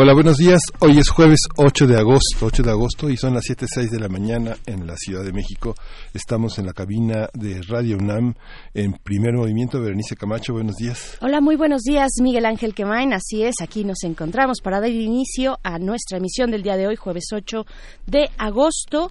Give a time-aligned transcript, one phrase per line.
[0.00, 0.60] Hola, buenos días.
[0.78, 4.08] Hoy es jueves 8 de agosto, 8 de agosto y son las 7:06 de la
[4.08, 5.74] mañana en la Ciudad de México.
[6.14, 8.34] Estamos en la cabina de Radio UNAM
[8.74, 9.80] en Primer Movimiento.
[9.80, 11.18] Berenice Camacho, buenos días.
[11.20, 13.12] Hola, muy buenos días, Miguel Ángel Quemain.
[13.12, 16.94] Así es, aquí nos encontramos para dar inicio a nuestra emisión del día de hoy,
[16.94, 17.66] jueves 8
[18.06, 19.10] de agosto.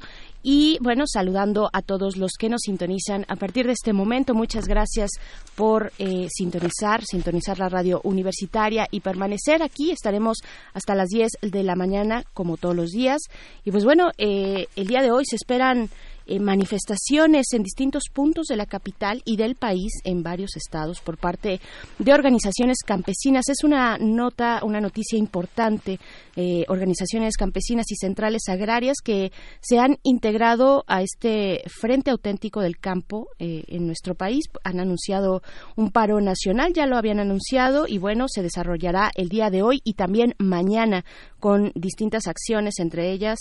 [0.50, 4.34] Y bueno, saludando a todos los que nos sintonizan a partir de este momento.
[4.34, 5.12] Muchas gracias
[5.56, 9.92] por eh, sintonizar, sintonizar la radio universitaria y permanecer aquí.
[9.92, 10.38] Estaremos
[10.74, 13.24] hasta las 10 de la mañana, como todos los días.
[13.66, 15.90] Y pues bueno, eh, el día de hoy se esperan
[16.28, 21.18] eh, manifestaciones en distintos puntos de la capital y del país en varios estados por
[21.18, 21.60] parte
[22.00, 23.50] de organizaciones campesinas.
[23.50, 26.00] Es una nota, una noticia importante.
[26.36, 32.78] Eh, organizaciones campesinas y centrales agrarias que se han integrado a este Frente Auténtico del
[32.78, 34.46] Campo eh, en nuestro país.
[34.64, 35.42] Han anunciado
[35.76, 39.82] un paro nacional, ya lo habían anunciado y bueno, se desarrollará el día de hoy
[39.84, 41.06] y también mañana
[41.40, 43.40] con distintas acciones, entre ellas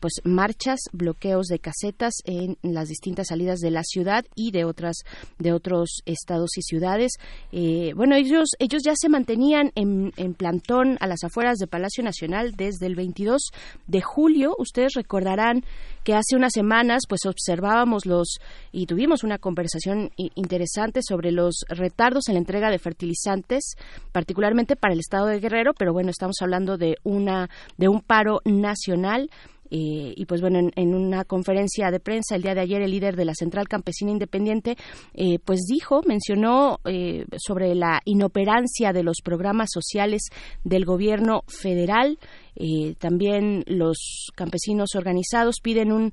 [0.00, 4.98] pues marchas, bloqueos de casetas en las distintas salidas de la ciudad y de otras
[5.38, 7.12] de otros estados y ciudades.
[7.52, 12.02] Eh, bueno, ellos ellos ya se mantenían en, en, plantón a las afueras de Palacio
[12.04, 13.50] Nacional desde el 22
[13.86, 14.54] de julio.
[14.58, 15.64] Ustedes recordarán
[16.08, 18.38] que hace unas semanas pues observábamos los
[18.72, 23.74] y tuvimos una conversación interesante sobre los retardos en la entrega de fertilizantes,
[24.10, 28.40] particularmente para el estado de Guerrero, pero bueno, estamos hablando de una de un paro
[28.46, 29.28] nacional
[29.70, 33.16] eh, y pues bueno, en, una conferencia de prensa el día de ayer el líder
[33.16, 34.76] de la Central Campesina Independiente
[35.14, 40.22] eh, pues dijo, mencionó eh, sobre la inoperancia de los programas sociales
[40.64, 42.18] del gobierno federal.
[42.98, 46.12] también los campesinos organizados piden un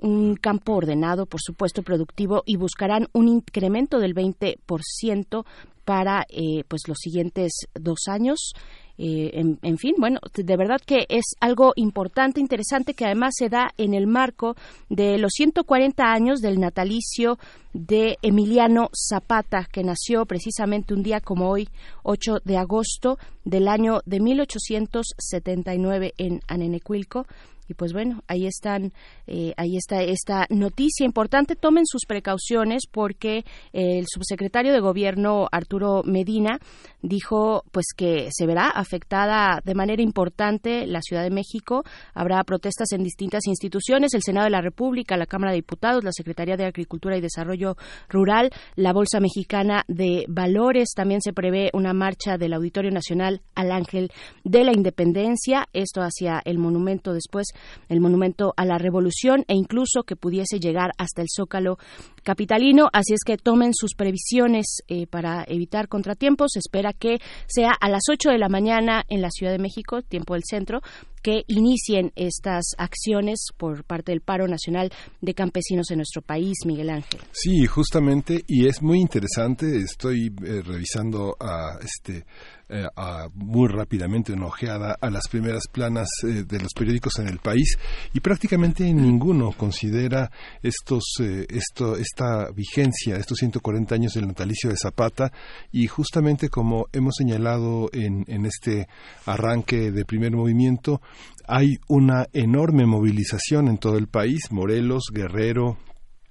[0.00, 5.46] un campo ordenado, por supuesto, productivo y buscarán un incremento del 20%
[5.86, 6.26] para
[6.68, 8.52] pues los siguientes dos años.
[8.96, 13.70] Eh, en, fin, bueno, de verdad que es algo importante, interesante, que además se da
[13.76, 14.54] en el marco
[14.88, 17.38] de los 140 años del natalicio
[17.72, 21.68] de Emiliano Zapata, que nació precisamente un día como hoy,
[22.04, 27.26] 8 de agosto del año de 1879 en Anenecuilco
[27.68, 28.92] y pues bueno ahí están
[29.26, 31.56] eh, ahí está esta noticia importante.
[31.56, 36.58] Tomen sus precauciones porque el subsecretario de gobierno Arturo Medina
[37.02, 41.84] dijo pues que se verá afectada de manera importante la Ciudad de México.
[42.14, 46.12] Habrá protestas en distintas instituciones el Senado de la República la Cámara de Diputados la
[46.12, 47.76] Secretaría de Agricultura y Desarrollo
[48.08, 50.90] Rural la Bolsa Mexicana de Valores.
[50.94, 54.10] También se prevé una marcha del Auditorio Nacional al Ángel
[54.44, 57.48] de la Independencia esto hacia el monumento después
[57.88, 61.78] el monumento a la revolución e incluso que pudiese llegar hasta el Zócalo
[62.22, 62.88] capitalino.
[62.92, 66.52] Así es que tomen sus previsiones eh, para evitar contratiempos.
[66.52, 70.02] Se espera que sea a las 8 de la mañana en la Ciudad de México,
[70.02, 70.80] tiempo del centro,
[71.22, 76.90] que inicien estas acciones por parte del paro nacional de campesinos en nuestro país, Miguel
[76.90, 77.20] Ángel.
[77.32, 79.76] Sí, justamente, y es muy interesante.
[79.76, 82.26] Estoy eh, revisando a este
[82.68, 82.86] eh,
[83.34, 87.78] muy rápidamente una ojeada a las primeras planas eh, de los periódicos en el país
[88.12, 90.30] y prácticamente ninguno considera
[90.62, 95.32] estos esto esta vigencia estos 140 años del natalicio de Zapata
[95.72, 98.88] y justamente como hemos señalado en, en este
[99.26, 101.00] arranque de primer movimiento
[101.46, 105.76] hay una enorme movilización en todo el país, Morelos, Guerrero,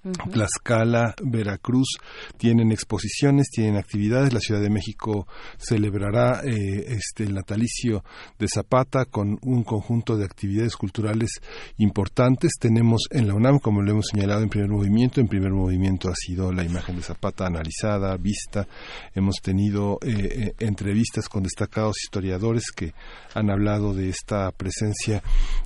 [0.03, 1.97] Tlaxcala, Veracruz
[2.37, 4.33] tienen exposiciones, tienen actividades.
[4.33, 5.27] La Ciudad de México
[5.57, 8.03] celebrará eh, este el natalicio
[8.37, 11.39] de Zapata con un conjunto de actividades culturales
[11.77, 12.51] importantes.
[12.59, 16.15] Tenemos en la UNAM, como lo hemos señalado en primer movimiento, en primer movimiento ha
[16.15, 18.67] sido la imagen de Zapata analizada, vista.
[19.15, 22.93] Hemos tenido eh, eh, entrevistas con destacados historiadores que
[23.33, 25.23] han hablado de esta presencia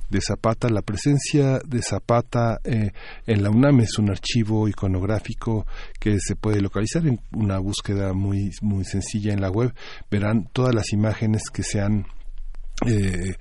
[0.08, 0.68] de Zapata.
[0.68, 5.66] La presencia de Zapata en la UNAM es un archivo archivo iconográfico
[5.98, 9.72] que se puede localizar en una búsqueda muy, muy sencilla en la web.
[10.10, 12.06] Verán todas las imágenes que se han
[12.86, 13.34] eh,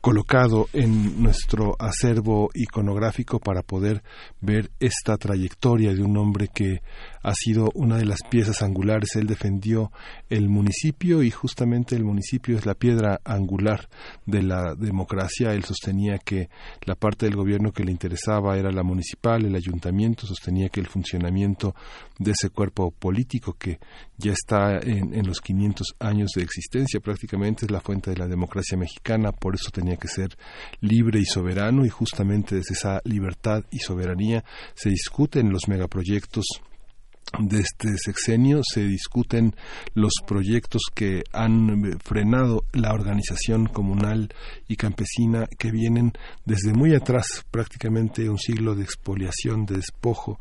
[0.00, 4.02] colocado en nuestro acervo iconográfico para poder
[4.40, 6.82] ver esta trayectoria de un hombre que
[7.22, 9.16] ha sido una de las piezas angulares.
[9.16, 9.92] Él defendió
[10.28, 13.88] el municipio y justamente el municipio es la piedra angular
[14.26, 15.52] de la democracia.
[15.52, 16.48] Él sostenía que
[16.84, 20.86] la parte del gobierno que le interesaba era la municipal, el ayuntamiento, sostenía que el
[20.86, 21.74] funcionamiento
[22.18, 23.78] de ese cuerpo político que
[24.16, 28.26] ya está en, en los 500 años de existencia prácticamente es la fuente de la
[28.26, 30.36] democracia mexicana, por eso tenía que ser
[30.80, 34.44] libre y soberano y justamente desde esa libertad y soberanía
[34.74, 36.46] se discuten los megaproyectos
[37.38, 39.54] de este sexenio se discuten
[39.94, 44.32] los proyectos que han frenado la organización comunal
[44.66, 46.12] y campesina que vienen
[46.44, 50.38] desde muy atrás, prácticamente un siglo de expoliación, de despojo,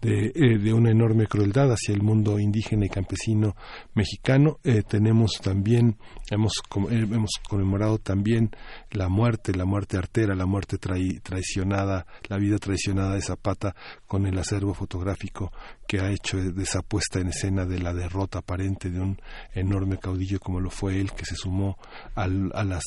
[0.00, 3.54] de, eh, una enorme crueldad hacia el mundo indígena y campesino
[3.94, 4.58] mexicano.
[4.64, 5.96] Eh, tenemos también,
[6.30, 6.54] hemos,
[6.90, 8.50] eh, hemos conmemorado también
[8.90, 13.74] la muerte, la muerte artera, la muerte traicionada, la vida traicionada de Zapata
[14.10, 15.52] con el acervo fotográfico
[15.86, 19.16] que ha hecho de esa puesta en escena de la derrota aparente de un
[19.54, 21.78] enorme caudillo como lo fue él, que se sumó
[22.16, 22.82] al, a las,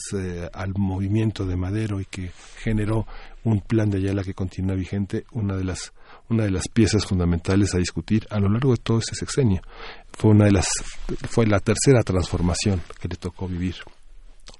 [0.51, 3.07] al movimiento de Madero y que generó
[3.45, 5.93] un plan de Ayala que continúa vigente, una de las
[6.27, 9.61] una de las piezas fundamentales a discutir a lo largo de todo este sexenio.
[10.11, 10.67] Fue una de las
[11.29, 13.75] fue la tercera transformación que le tocó vivir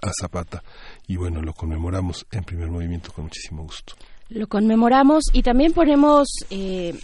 [0.02, 0.64] a Zapata
[1.08, 3.96] y bueno, lo conmemoramos en primer movimiento con muchísimo gusto.
[4.34, 6.96] Lo conmemoramos y también ponemos eh,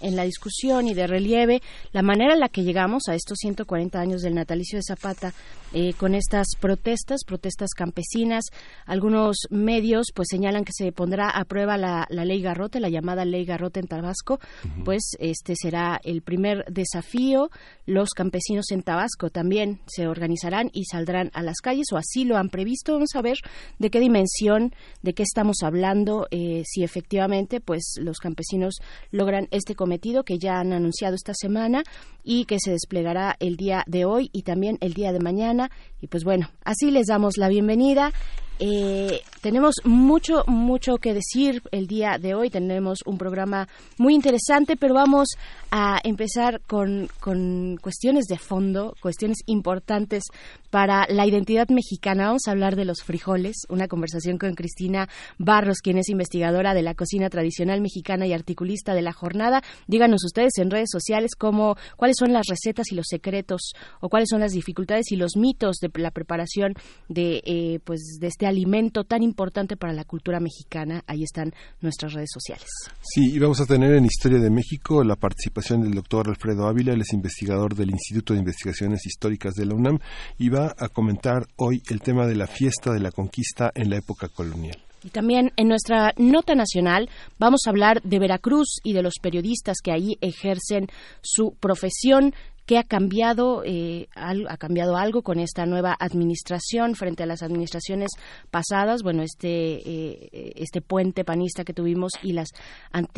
[0.00, 4.00] en la discusión y de relieve la manera en la que llegamos a estos 140
[4.00, 5.32] años del natalicio de Zapata
[5.74, 8.44] eh, con estas protestas, protestas campesinas.
[8.86, 13.44] Algunos medios pues señalan que se pondrá a prueba la, ley Garrote, la llamada ley
[13.44, 14.40] Garrote en Tabasco,
[14.84, 17.50] pues este será el primer desafío.
[17.86, 22.36] Los campesinos en Tabasco también se organizarán y saldrán a las calles o así lo
[22.36, 22.94] han previsto.
[22.94, 23.36] Vamos a ver
[23.78, 28.76] de qué dimensión, de qué estamos hablando, eh, si efectivamente pues los campesinos
[29.10, 31.82] logran este cometido que ya han anunciado esta semana
[32.24, 35.70] y que se desplegará el día de hoy y también el día de mañana.
[36.00, 38.12] Y pues bueno, así les damos la bienvenida.
[38.58, 42.50] Eh, tenemos mucho, mucho que decir el día de hoy.
[42.50, 43.68] Tenemos un programa
[43.98, 45.28] muy interesante, pero vamos
[45.70, 50.24] a empezar con, con cuestiones de fondo, cuestiones importantes
[50.70, 52.26] para la identidad mexicana.
[52.26, 55.08] Vamos a hablar de los frijoles, una conversación con Cristina
[55.38, 59.62] Barros, quien es investigadora de la cocina tradicional mexicana y articulista de la jornada.
[59.86, 64.28] Díganos ustedes en redes sociales cómo, cuáles son las recetas y los secretos o cuáles
[64.30, 66.74] son las dificultades y los mitos de la preparación
[67.08, 71.04] de, eh, pues, de este alimento tan importante para la cultura mexicana.
[71.06, 72.68] Ahí están nuestras redes sociales.
[73.00, 76.92] Sí, y vamos a tener en Historia de México la participación del doctor Alfredo Ávila,
[76.92, 79.98] él es investigador del Instituto de Investigaciones Históricas de la UNAM
[80.38, 83.98] y va a comentar hoy el tema de la fiesta de la conquista en la
[83.98, 84.78] época colonial.
[85.04, 87.08] Y también en nuestra nota nacional
[87.38, 90.88] vamos a hablar de Veracruz y de los periodistas que ahí ejercen
[91.22, 92.34] su profesión.
[92.68, 93.62] ¿Qué ha cambiado?
[93.64, 98.10] Eh, ¿Ha cambiado algo con esta nueva administración frente a las administraciones
[98.50, 99.02] pasadas?
[99.02, 102.50] Bueno, este, eh, este puente panista que tuvimos y las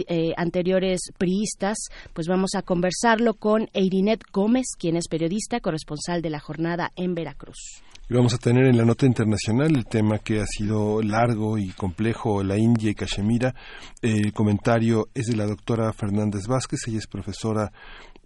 [0.06, 6.30] eh, anteriores priistas, pues vamos a conversarlo con Eirinet Gómez, quien es periodista, corresponsal de
[6.30, 7.82] la jornada en Veracruz.
[8.08, 11.68] Y vamos a tener en la nota internacional el tema que ha sido largo y
[11.68, 13.54] complejo, la India y Cachemira.
[14.02, 17.70] El comentario es de la doctora Fernández Vázquez, ella es profesora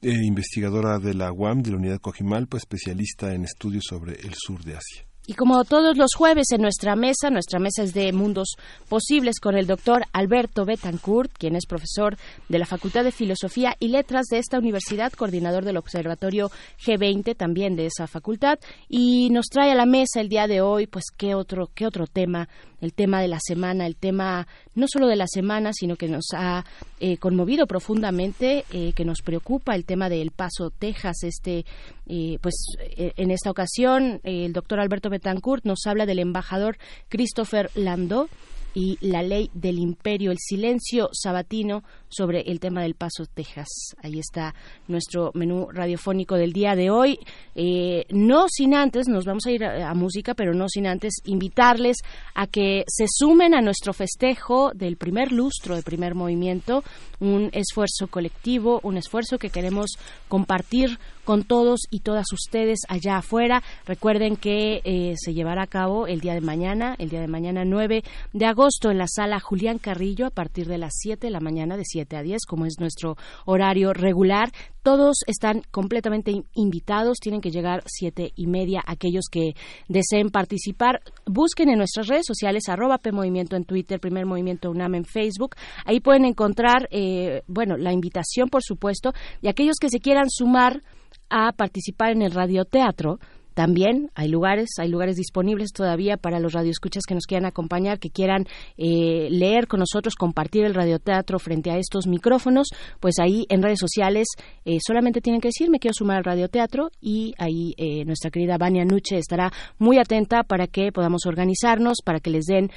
[0.05, 4.63] e investigadora de la UAM, de la Unidad Cojimalpa, especialista en estudios sobre el sur
[4.63, 5.07] de Asia.
[5.27, 8.57] Y como todos los jueves en nuestra mesa, nuestra mesa es de mundos
[8.91, 12.19] posibles con el doctor Alberto Betancourt, quien es profesor
[12.51, 16.51] de la Facultad de Filosofía y Letras de esta universidad, coordinador del Observatorio
[16.85, 20.87] G20 también de esa facultad, y nos trae a la mesa el día de hoy,
[20.87, 22.51] pues qué otro, qué otro tema
[22.85, 26.27] el tema de la semana, el tema no solo de la semana, sino que nos
[26.35, 26.65] ha
[27.01, 31.23] eh, conmovido profundamente, eh, que nos preocupa el tema de El Paso, Texas.
[31.23, 31.65] Este,
[32.07, 32.55] eh, pues
[32.89, 36.77] en esta ocasión el doctor Alberto Betancourt nos habla del embajador
[37.09, 38.29] Christopher Landau
[38.75, 41.85] y la ley del imperio, el silencio sabatino
[42.15, 43.69] sobre el tema del Paso, Texas.
[44.03, 44.55] Ahí está
[44.89, 47.19] nuestro menú radiofónico del día de hoy.
[47.55, 51.99] Eh, no sin antes, nos vamos a ir a, música, pero no sin antes invitarles
[52.35, 56.83] a que se sumen a nuestro festejo del primer lustro, del primer movimiento,
[57.21, 59.97] un esfuerzo colectivo, un esfuerzo que queremos
[60.29, 63.63] compartir con todos y todas ustedes allá afuera.
[63.87, 67.65] Recuerden que eh, se llevará a cabo el día de mañana, el día de mañana
[67.65, 71.41] 9 de agosto en la sala Julián Carrillo a partir de las 7 de la
[71.41, 74.51] mañana, de 7 7 a 10, como es nuestro horario regular.
[74.83, 78.83] Todos están completamente invitados, tienen que llegar siete y media.
[78.87, 79.55] Aquellos que
[79.89, 85.05] deseen participar, busquen en nuestras redes sociales, arroba PMovimiento en Twitter, Primer Movimiento UNAM en
[85.05, 85.57] Facebook.
[85.87, 90.83] Ahí pueden encontrar, eh, bueno, la invitación, por supuesto, y aquellos que se quieran sumar
[91.31, 93.19] a participar en el radioteatro,
[93.55, 98.11] también hay lugares, hay lugares disponibles todavía para los radioescuchas que nos quieran acompañar, que
[98.11, 98.47] quieran
[98.77, 102.69] eh, leer con nosotros, compartir el radioteatro frente a estos micrófonos,
[103.01, 104.27] pues ahí en redes sociales
[104.65, 108.59] eh, solamente tienen que decir me quiero sumar al radioteatro y ahí eh, nuestra querida
[108.59, 112.71] Vania Nuche estará muy atenta para que podamos organizarnos, para que les den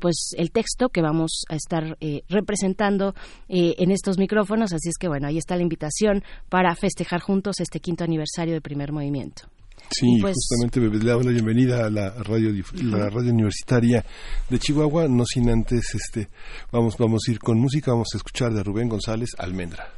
[0.00, 1.96] pues el texto que vamos a estar
[2.28, 3.14] representando
[3.48, 4.72] en estos micrófonos.
[4.72, 8.62] Así es que bueno, ahí está la invitación para festejar juntos este quinto aniversario del
[8.62, 9.48] primer movimiento.
[9.90, 14.04] Sí, pues, justamente le damos la bienvenida a la radio, la radio universitaria
[14.48, 16.28] de Chihuahua, no sin antes, este,
[16.70, 19.92] vamos, vamos a ir con música, vamos a escuchar de Rubén González Almendra.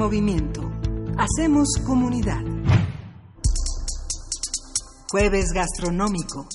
[0.00, 0.62] Movimiento.
[1.18, 2.42] Hacemos comunidad.
[5.10, 6.48] Jueves gastronómico.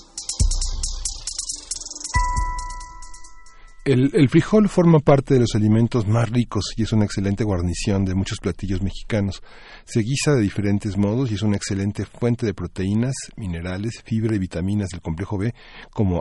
[3.86, 8.16] El, frijol forma parte de los alimentos más ricos y es una excelente guarnición de
[8.16, 9.44] muchos platillos mexicanos.
[9.84, 14.40] Se guisa de diferentes modos y es una excelente fuente de proteínas, minerales, fibra y
[14.40, 15.54] vitaminas del complejo B,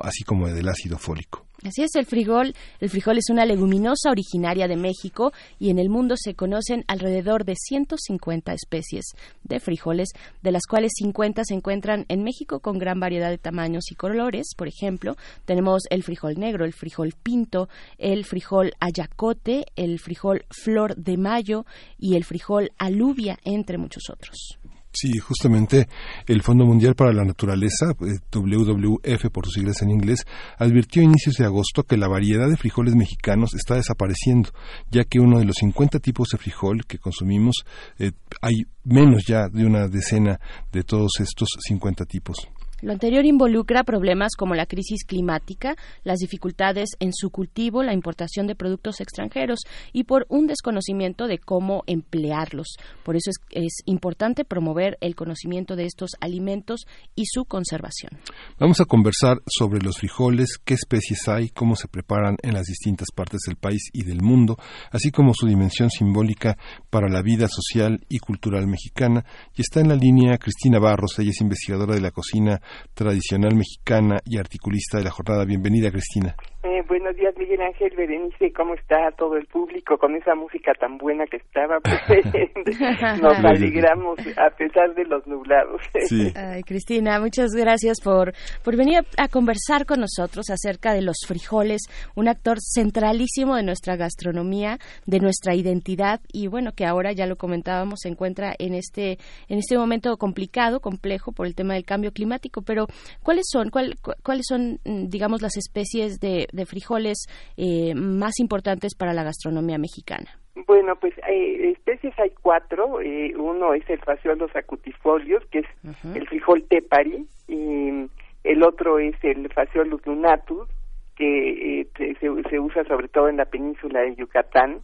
[0.03, 1.47] así como del ácido fólico.
[1.65, 2.55] Así es, el frijol.
[2.79, 7.47] El frijol es una leguminosa originaria de México y en el mundo se conocen alrededor
[7.47, 9.07] de 150 especies
[9.45, 10.11] de frijoles,
[10.43, 14.49] de las cuales 50 se encuentran en México con gran variedad de tamaños y colores.
[14.55, 15.17] Por ejemplo,
[15.47, 21.65] tenemos el frijol negro, el frijol pinto, el frijol ayacote, el frijol flor de mayo
[21.99, 24.59] y el frijol alubia, entre muchos otros.
[24.95, 25.89] Sí, justamente
[26.29, 30.21] el Fondo Mundial para la Naturaleza, eh, WWF por sus siglas en inglés,
[30.57, 34.51] advirtió a inicios de agosto que la variedad de frijoles mexicanos está desapareciendo,
[34.93, 37.65] ya que uno de los 50 tipos de frijol que consumimos
[37.99, 40.39] eh, hay menos ya de una decena
[40.71, 42.49] de todos estos 50 tipos.
[42.85, 48.47] Lo anterior involucra problemas como la crisis climática, las dificultades en su cultivo, la importación
[48.47, 49.61] de productos extranjeros
[49.95, 52.77] y por un desconocimiento de cómo emplearlos.
[53.03, 58.21] Por eso es, importante promover el conocimiento de estos alimentos y su conservación.
[58.59, 63.09] Vamos a conversar sobre los frijoles, qué especies hay, cómo se preparan en las distintas
[63.15, 64.59] partes del país y del mundo,
[64.91, 66.59] así como su dimensión simbólica
[66.91, 69.25] para la vida social y cultural mexicana.
[69.57, 72.61] Y está en la línea Cristina Barros, ella es investigadora de la cocina
[72.95, 75.45] tradicional mexicana y articulista de la jornada.
[75.45, 76.35] Bienvenida, Cristina.
[76.65, 78.51] Eh, buenos días, Miguel Ángel Berenice.
[78.55, 81.79] ¿Cómo está todo el público con esa música tan buena que estaba?
[81.81, 82.25] Pues,
[83.21, 85.83] nos alegramos a pesar de los nublados.
[86.07, 86.33] Sí.
[86.35, 91.83] Ay, Cristina, muchas gracias por, por venir a, conversar con nosotros acerca de los frijoles,
[92.15, 97.37] un actor centralísimo de nuestra gastronomía, de nuestra identidad y bueno, que ahora ya lo
[97.37, 102.11] comentábamos, se encuentra en este, en este momento complicado, complejo por el tema del cambio
[102.13, 102.63] climático.
[102.63, 102.87] Pero,
[103.23, 108.95] ¿cuáles son, cuál, cuáles son, mm, digamos, las especies de de frijoles eh, más importantes
[108.95, 110.31] para la gastronomía mexicana?
[110.67, 113.01] Bueno, pues eh, especies hay cuatro.
[113.01, 115.67] Eh, uno es el Phaseolus acutifolios, que es
[116.15, 118.09] el frijol tepari, y
[118.45, 120.69] el otro es el Phaseolus lunatus,
[121.17, 124.81] que se, usa sobre todo en la península de Yucatán,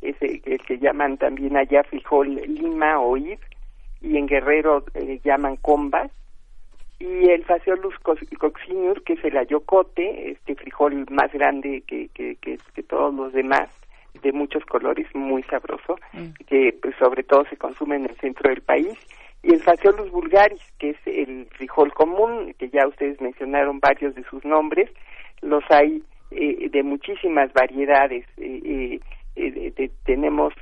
[0.00, 3.38] es el, que llaman también allá frijol lima o ir,
[4.00, 4.84] y en Guerrero
[5.22, 6.10] llaman combas
[6.98, 12.82] y el Phaseolus coccinus, que es el ayocote, este frijol más grande que, que, que,
[12.84, 13.68] todos los demás,
[14.22, 16.44] de muchos colores, muy sabroso, mm.
[16.46, 18.96] que pues, sobre todo se consume en el centro del país,
[19.42, 24.24] y el Phaseolus vulgaris, que es el frijol común, que ya ustedes mencionaron varios de
[24.24, 24.90] sus nombres,
[25.42, 29.00] los hay eh, de muchísimas variedades, eh,
[29.36, 30.54] eh, tenemos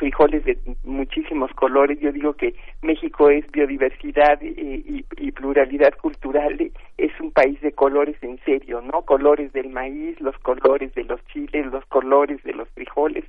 [0.00, 2.00] frijoles de muchísimos colores.
[2.00, 6.58] Yo digo que México es biodiversidad y, pluralidad cultural.
[6.98, 9.02] Es un país de colores en serio, ¿no?
[9.02, 13.24] Colores del maíz, los colores de los chiles, los colores de los frijoles.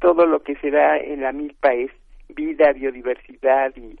[0.00, 1.90] Todo lo que se da en la milpa es
[2.28, 3.98] vida, biodiversidad y,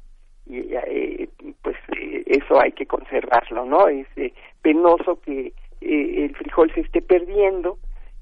[0.52, 1.28] eh,
[1.62, 3.88] pues eh, eso hay que conservarlo, ¿no?
[3.88, 7.78] Es eh, penoso que el frijol se esté perdiendo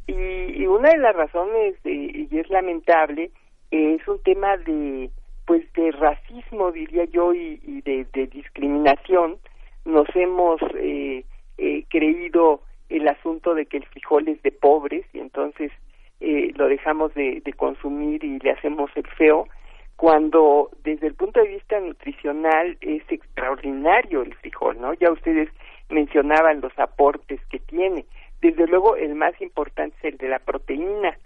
[0.07, 3.31] y, una de las razones, y es lamentable,
[3.71, 5.11] es un tema de
[5.49, 9.39] pues de racismo diría yo y, de, discriminación.
[9.87, 11.25] Nos hemos eh,
[11.57, 15.73] eh, creído el asunto de que el frijol es de pobres y entonces
[16.21, 19.49] eh, lo dejamos de, de, consumir y le hacemos el feo
[19.97, 25.49] cuando desde el punto de vista nutricional es extraordinario el frijol no ya ustedes
[25.89, 28.05] mencionaban los aportes que tiene.
[28.43, 31.17] Desde luego el más importante es el de la proteína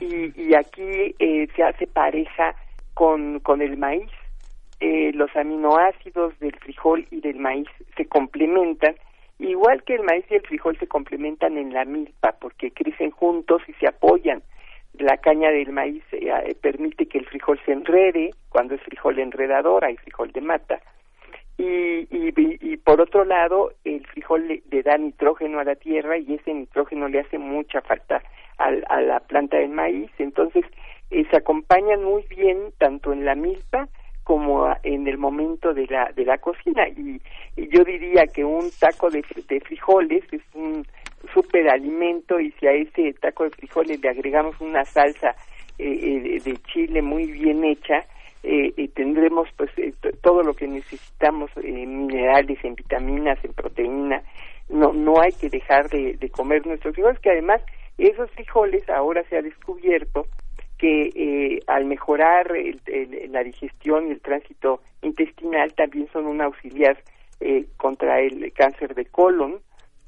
[0.00, 2.54] y, y aquí eh, se hace pareja
[2.94, 4.10] con, con el maíz.
[4.80, 8.96] Eh, los aminoácidos del frijol y del maíz se complementan,
[9.38, 13.62] igual que el maíz y el frijol se complementan en la milpa, porque crecen juntos
[13.68, 14.42] y se apoyan.
[14.94, 19.84] La caña del maíz eh, permite que el frijol se enrede, cuando es frijol enredador
[19.84, 20.80] hay frijol de mata,
[21.58, 26.34] y, y, y, por otro lado el frijol le, da nitrógeno a la tierra y
[26.34, 28.22] ese nitrógeno le hace mucha falta
[28.58, 30.64] a, la planta del maíz, entonces
[31.10, 33.88] eh, se acompañan muy bien tanto en la milpa
[34.24, 36.88] como en el momento de la de la cocina.
[36.88, 37.20] Y,
[37.56, 40.86] yo diría que un taco de, frijoles es un
[41.34, 45.34] super alimento y si a ese taco de frijoles le agregamos una salsa
[45.78, 48.06] eh, eh, de, chile muy bien hecha
[48.42, 49.70] eh, tendremos pues
[50.20, 54.22] todo lo que necesitamos en minerales en vitaminas en proteína
[54.68, 57.62] no no hay que dejar de, comer nuestros frijoles que además
[57.98, 60.26] esos frijoles ahora se ha descubierto
[60.82, 62.50] que eh, al mejorar
[63.28, 66.98] la digestión y el tránsito intestinal también son un auxiliar
[67.38, 69.60] eh, contra el cáncer de colon.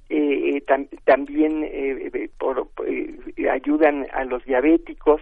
[0.08, 0.62] Eh,
[1.04, 1.64] también
[2.38, 2.68] por,
[3.50, 5.20] ayudan a los diabéticos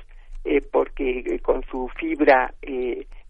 [0.70, 2.52] porque con su fibra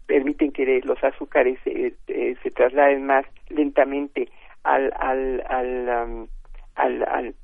[0.05, 4.29] permiten que los azúcares se trasladen más lentamente
[4.63, 6.27] al, al, al
[6.75, 7.35] al, al,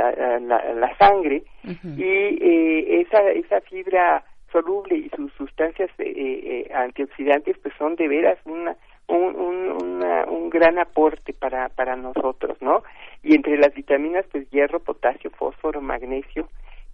[0.00, 7.58] a, la, sangre y eh, esa, esa fibra soluble y sus sustancias eh, eh, antioxidantes
[7.58, 8.76] pues son de veras una,
[9.08, 12.82] un, un, un gran aporte para, para nosotros, ¿no?
[13.22, 16.48] Y entre las vitaminas, pues hierro, potasio, fósforo, magnesio,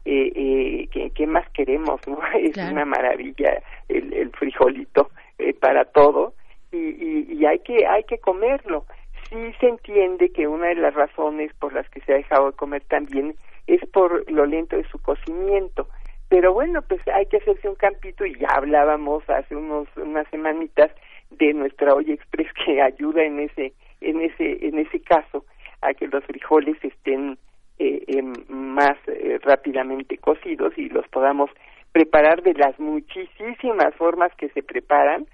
[0.05, 2.19] eh, eh, ¿qué, ¿qué, más queremos, no?
[2.39, 6.35] Es una maravilla el, el frijolito eh, para todo
[6.73, 8.85] y, y, y, hay que hay que comerlo
[9.29, 12.57] sí se entiende que una de las razones por las que se ha dejado de
[12.57, 13.35] comer también
[13.67, 15.89] es por lo lento de su cocimiento.
[16.29, 20.91] Pero bueno, pues hay que hacerse un campito y ya hablábamos hace unos unas semanitas
[21.31, 25.45] de nuestra olla express que ayuda en ese en ese en ese caso
[25.81, 27.39] a que los frijoles estén
[27.79, 28.97] eh, em, más
[29.35, 31.51] eh, rápidamente cocidos y los podamos
[31.93, 35.27] preparar de las muchísimas formas que se preparan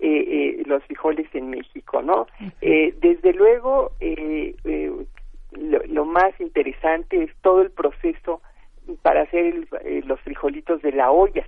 [0.00, 2.26] eh, eh, los frijoles en México, ¿no?
[2.60, 4.92] Eh, desde luego, eh, eh,
[5.52, 8.42] lo, lo, más interesante es todo el proceso
[9.02, 11.46] para hacer el, eh, los frijolitos de la olla,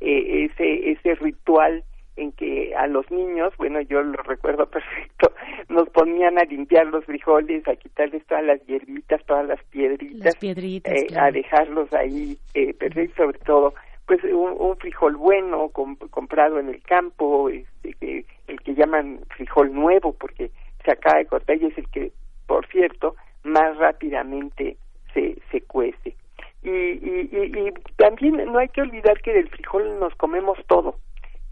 [0.00, 1.84] ese ese ritual
[2.16, 5.32] en que a los niños, bueno, yo lo recuerdo perfecto,
[5.68, 10.36] nos ponían a limpiar los frijoles, a quitarles todas las hierbitas, todas las piedritas, las
[10.36, 12.36] piedritas a dejarlos ahí,
[12.78, 13.74] perfecto, sobre todo
[14.06, 20.50] pues un, frijol bueno comprado en el campo, este, el que llaman frijol nuevo porque
[20.84, 22.12] se acaba de cortar y es el que,
[22.46, 24.76] por cierto, más rápidamente
[25.14, 26.16] se, se cuece.
[26.62, 30.96] Y, y, y, también no hay que olvidar que del frijol nos comemos todo,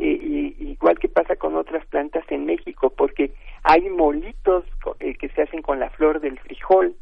[0.04, 4.64] y, igual que pasa con otras plantas en México, porque hay molitos
[5.00, 6.94] eh, que se hacen con la flor del frijol,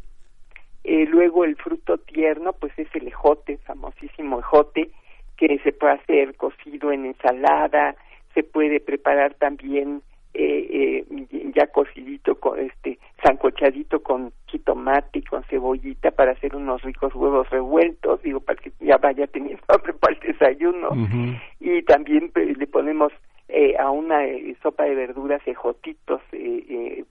[0.84, 4.90] eh, luego el fruto tierno, pues es el ejote, famosísimo ejote,
[5.36, 7.96] que se puede hacer cocido en ensalada,
[8.34, 10.02] se puede preparar también
[10.34, 16.82] eh, eh, ya cocidito con este sancochadito con jitomate y con cebollita para hacer unos
[16.82, 20.90] ricos huevos revueltos digo para que ya vaya teniendo hambre para el desayuno.
[21.58, 23.12] Y también pues, le ponemos
[23.48, 27.04] eh, a una eh, sopa de verduras ejotitos eh,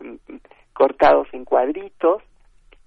[0.73, 2.23] cortados en cuadritos.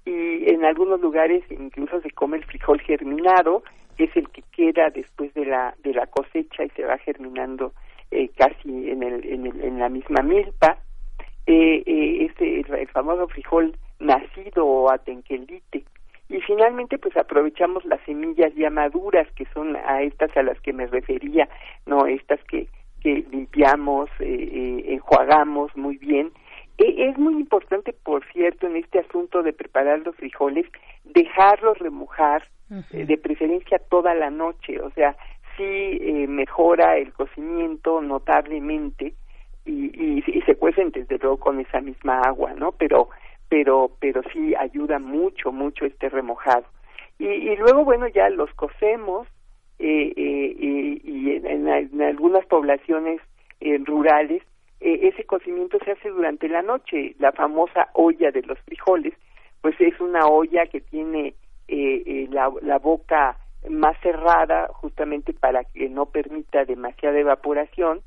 [0.04, 3.62] Y en algunos lugares incluso se come el frijol germinado
[3.96, 7.72] que es el que queda después de la de la cosecha y se va germinando
[8.12, 10.78] eh, casi en el, en, el, en la misma milpa
[11.46, 15.84] eh, eh, este el, famoso frijol nacido o atenquelite.
[16.28, 20.72] Y finalmente pues aprovechamos las semillas ya maduras que son a estas a las que
[20.72, 21.48] me refería
[21.86, 22.68] no estas que
[23.00, 26.30] que limpiamos eh, eh enjuagamos muy bien.
[26.78, 30.66] E, es muy importante, por cierto, en este asunto de preparar los frijoles,
[31.04, 32.44] dejarlos remojar,
[32.92, 35.14] eh, de preferencia toda la noche, o sea,
[35.56, 39.14] sí eh, mejora el cocimiento notablemente
[39.64, 42.72] y, y, se cuecen desde luego con esa misma agua, ¿no?
[42.72, 43.10] Pero,
[43.48, 46.64] pero, pero sí ayuda mucho, mucho este remojado.
[47.18, 49.28] Y, y luego, bueno, ya los cocemos
[49.78, 53.20] eh, eh y, en, en, algunas poblaciones
[53.84, 54.42] rurales
[54.82, 57.14] eh, ese cocimiento se hace durante la noche.
[57.20, 59.14] La famosa olla de los frijoles,
[59.60, 61.34] pues es una olla que tiene
[61.68, 63.36] eh, eh, la, la boca
[63.68, 68.00] más cerrada justamente para que no permita demasiada evaporación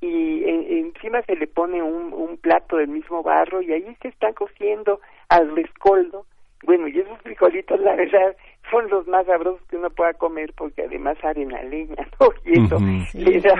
[0.00, 4.32] y encima se le pone un, un plato del mismo barro y ahí se está
[4.32, 6.26] cociendo al rescoldo
[6.64, 8.36] bueno, y esos frijolitos, la verdad,
[8.70, 12.28] son los más sabrosos que uno pueda comer porque además harina leña, ¿no?
[12.44, 12.78] Y eso
[13.14, 13.54] le da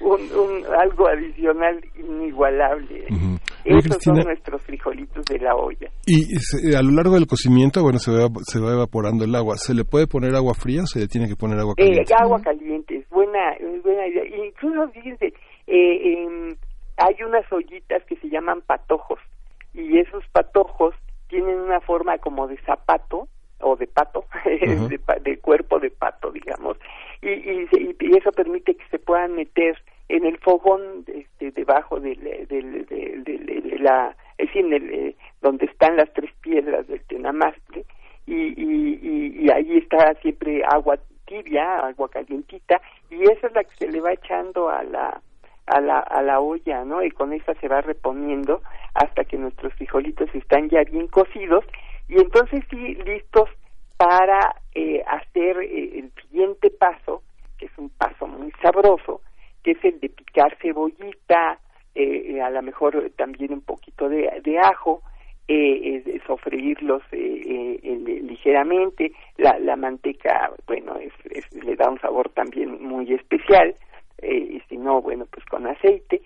[0.00, 3.06] un, un, algo adicional inigualable.
[3.64, 5.90] Esos son nuestros frijolitos de la olla.
[6.06, 9.56] Y a lo largo del cocimiento, bueno, se va, se va evaporando el agua.
[9.56, 12.12] ¿Se le puede poner agua fría o se le tiene que poner agua caliente?
[12.12, 14.24] Eh, agua caliente, es buena, es buena idea.
[14.46, 15.34] Incluso, fíjense, eh,
[15.66, 16.56] eh,
[16.96, 19.20] hay unas ollitas que se llaman patojos
[19.74, 20.94] y esos patojos
[21.28, 23.28] tienen una forma como de zapato
[23.60, 26.76] o de pato, de, cuerpo de pato, digamos,
[27.20, 29.76] y, y, eso permite que se puedan meter
[30.08, 32.16] en el fogón este, debajo de,
[33.80, 37.84] la, es en eh, donde están las tres piedras del tenamastre,
[38.26, 43.76] y, y, y ahí está siempre agua tibia, agua calientita, y esa es la que
[43.76, 45.20] se le va echando a la
[45.66, 47.02] a la, a la olla, ¿no?
[47.02, 48.62] Y con esa se va reponiendo
[48.94, 51.62] hasta que nuestros frijolitos están ya bien cocidos
[52.08, 53.50] y entonces sí listos
[53.98, 57.22] para eh, hacer eh, el siguiente paso
[60.60, 61.58] cebollita,
[61.94, 65.02] eh, a lo mejor también un poquito de, ajo,
[65.46, 67.78] eh, sofreírlos eh,
[68.22, 71.12] ligeramente, la, la manteca, bueno, es,
[71.52, 73.74] le da un sabor también muy especial,
[74.22, 76.20] y si no, bueno, pues con aceite,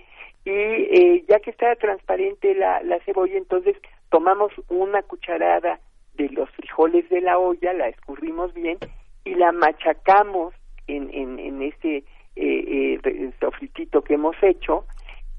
[0.45, 3.77] y ya que está transparente la, la cebolla, entonces
[4.11, 5.79] tomamos una cucharada
[6.14, 8.79] de los frijoles de la olla, la escurrimos bien
[9.25, 10.55] y la machacamos
[10.87, 12.05] en, en, en ese
[12.37, 14.87] eh, eh, sofritito que hemos hecho,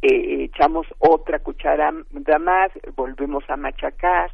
[0.01, 1.93] eh, echamos otra cuchara
[2.39, 4.32] más, volvemos a machacar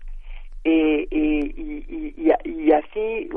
[0.64, 3.30] eh, eh y, y, y, así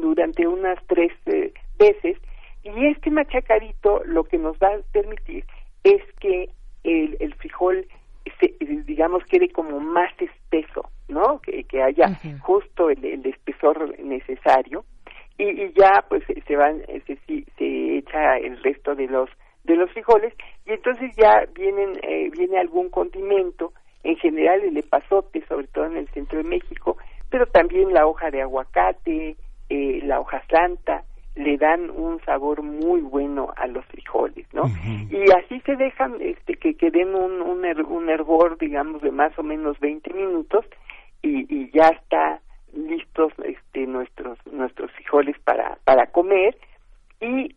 [0.00, 2.16] durante unas tres eh, veces.
[2.62, 5.44] Y este machacadito lo que nos va a permitir
[5.84, 6.48] es que
[6.82, 7.86] el, el frijol,
[8.40, 8.54] se,
[8.86, 11.40] digamos, quede como más espeso, ¿no?
[11.40, 14.84] Que, que haya justo el, el espesor necesario
[15.38, 19.28] y, y ya pues se van se, se echa el resto de los
[19.64, 20.34] de los frijoles
[20.66, 25.96] y entonces ya vienen eh, viene algún condimento en general el epazote sobre todo en
[25.96, 26.96] el centro de México
[27.30, 29.36] pero también la hoja de aguacate
[29.70, 34.64] eh, la hoja santa le dan un sabor muy bueno a los frijoles, ¿no?
[35.10, 39.42] Y así se dejan este que queden un, un, un hervor, digamos, de más o
[39.42, 40.64] menos 20 minutos
[41.22, 42.40] y, y ya está
[42.76, 46.56] listos este nuestros nuestros frijoles para para comer.
[47.20, 47.54] Y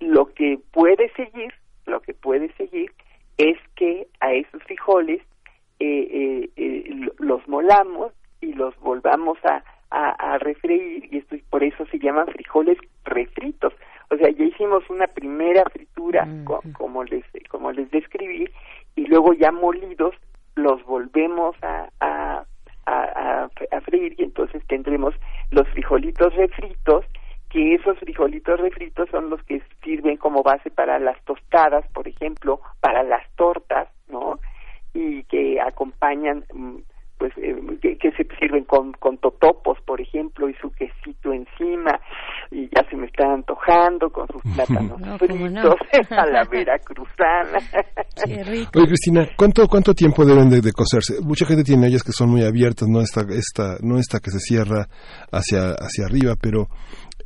[0.00, 1.52] lo que puede seguir
[1.86, 2.92] lo que puede seguir
[3.38, 5.20] es que a esos frijoles
[5.78, 11.08] eh, eh, eh los molamos y los volvamos a, a, a refreír.
[11.10, 13.72] Y esto por eso se llaman frijoles refritos.
[14.10, 18.48] O sea ya hicimos una primera fritura mm, como les como les describí
[18.96, 20.14] y luego ya molidos
[20.56, 22.44] los volvemos a, a
[23.70, 25.14] a, freír y entonces tendremos
[25.50, 27.04] los frijolitos refritos
[27.50, 32.60] que esos frijolitos refritos son los que sirven como base para las tostadas, por ejemplo,
[32.80, 34.38] para las tortas, ¿no?
[34.94, 36.76] Y que acompañan mm,
[37.20, 42.00] pues eh, que, se sirven con, con totopos, por ejemplo, y su quesito encima,
[42.50, 45.74] y ya se me están antojando con sus plátanos fritos, no.
[46.16, 47.58] a la veracruzana.
[48.24, 51.20] Oye, Cristina, ¿cuánto, cuánto tiempo deben de, cocerse?
[51.22, 54.38] Mucha gente tiene ellas que son muy abiertas, no esta, esta, no esta que se
[54.38, 54.86] cierra
[55.30, 56.68] hacia, hacia arriba, pero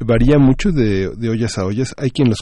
[0.00, 1.94] varía mucho de, de ollas a ollas.
[1.98, 2.40] Hay quien los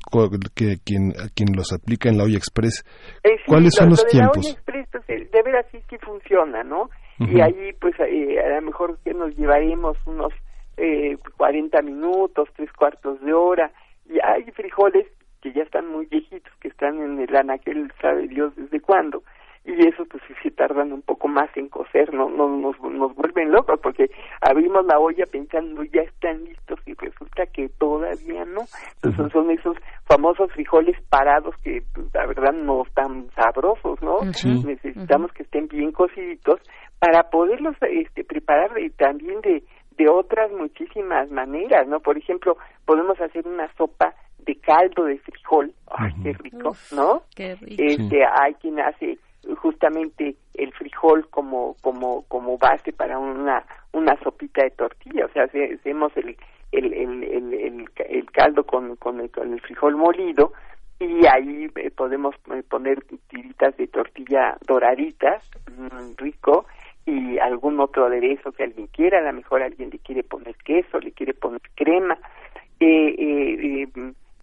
[0.54, 2.82] que quien quien los aplica en la olla express.
[3.24, 4.36] Eh, ¿Cuáles son los tiempos?
[4.36, 6.88] La olla express, pues, de ver así sí funciona, ¿no?
[7.28, 10.32] Y ahí pues eh, a lo mejor que nos llevaremos unos
[10.76, 13.70] eh, 40 minutos, tres cuartos de hora
[14.08, 15.06] y hay frijoles
[15.40, 19.22] que ya están muy viejitos, que están en el anaquel, sabe Dios desde cuándo,
[19.64, 23.14] y eso pues sí se tardan un poco más en cocer, no, no nos, nos
[23.14, 28.62] vuelven locos porque abrimos la olla pensando ya están listos y resulta que todavía no.
[29.02, 34.18] Entonces son esos famosos frijoles parados que pues, la verdad no están sabrosos, ¿no?
[34.22, 36.60] Necesitamos que estén bien cociditos
[36.98, 39.62] para poderlos este, preparar también de,
[39.96, 42.00] de otras muchísimas maneras, ¿no?
[42.00, 47.22] Por ejemplo, podemos hacer una sopa de caldo de frijol, ay, qué rico, ¿no?
[47.36, 47.82] Qué rico.
[47.82, 49.18] Este, hay quien hace
[49.56, 55.44] justamente el frijol como como como base para una una sopita de tortilla, o sea,
[55.44, 56.36] hacemos el
[56.72, 60.52] el, el, el, el caldo con, con, el, con el frijol molido
[60.98, 66.64] y ahí eh, podemos eh, poner tiritas de tortilla doraditas, mm, rico,
[67.04, 71.00] y algún otro aderezo que alguien quiera, a lo mejor alguien le quiere poner queso,
[71.00, 72.16] le quiere poner crema.
[72.78, 73.88] Eh, eh,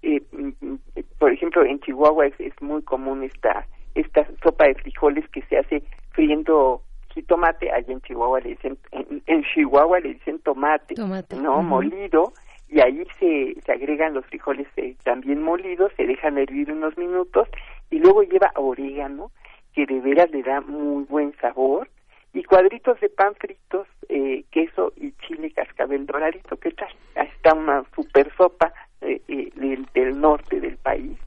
[0.01, 0.75] eh, mm,
[1.17, 5.58] por ejemplo, en Chihuahua es, es, muy común esta esta sopa de frijoles que se
[5.58, 6.82] hace friendo
[7.13, 10.95] jitomate, allá en Chihuahua le dicen en, Chihuahua le dicen tomate,
[11.41, 12.34] no molido
[12.69, 14.67] y ahí se, se agregan los frijoles
[15.04, 17.47] también molidos, se dejan hervir unos minutos
[17.89, 19.32] y luego lleva orégano
[19.73, 21.89] que de veras le da muy buen sabor
[22.34, 26.58] y cuadritos de pan fritos, eh, queso y chile cascabel doradito.
[26.58, 26.89] ¿Qué tal?
[27.15, 28.71] Está una super sopa
[29.02, 31.17] eh, eh, del, del, norte del país,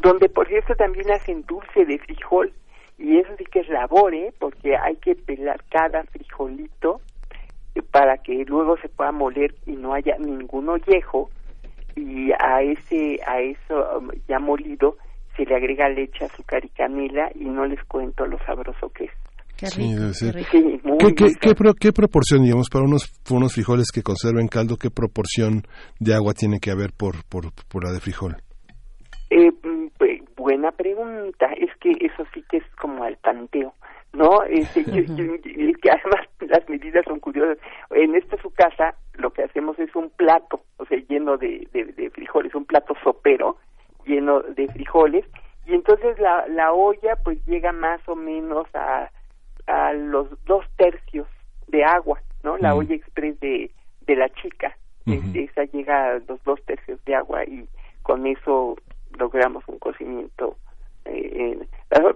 [0.00, 2.52] donde por cierto también hacen dulce de frijol
[2.98, 4.32] y eso sí que es labor, ¿eh?
[4.38, 7.00] Porque hay que pelar cada frijolito
[7.90, 11.30] para que luego se pueda moler y no haya ningún ollejo
[11.94, 14.96] y a ese a eso um, ya molido
[15.36, 19.10] se le agrega leche, azúcar y canela y no les cuento lo sabroso que es.
[19.56, 24.88] Qué rico, sí, qué, ¿Qué, proporción, digamos, para unos, unos frijoles que conserven caldo, qué
[24.88, 25.64] proporción
[25.98, 28.36] de agua tiene que haber por, por, por la de frijol?
[29.30, 31.46] Eh, mm, pues, buena pregunta.
[31.56, 33.74] Es que eso sí que es como al tanteo,
[34.12, 34.42] ¿no?
[34.44, 37.58] Este, que además las medidas son curiosas.
[37.90, 41.84] En esta su casa lo que hacemos es un plato, o sea, lleno de, de,
[41.84, 43.56] de frijoles, un plato sopero
[44.06, 45.24] lleno de frijoles
[45.66, 49.10] y entonces la, la olla pues llega más o menos a,
[49.66, 51.26] a los dos tercios
[51.66, 52.56] de agua, ¿no?
[52.56, 53.70] La olla express de,
[54.06, 54.74] de la chica,
[55.06, 57.68] esa llega a los dos tercios de agua y
[58.02, 58.76] con eso
[59.18, 60.56] logramos un cocimiento
[61.04, 61.58] eh,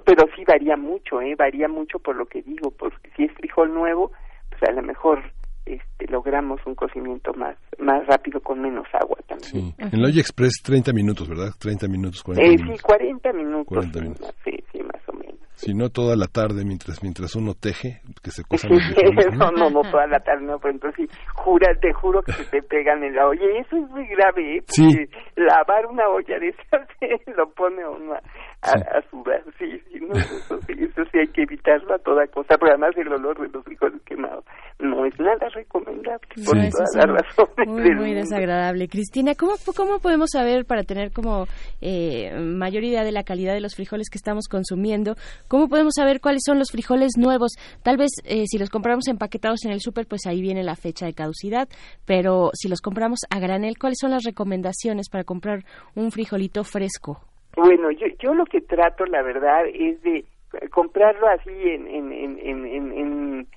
[0.04, 1.34] pero sí varía mucho, ¿eh?
[1.34, 4.12] Varía mucho por lo que digo, porque si es frijol nuevo,
[4.50, 5.22] pues a lo mejor
[5.64, 9.50] este, logramos un cocimiento más más rápido con menos agua también.
[9.50, 9.74] Sí.
[9.78, 11.50] En la express 30 minutos, ¿verdad?
[11.58, 12.76] 30 minutos, 40 eh, minutos.
[12.76, 13.66] Sí, 40 minutos.
[13.66, 14.34] 40 minutos.
[14.44, 15.38] Sí, sí, más o menos.
[15.64, 19.52] Si no toda la tarde mientras mientras uno teje, que se cosa ¿no?
[19.52, 22.62] no, no, toda la tarde, no, pero entonces sí, jura, te juro que se te
[22.62, 23.42] pegan en la olla.
[23.44, 24.62] Y eso es muy grave, ¿eh?
[24.66, 24.88] Sí.
[25.36, 26.88] lavar una olla de esas
[27.36, 28.16] lo pone uno
[28.62, 29.42] a, a, sudar.
[29.58, 32.56] Sí, sí, no, eso, sí, eso sí hay que evitarlo a toda cosa.
[32.58, 34.44] Pero además el olor de los frijoles quemados
[34.78, 37.68] no es nada recomendable por todas las razones.
[37.68, 38.88] Muy, muy desagradable.
[38.88, 41.46] Cristina, ¿cómo, ¿cómo podemos saber para tener como
[41.80, 45.14] eh, mayor idea de la calidad de los frijoles que estamos consumiendo?
[45.48, 47.52] ¿Cómo podemos saber cuáles son los frijoles nuevos?
[47.82, 51.06] Tal vez eh, si los compramos empaquetados en el súper, pues ahí viene la fecha
[51.06, 51.68] de caducidad,
[52.06, 57.31] pero si los compramos a granel, ¿cuáles son las recomendaciones para comprar un frijolito fresco?
[57.56, 60.24] Bueno, yo, yo lo que trato, la verdad, es de
[60.70, 63.48] comprarlo así en, en, en, en, en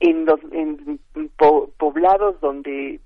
[0.00, 1.00] en los en
[1.78, 2.98] poblados donde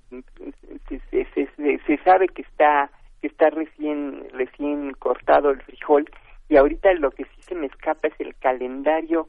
[0.89, 2.89] se, se, se, se, sabe que está
[3.21, 6.09] que está recién recién cortado el frijol
[6.49, 9.27] y ahorita lo que sí se me escapa es el calendario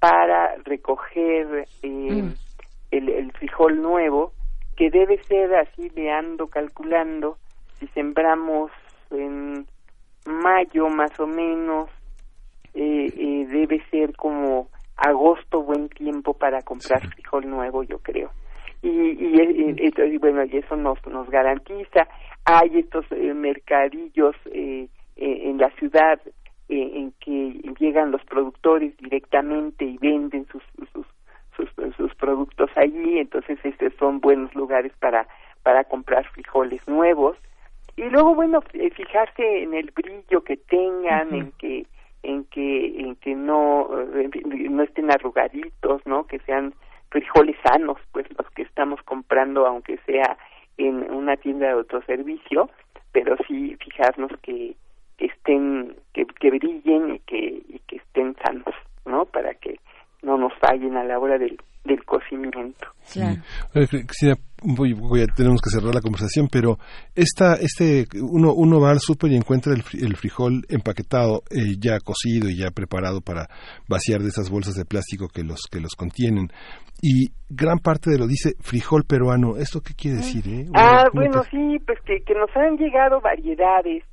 [0.00, 2.34] para recoger eh, mm.
[2.90, 4.32] el, el, frijol nuevo,
[4.76, 7.36] que debe ser así le ando calculando,
[7.78, 8.70] si sembramos
[9.10, 9.66] en
[10.26, 11.88] mayo más o menos,
[12.74, 18.30] eh, eh, debe ser como agosto buen tiempo para comprar frijol nuevo, yo creo.
[18.82, 22.06] Y, y, y, bueno, y eso nos, nos garantiza.
[22.44, 26.20] Hay estos mercadillos en la ciudad
[26.68, 31.06] en que llegan los productores directamente y venden sus sus,
[31.56, 35.26] sus, sus productos allí, entonces estos son buenos lugares para
[35.62, 37.36] para comprar frijoles nuevos
[37.98, 41.86] y luego bueno eh, fijarse en el brillo que tengan, en que
[42.22, 44.30] en que en que no eh,
[44.70, 46.26] no estén arrugaditos, ¿no?
[46.26, 46.74] Que sean
[47.10, 50.38] frijoles sanos, pues los que estamos comprando aunque sea
[50.76, 52.70] en una tienda de autoservicio,
[53.12, 54.76] pero sí fijarnos que
[55.16, 59.26] que estén, que, que brillen y que, y que estén sanos, ¿no?
[59.26, 59.80] Para que
[60.22, 62.86] no nos fallen a la hora del, del cocimiento.
[63.12, 63.40] Claro.
[63.72, 66.78] Cristina, voy, voy a, tenemos que cerrar la conversación, pero
[67.14, 71.98] esta, este, uno, uno va al súper y encuentra el, el frijol empaquetado, eh, ya
[71.98, 73.48] cocido y ya preparado para
[73.88, 76.48] vaciar de esas bolsas de plástico que los, que los contienen.
[77.00, 79.56] Y gran parte de lo dice frijol peruano.
[79.56, 80.44] ¿Esto qué quiere decir?
[80.46, 80.66] Eh?
[80.74, 84.04] Ah, bueno, sí, pues que, que nos han llegado variedades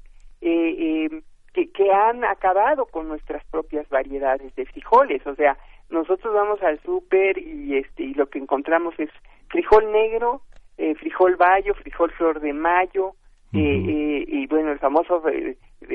[0.41, 1.09] eh, eh,
[1.53, 5.25] que, que han acabado con nuestras propias variedades de frijoles.
[5.25, 5.57] O sea,
[5.89, 9.09] nosotros vamos al súper y, este, y lo que encontramos es
[9.49, 10.41] frijol negro,
[10.77, 13.13] eh, frijol bayo, frijol flor de mayo,
[13.53, 15.23] eh, eh, y bueno, el famoso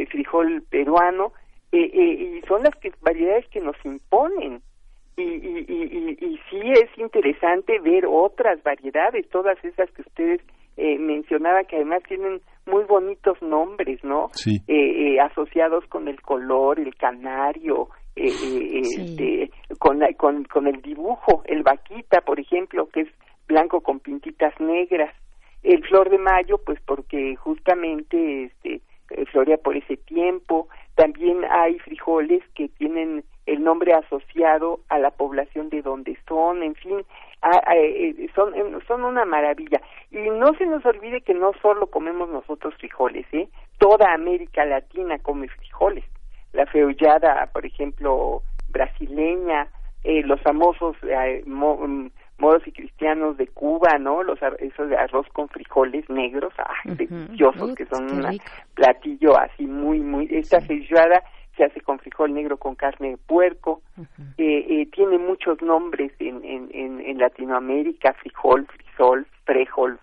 [0.09, 1.33] frijol peruano,
[1.73, 4.63] y son las que, variedades que nos imponen.
[5.17, 10.41] Y, y, y, y, sí es interesante ver otras variedades, todas esas que ustedes
[10.83, 14.29] eh, mencionaba que además tienen muy bonitos nombres, ¿no?
[14.33, 14.63] Sí.
[14.67, 20.81] Eh, eh, asociados con el color, el canario, eh, eh este, con, con, con el
[20.83, 23.09] dibujo, el vaquita, por ejemplo, que es
[23.47, 25.15] blanco con pintitas negras.
[25.63, 28.81] El flor de mayo, pues porque justamente este,
[29.27, 30.69] florea por ese tiempo.
[30.95, 36.75] También hay frijoles que tienen el nombre asociado a la población de donde son, en
[36.75, 37.05] fin,
[37.75, 38.53] eh, son,
[38.87, 39.81] son una maravilla.
[40.11, 43.49] Y no se nos olvide que no solo comemos nosotros frijoles, ¿eh?
[43.79, 46.05] Toda América Latina come frijoles.
[46.53, 49.69] La feullada, por ejemplo, brasileña,
[50.05, 52.07] eh, los famosos eh, mm,
[52.39, 54.23] modos y cristianos de Cuba, ¿no?
[54.23, 58.41] Los esos de arroz con frijoles negros, ah, deliciosos, que son un
[58.75, 61.23] platillo así muy, muy, esta feijoada
[61.57, 63.83] se hace con frijol negro con carne de puerco,
[64.39, 69.99] eh, eh, tiene muchos nombres en, en, en, Latinoamérica, frijol, frisol, frejol,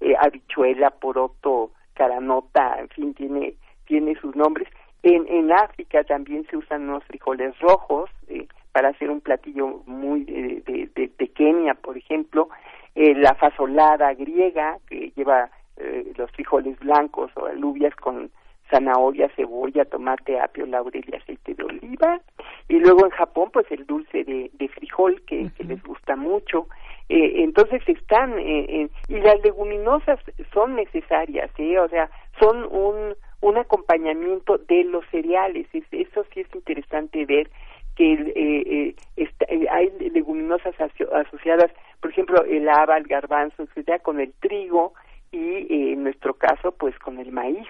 [0.00, 3.54] eh, habichuela, poroto, caranota, en fin, tiene,
[3.86, 4.68] tiene sus nombres.
[5.02, 10.24] En, en África también se usan unos frijoles rojos eh, para hacer un platillo muy
[10.24, 12.48] de, de, de, de Kenia, por ejemplo,
[12.94, 18.30] eh, la fasolada griega, que lleva eh, los frijoles blancos o alubias con
[18.70, 22.20] zanahoria, cebolla, tomate, apio, laurel y aceite de oliva.
[22.68, 26.66] Y luego en Japón, pues el dulce de, de frijol que, les gusta mucho.
[27.08, 30.18] Eh, entonces están, eh, y las leguminosas
[30.52, 31.78] son necesarias, ¿eh?
[31.78, 35.66] o sea, son un, un acompañamiento de los cereales.
[35.72, 37.50] eso sí es interesante ver
[37.96, 41.70] que eh, eh, eh, hay leguminosas asociadas,
[42.00, 44.92] por ejemplo, el haba, el garbanzo, etcétera, con el trigo
[45.32, 47.66] y en nuestro caso, pues con el maíz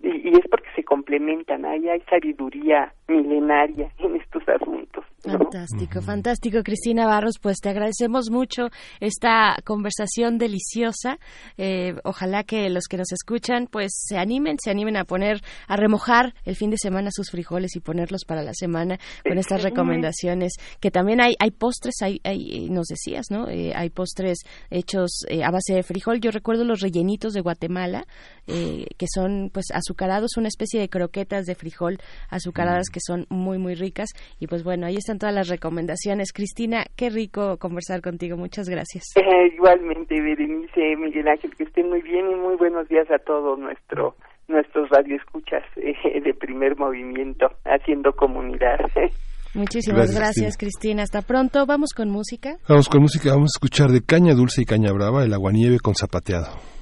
[0.00, 5.04] y, es porque se complementan, ahí hay sabiduría milenaria en estos asuntos.
[5.22, 8.68] Fantástico, fantástico, Cristina Barros, pues te agradecemos mucho
[9.00, 11.18] esta conversación deliciosa.
[11.56, 15.76] Eh, ojalá que los que nos escuchan, pues se animen, se animen a poner, a
[15.76, 20.52] remojar el fin de semana sus frijoles y ponerlos para la semana con estas recomendaciones.
[20.80, 23.48] Que también hay, hay postres, hay, hay nos decías, ¿no?
[23.48, 24.38] Eh, hay postres
[24.70, 26.20] hechos eh, a base de frijol.
[26.20, 28.06] Yo recuerdo los rellenitos de Guatemala,
[28.46, 31.96] que son, pues, azucarados, una especie de croquetas de frijol
[32.30, 34.10] azucaradas que son muy, muy ricas.
[34.38, 36.32] Y pues bueno, ahí están todas las recomendaciones.
[36.32, 38.36] Cristina, qué rico conversar contigo.
[38.36, 39.04] Muchas gracias.
[39.28, 43.58] Eh, igualmente, Berenice, Miguel Ángel, que estén muy bien y muy buenos días a todos
[43.58, 44.16] nuestro
[44.48, 48.78] nuestros radioescuchas eh, de primer movimiento, haciendo comunidad.
[49.54, 51.02] Muchísimas gracias, Cristina.
[51.02, 51.66] Hasta pronto.
[51.66, 52.56] Vamos con música.
[52.66, 53.30] Vamos con música.
[53.30, 56.77] Vamos a escuchar de Caña Dulce y Caña Brava, el aguanieve con zapateado.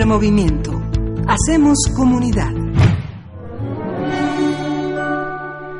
[0.00, 0.72] Movimiento.
[1.28, 2.50] Hacemos comunidad.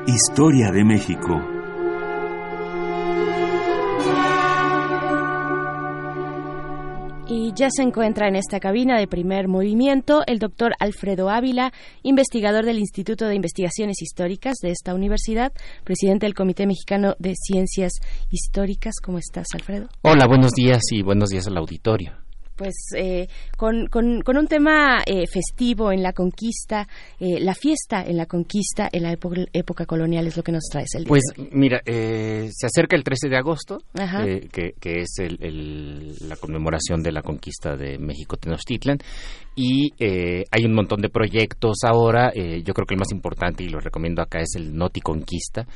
[0.06, 1.40] Historia de México.
[7.26, 12.66] Y ya se encuentra en esta cabina de primer movimiento el doctor Alfredo Ávila, investigador
[12.66, 15.52] del Instituto de Investigaciones Históricas de esta universidad,
[15.84, 17.92] presidente del Comité Mexicano de Ciencias
[18.30, 18.96] Históricas.
[19.02, 19.88] ¿Cómo estás, Alfredo?
[20.02, 22.12] Hola, buenos días y buenos días al auditorio
[22.62, 23.28] pues eh,
[23.62, 26.88] con, con, un tema eh, festivo en la conquista,
[27.20, 30.96] eh, la fiesta en la conquista en la época, colonial es lo que nos traes
[30.96, 33.78] el día Pues mira, se acerca el 13 de agosto,
[34.50, 38.98] que, que, es el, la conmemoración de la conquista de México Tenochtitlan
[39.54, 42.32] y hay un montón de proyectos ahora.
[42.34, 45.68] yo creo que el más importante y lo recomiendo acá es el Noti Conquista,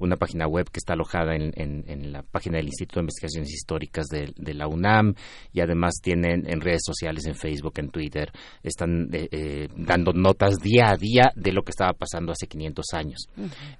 [0.00, 4.06] una página web que está alojada en, en, la página del Instituto de Investigaciones Históricas
[4.06, 5.14] de, de la UNAM
[5.52, 8.30] y además tienen en redes sociales, en Facebook, en Twitter,
[8.62, 12.84] están eh, eh, dando notas día a día de lo que estaba pasando hace 500
[12.94, 13.28] años.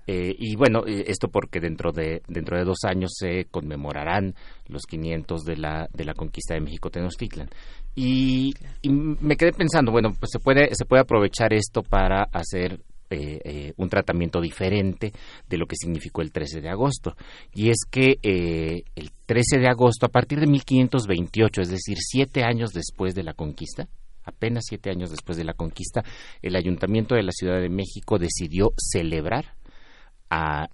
[0.06, 4.34] Eh, y bueno, esto porque dentro de, dentro de dos años se conmemorarán
[4.68, 7.48] los 500 de la, de la conquista de México Tenochtitlan.
[7.94, 8.52] Y,
[8.82, 13.40] y me quedé pensando, bueno, pues se puede, se puede aprovechar esto para hacer eh,
[13.44, 15.12] eh, un tratamiento diferente
[15.48, 17.14] de lo que significó el 13 de agosto.
[17.54, 22.42] Y es que eh, el 13 de agosto, a partir de 1528, es decir, siete
[22.42, 23.86] años después de la conquista,
[24.24, 26.02] apenas siete años después de la conquista,
[26.42, 29.54] el Ayuntamiento de la Ciudad de México decidió celebrar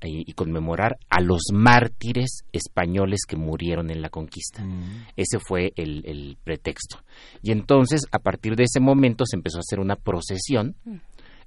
[0.01, 4.65] y conmemorar a los mártires españoles que murieron en la conquista.
[4.65, 5.09] Mm.
[5.15, 7.03] Ese fue el, el, pretexto.
[7.43, 10.97] Y entonces, a partir de ese momento, se empezó a hacer una procesión mm.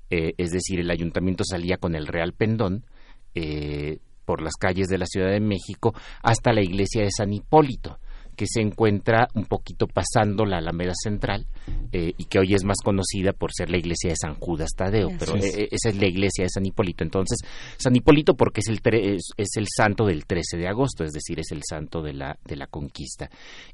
[0.10, 2.86] Eh, es decir, el ayuntamiento salía con el Real Pendón
[3.34, 8.00] eh, por las calles de la Ciudad de México hasta la iglesia de San Hipólito
[8.36, 11.46] que se encuentra un poquito pasando la Alameda Central
[11.92, 15.10] eh, y que hoy es más conocida por ser la iglesia de San Judas Tadeo,
[15.18, 17.04] pero eh, esa es la iglesia de San Hipólito.
[17.04, 17.40] Entonces,
[17.78, 18.80] San Hipólito porque es el,
[19.38, 22.56] es, el santo del 13 de agosto, es decir, es el santo de la, de
[22.56, 23.30] la conquista.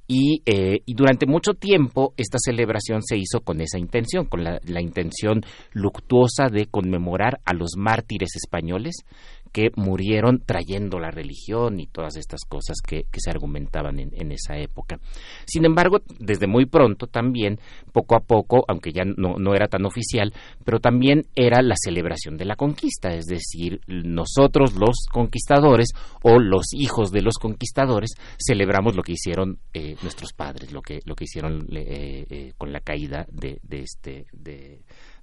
[0.08, 4.60] Y, eh, y durante mucho tiempo esta celebración se hizo con esa intención, con la,
[4.66, 5.42] la intención
[5.74, 8.96] luctuosa de conmemorar a los mártires españoles
[9.52, 15.00] que murieron trayendo la religión y todas estas cosas que, se argumentaban en, esa época.
[15.46, 17.60] Sin embargo, desde muy pronto también,
[17.92, 20.34] poco a poco, aunque ya no, no era tan oficial,
[20.66, 25.90] pero también era la celebración de la conquista, es decir, nosotros los conquistadores
[26.24, 31.00] o los hijos de los conquistadores celebramos lo que hicieron eh, nuestros padres, lo que,
[31.06, 34.26] lo que hicieron eh, eh, con la caída de, de este...
[34.32, 34.82] De,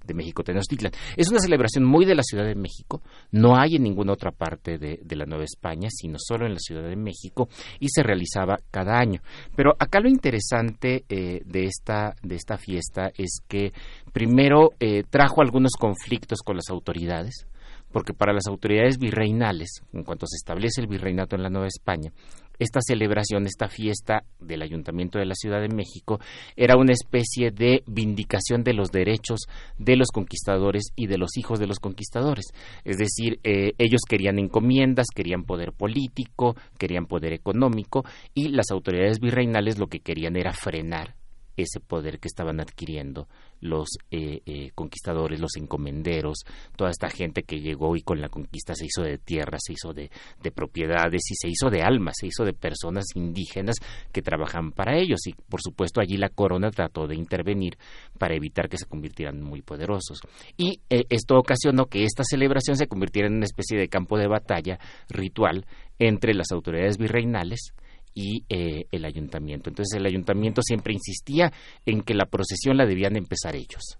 [0.09, 0.91] de México Tenochtitlan.
[1.15, 3.01] Es una celebración muy de la Ciudad de México,
[3.31, 6.87] no hay en ninguna otra parte de, la Nueva España, sino solo en la Ciudad
[6.87, 7.49] de México
[7.79, 9.21] y se realizaba cada año.
[9.55, 13.73] Pero acá lo interesante eh, de, esta, de esta fiesta es que
[14.13, 17.47] primero eh, trajo algunos conflictos con las autoridades,
[17.91, 22.11] porque para las autoridades virreinales, en cuanto se establece el virreinato en la Nueva España,
[22.59, 26.19] esta celebración, esta fiesta del Ayuntamiento de la Ciudad de México
[26.55, 29.41] era una especie de vindicación de los derechos
[29.77, 32.45] de los conquistadores y de los hijos de los conquistadores.
[32.83, 38.03] Es decir, eh, ellos querían encomiendas, querían poder político, querían poder económico
[38.33, 41.18] y las autoridades virreinales lo que querían era frenar
[41.61, 43.27] ese poder que estaban adquiriendo
[43.61, 46.39] los eh, eh, conquistadores, los encomenderos,
[46.75, 49.93] toda esta gente que llegó y con la conquista se hizo de tierra, se hizo
[49.93, 50.09] de,
[50.53, 53.75] propiedades y se hizo de almas, se hizo de personas indígenas
[54.11, 55.19] que trabajan para ellos.
[55.27, 57.77] Y por supuesto allí la corona trató de intervenir
[58.17, 60.21] para evitar que se convirtieran muy poderosos.
[60.57, 64.27] Y eh, esto ocasionó que esta celebración se convirtiera en una especie de campo de
[64.27, 64.79] batalla
[65.09, 65.65] ritual
[65.99, 67.73] entre las autoridades virreinales,
[68.19, 69.69] y eh, el ayuntamiento.
[69.69, 71.53] Entonces el ayuntamiento siempre insistía
[71.85, 73.97] en que la procesión la debían empezar ellos,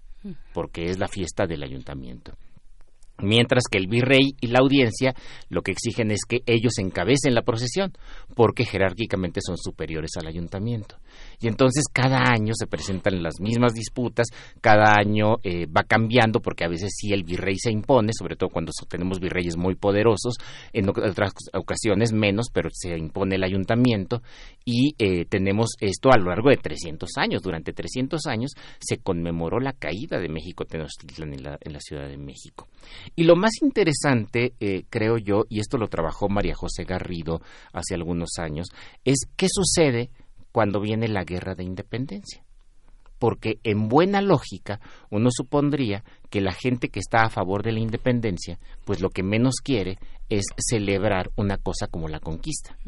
[0.52, 2.34] porque es la fiesta del ayuntamiento
[3.22, 5.14] mientras que el virrey y la audiencia
[5.48, 7.92] lo que exigen es que ellos encabecen la procesión,
[8.34, 10.96] porque jerárquicamente son superiores al ayuntamiento.
[11.40, 14.28] Y entonces cada año se presentan las mismas disputas,
[14.60, 18.50] cada año eh, va cambiando, porque a veces sí el virrey se impone, sobre todo
[18.50, 20.34] cuando tenemos virreyes muy poderosos,
[20.72, 24.22] en otras ocasiones menos, pero se impone el ayuntamiento,
[24.64, 27.42] y eh, tenemos esto a lo largo de 300 años.
[27.42, 32.08] Durante 300 años se conmemoró la caída de México Tenochtitlan en la, en la Ciudad
[32.08, 32.68] de México.
[33.16, 37.40] Y lo más interesante, eh, creo yo, y esto lo trabajó María José Garrido
[37.72, 38.68] hace algunos años,
[39.04, 40.10] es qué sucede
[40.52, 42.42] cuando viene la guerra de independencia.
[43.18, 44.80] Porque en buena lógica
[45.10, 49.22] uno supondría que la gente que está a favor de la independencia, pues lo que
[49.22, 49.98] menos quiere
[50.30, 52.78] es celebrar una cosa como la conquista.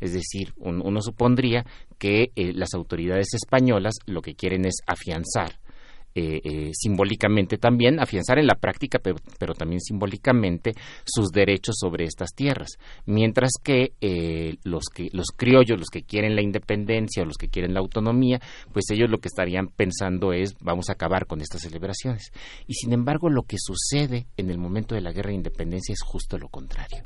[0.00, 1.64] Es decir, uno supondría
[1.98, 5.60] que eh, las autoridades españolas lo que quieren es afianzar
[6.18, 10.72] eh, eh, simbólicamente también, afianzar en la práctica, pero, también simbólicamente,
[11.04, 12.70] sus derechos sobre estas tierras.
[13.06, 17.48] Mientras que, eh, los que los criollos, los que quieren la independencia o los que
[17.48, 18.40] quieren la autonomía,
[18.72, 22.32] pues ellos lo que estarían pensando es vamos a acabar con estas celebraciones.
[22.66, 26.02] Y sin embargo, lo que sucede en el momento de la guerra de independencia es
[26.02, 27.04] justo lo contrario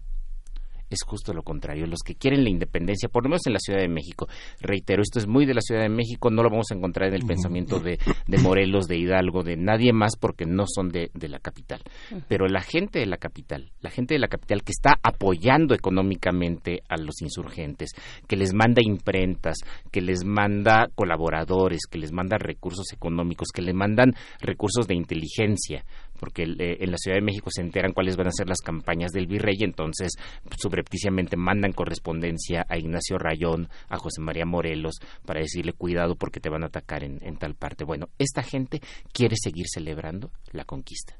[0.95, 1.87] es justo lo contrario.
[1.87, 4.29] Los que quieren la independencia, por lo menos en la Ciudad de México,
[4.61, 7.15] reitero, esto es muy de la Ciudad de México, no lo vamos a encontrar en
[7.15, 7.99] el pensamiento de,
[8.43, 11.83] Morelos, de Hidalgo, de nadie más, porque no son de, la capital.
[12.29, 16.83] Pero la gente de la capital, la gente de la capital que está apoyando económicamente
[16.89, 17.91] a los insurgentes,
[18.27, 19.59] que les manda imprentas,
[19.91, 25.85] que les manda colaboradores, que les manda recursos económicos, que les mandan recursos de inteligencia,
[26.23, 29.11] porque eh, en la Ciudad de México se enteran cuáles van a ser las campañas
[29.11, 30.13] del virrey, entonces
[30.57, 36.49] subrepticiamente mandan correspondencia a Ignacio Rayón, a José María Morelos, para decirle cuidado porque te
[36.49, 37.83] van a atacar en, tal parte.
[37.83, 38.81] Bueno, esta gente
[39.13, 41.17] quiere seguir celebrando la conquista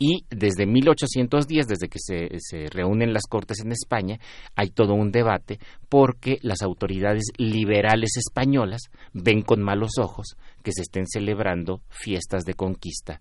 [0.00, 4.18] y desde 1810, desde que se, se, reúnen las Cortes en España,
[4.56, 8.80] hay todo un debate porque las autoridades liberales españolas
[9.12, 13.20] ven con malos ojos que se estén celebrando fiestas de conquista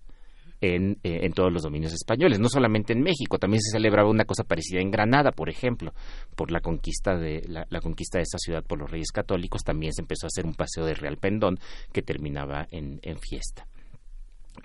[0.60, 4.44] eh, en, todos los dominios españoles, no solamente en México, también se celebraba una cosa
[4.44, 5.94] parecida en Granada, por ejemplo,
[6.36, 10.02] por la conquista de la, conquista de esa ciudad por los reyes católicos, también se
[10.02, 11.60] empezó a hacer un paseo de Real Pendón
[11.92, 13.68] que terminaba en, fiesta.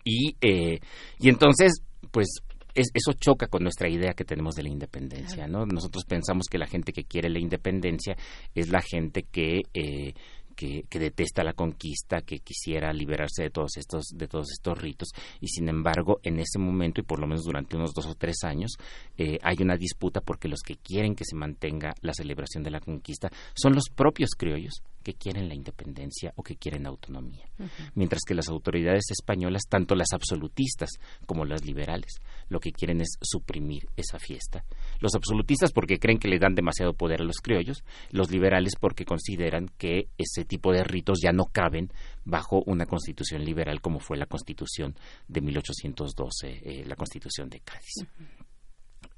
[0.05, 0.81] Y, eh,
[1.19, 2.43] y entonces, pues
[2.75, 5.67] eso choca con nuestra idea que tenemos de la independencia, ¿no?
[5.67, 8.17] Nosotros pensamos que la gente que quiere la independencia
[8.55, 10.15] es la gente que eh,
[10.53, 15.09] que, detesta la conquista, que quisiera liberarse de todos estos, de todos estos ritos,
[15.41, 18.45] y sin embargo, en ese momento, y por lo menos durante unos dos o tres
[18.45, 18.77] años,
[19.17, 22.81] eh, hay una disputa porque los que quieren que se mantenga la celebración de la
[22.81, 27.47] conquista son los propios criollos que quieren la independencia o que quieren autonomía.
[27.95, 30.91] Mientras que las autoridades españolas, tanto las absolutistas
[31.27, 34.65] como las liberales, lo que quieren es suprimir esa fiesta.
[35.01, 39.05] Los absolutistas porque creen que le dan demasiado poder a los criollos, los liberales porque
[39.05, 41.91] consideran que ese tipo de ritos ya no caben
[42.25, 44.95] bajo una constitución liberal como fue la constitución
[45.29, 48.07] de 1812, eh, la constitución de Cádiz.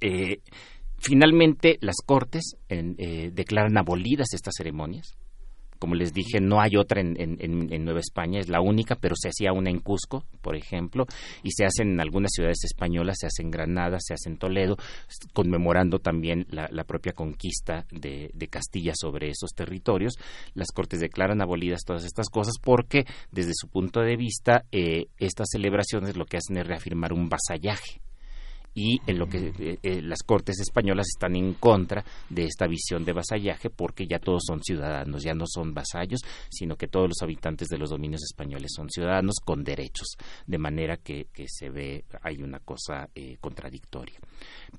[0.00, 0.40] Eh,
[0.98, 5.16] finalmente, las Cortes eh, declaran abolidas estas ceremonias
[5.78, 9.52] como les dije, no hay otra en, Nueva España, es la única, pero se hacía
[9.52, 11.06] una en Cusco, por ejemplo,
[11.42, 14.76] y se hacen en algunas ciudades españolas, se hace en Granada, se hace en Toledo,
[15.32, 20.14] conmemorando también la, propia conquista de, Castilla sobre esos territorios.
[20.54, 25.48] Las Cortes declaran abolidas todas estas cosas porque, desde su punto de vista, eh, estas
[25.50, 28.00] celebraciones lo que hacen es reafirmar un vasallaje
[28.74, 33.04] y en lo que eh, eh, las cortes españolas están en contra de esta visión
[33.04, 36.20] de vasallaje porque ya todos son ciudadanos, ya no son vasallos,
[36.50, 40.16] sino que todos los habitantes de los dominios españoles son ciudadanos con derechos,
[40.46, 44.18] de manera que, se ve hay una cosa eh, contradictoria.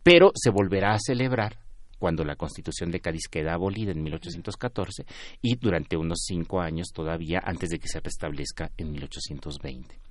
[0.04, 1.58] Pero se volverá a celebrar
[1.98, 5.06] cuando la Constitución de Cádiz queda abolida en 1814
[5.42, 10.05] y durante unos cinco años todavía antes de que se restablezca en 1820.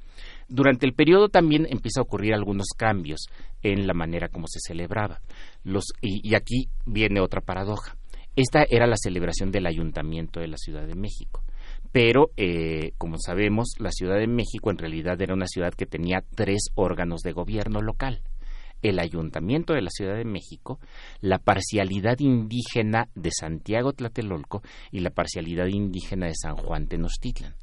[0.48, 3.26] Durante el periodo también empieza a ocurrir algunos cambios
[3.62, 5.20] en la manera como se celebraba.
[6.00, 7.96] y, aquí viene otra paradoja.
[8.36, 11.42] Esta era la celebración del ayuntamiento de la Ciudad de México.
[11.92, 16.24] Pero, eh, como sabemos, la Ciudad de México en realidad era una ciudad que tenía
[16.34, 18.22] tres órganos de gobierno local
[18.82, 20.78] el Ayuntamiento de la Ciudad de México,
[21.22, 27.54] la parcialidad indígena de Santiago Tlatelolco y la parcialidad indígena de San Juan Tenochtitlan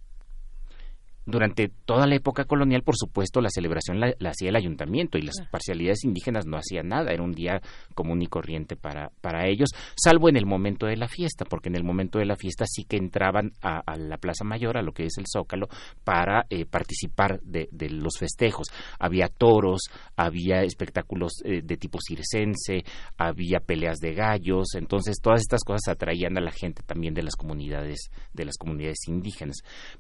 [1.26, 5.36] durante toda la época colonial, por supuesto, la celebración la, hacía el ayuntamiento y las
[5.52, 7.62] parcialidades indígenas no hacían nada, era un día
[7.94, 11.76] común y corriente para, para ellos, salvo en el momento de la fiesta, porque en
[11.76, 15.06] el momento de la fiesta sí que entraban a, la Plaza Mayor, a lo que
[15.06, 15.68] es el Zócalo,
[16.04, 18.68] para eh, participar de, los festejos.
[19.00, 19.82] Había toros,
[20.16, 22.84] había espectáculos eh, de tipo circense,
[23.18, 27.36] había peleas de gallos, entonces todas estas cosas atraían a la gente también de las
[27.36, 29.58] comunidades, de las comunidades indígenas.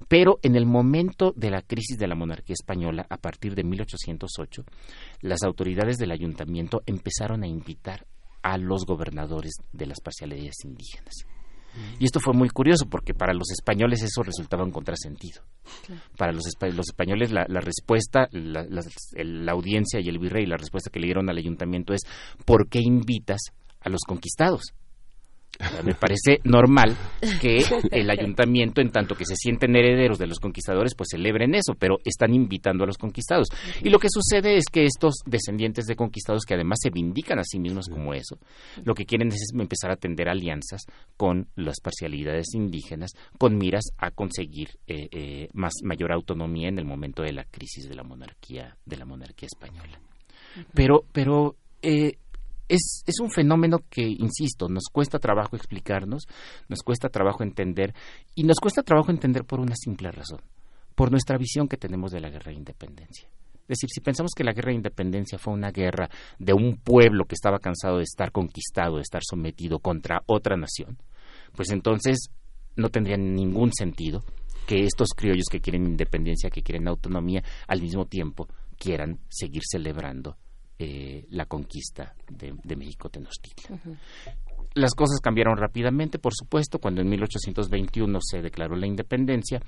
[0.07, 4.63] Pero en el momento de la crisis de la monarquía española, a partir de 1808,
[5.21, 8.05] las autoridades del ayuntamiento empezaron a invitar
[8.41, 11.25] a los gobernadores de las parcialidades indígenas.
[11.99, 15.41] Y esto fue muy curioso porque para los españoles eso resultaba un contrasentido.
[16.17, 21.07] Para los, españoles la, respuesta, la, la, audiencia y el virrey, la respuesta que le
[21.07, 22.01] dieron al ayuntamiento es
[22.45, 23.39] ¿por qué invitas
[23.79, 24.73] a los conquistados?
[25.85, 26.95] Me parece normal
[27.39, 27.57] que
[27.91, 31.97] el ayuntamiento, en tanto que se sienten herederos de los conquistadores, pues celebren eso, pero
[32.03, 33.47] están invitando a los conquistados.
[33.81, 37.43] Y lo que sucede es que estos descendientes de conquistados, que además se vindican a
[37.43, 38.37] sí mismos como eso,
[38.83, 40.81] lo que quieren es empezar a tender alianzas
[41.17, 46.85] con las parcialidades indígenas, con miras a conseguir eh, eh, más mayor autonomía en el
[46.85, 49.99] momento de la crisis de la monarquía de la monarquía española.
[50.73, 52.17] Pero, pero eh,
[52.71, 56.27] es, un fenómeno que, insisto, nos cuesta trabajo explicarnos,
[56.69, 57.93] nos cuesta trabajo entender,
[58.33, 60.41] y nos cuesta trabajo entender por una simple razón,
[60.95, 63.27] por nuestra visión que tenemos de la guerra de independencia.
[63.63, 66.09] Es decir, si pensamos que la guerra de independencia fue una guerra
[66.39, 70.97] de un pueblo que estaba cansado de estar conquistado, de estar sometido contra otra nación,
[71.53, 72.29] pues entonces
[72.75, 74.23] no tendría ningún sentido
[74.65, 78.47] que estos criollos que quieren independencia, que quieren autonomía, al mismo tiempo
[78.77, 80.37] quieran seguir celebrando
[80.83, 83.99] eh, la conquista de, México Tenochtitlan.
[84.73, 89.61] Las cosas cambiaron rápidamente, por supuesto, cuando en 1821 se declaró la independencia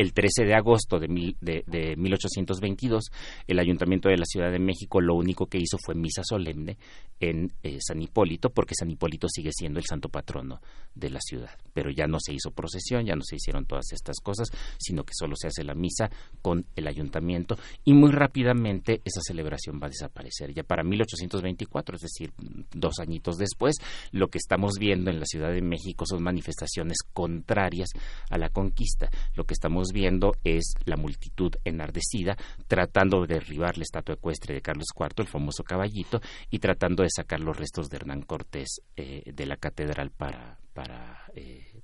[0.00, 3.04] el 13 de agosto de, 1822,
[3.46, 6.78] el Ayuntamiento de la Ciudad de México lo único que hizo fue misa solemne
[7.20, 10.62] en eh, San Hipólito, porque San Hipólito sigue siendo el santo patrono
[10.94, 11.50] de la ciudad.
[11.74, 14.48] Pero ya no se hizo procesión, ya no se hicieron todas estas cosas,
[14.78, 19.78] sino que solo se hace la misa con el ayuntamiento y muy rápidamente esa celebración
[19.82, 20.54] va a desaparecer.
[20.54, 22.32] Ya para 1824, es decir,
[22.72, 23.76] dos añitos después,
[24.12, 27.90] lo que estamos viendo en la Ciudad de México son manifestaciones contrarias
[28.30, 29.10] a la conquista.
[29.34, 32.36] Lo que estamos viendo es la multitud enardecida
[32.66, 36.20] tratando de derribar la estatua ecuestre de Carlos IV, el famoso caballito,
[36.50, 41.24] y tratando de sacar los restos de Hernán Cortés eh, de la catedral para, para
[41.34, 41.82] eh,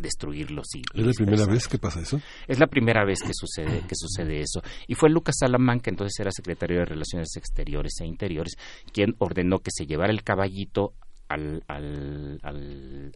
[0.00, 2.20] destruirlos y, ¿Es la primera vez que pasa eso?
[2.46, 6.18] Es la primera vez que sucede que sucede eso y fue Lucas Salamán que entonces
[6.20, 8.54] era secretario de Relaciones Exteriores e Interiores
[8.92, 10.94] quien ordenó que se llevara el caballito
[11.28, 12.38] al, al,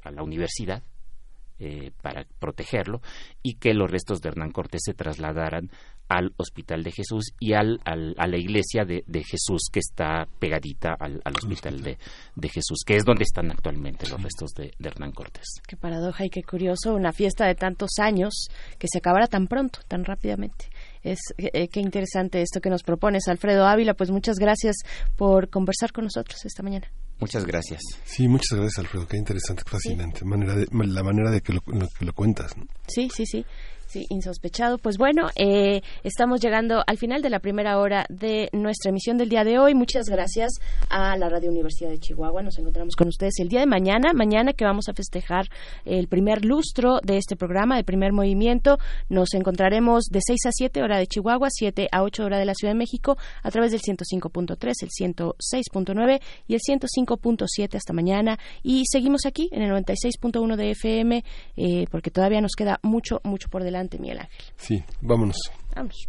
[0.03, 0.83] a la universidad
[1.59, 3.01] eh, para protegerlo
[3.43, 5.71] y que los restos de Hernán Cortés se trasladaran
[6.09, 11.23] al Hospital de Jesús y al, a la iglesia de, Jesús que está pegadita al,
[11.25, 15.47] Hospital de, Jesús, que es donde están actualmente los restos de, Hernán Cortés.
[15.67, 18.49] Qué paradoja y qué curioso, una fiesta de tantos años
[18.79, 20.69] que se acabara tan pronto, tan rápidamente.
[21.03, 23.95] Es eh, qué interesante esto que nos propones, Alfredo Ávila.
[23.95, 24.77] Pues muchas gracias
[25.17, 26.89] por conversar con nosotros esta mañana.
[27.21, 27.81] Muchas gracias.
[28.05, 29.07] Sí, muchas gracias, Alfredo.
[29.07, 30.25] Qué interesante, fascinante.
[30.25, 32.53] Manera la manera de que lo, que lo cuentas.
[32.89, 33.45] Sí, sí, sí.
[33.93, 34.79] Sí, insospechado.
[34.79, 39.29] Pues bueno, eh, estamos llegando al final de la primera hora de nuestra emisión del
[39.29, 39.75] día de hoy.
[39.75, 40.53] Muchas gracias
[40.89, 42.43] a la Radio Universidad de Chihuahua.
[42.43, 45.51] Nos encontramos con ustedes el día de mañana, mañana que vamos a festejar
[45.85, 48.79] el primer lustro de este programa, de primer movimiento.
[49.11, 52.55] Nos encontraremos de 6 a 7 hora de Chihuahua, 7 a 8 hora de la
[52.55, 58.39] Ciudad de México, a través del 105.3, el 106.9 y el 105.7 hasta mañana.
[58.63, 61.25] Y seguimos aquí en el 96.1 de FM,
[61.59, 64.45] eh, porque todavía nos queda mucho, mucho por delante Miguel Ángel.
[64.57, 65.37] Sí, vámonos.
[65.75, 66.09] Vamos.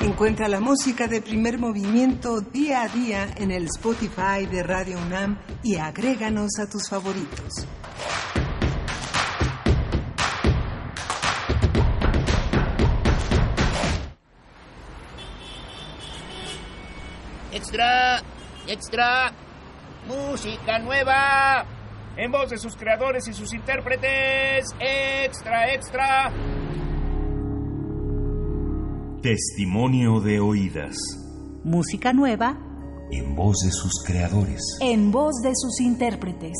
[0.00, 5.38] Encuentra la música de primer movimiento día a día en el Spotify de Radio UNAM
[5.62, 7.66] y agréganos a tus favoritos.
[17.52, 18.22] Extra,
[18.66, 19.32] extra,
[20.06, 21.66] música nueva
[22.18, 24.66] en voz de sus creadores y sus intérpretes.
[24.80, 26.32] Extra, extra.
[29.22, 30.96] Testimonio de oídas.
[31.62, 32.58] Música nueva.
[33.12, 34.60] En voz de sus creadores.
[34.80, 36.56] En voz de sus intérpretes.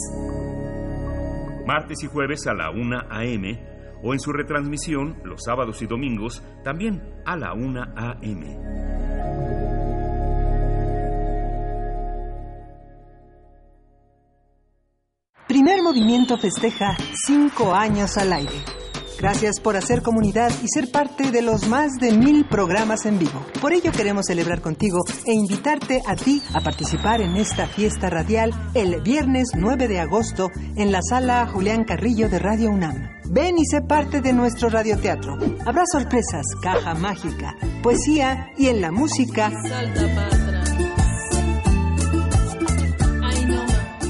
[1.67, 3.61] Martes y jueves a la 1 a.m.
[4.03, 9.68] o en su retransmisión los sábados y domingos también a la 1 a.m.
[15.49, 16.95] Primer Movimiento festeja
[17.27, 18.63] cinco años al aire.
[19.19, 23.43] Gracias por hacer comunidad y ser parte de los más de mil programas en vivo.
[23.59, 28.53] Por ello queremos celebrar contigo e invitarte a ti a participar en esta fiesta radial
[28.75, 33.09] el viernes 9 de agosto en la sala Julián Carrillo de Radio UNAM.
[33.31, 35.39] Ven y sé parte de nuestro radioteatro.
[35.65, 39.51] Habrá sorpresas, caja mágica, poesía y en la música.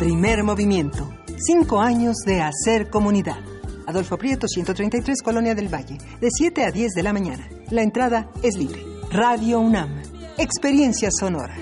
[0.00, 1.07] Primer movimiento
[1.40, 3.38] Cinco años de hacer comunidad.
[3.86, 7.48] Adolfo Prieto, 133, Colonia del Valle, de 7 a 10 de la mañana.
[7.70, 8.84] La entrada es libre.
[9.12, 10.02] Radio UNAM.
[10.36, 11.54] Experiencia sonora.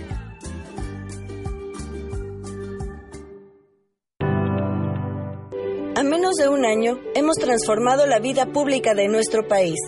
[5.94, 9.78] A menos de un año, hemos transformado la vida pública de nuestro país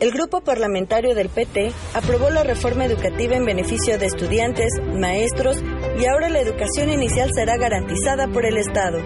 [0.00, 5.56] el grupo parlamentario del PT aprobó la reforma educativa en beneficio de estudiantes, maestros
[6.00, 8.98] y ahora la educación inicial será garantizada por el Estado.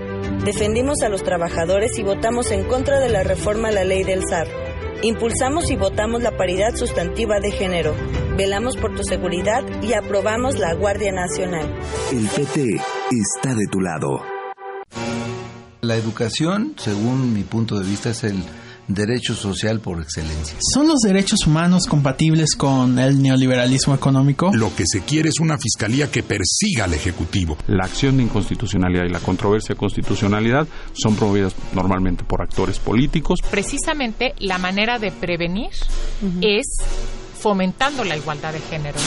[0.45, 4.27] Defendimos a los trabajadores y votamos en contra de la reforma a la ley del
[4.29, 4.49] SAR.
[5.03, 7.95] Impulsamos y votamos la paridad sustantiva de género.
[8.37, 11.73] Velamos por tu seguridad y aprobamos la Guardia Nacional.
[12.13, 12.81] El PT
[13.11, 14.23] está de tu lado.
[15.81, 18.45] La educación, según mi punto de vista, es el
[18.89, 20.57] derecho social por excelencia.
[20.75, 24.51] ¿Son los derechos humanos compatibles con el neoliberalismo económico?
[24.55, 27.57] Lo que se quiere es una fiscalía que persiga al Ejecutivo.
[27.67, 33.41] La acción de inconstitucionalidad y la controversia de constitucionalidad son promovidas normalmente por actores políticos.
[33.51, 35.71] Precisamente la manera de prevenir
[36.41, 36.67] es
[37.39, 38.99] fomentando la igualdad de género.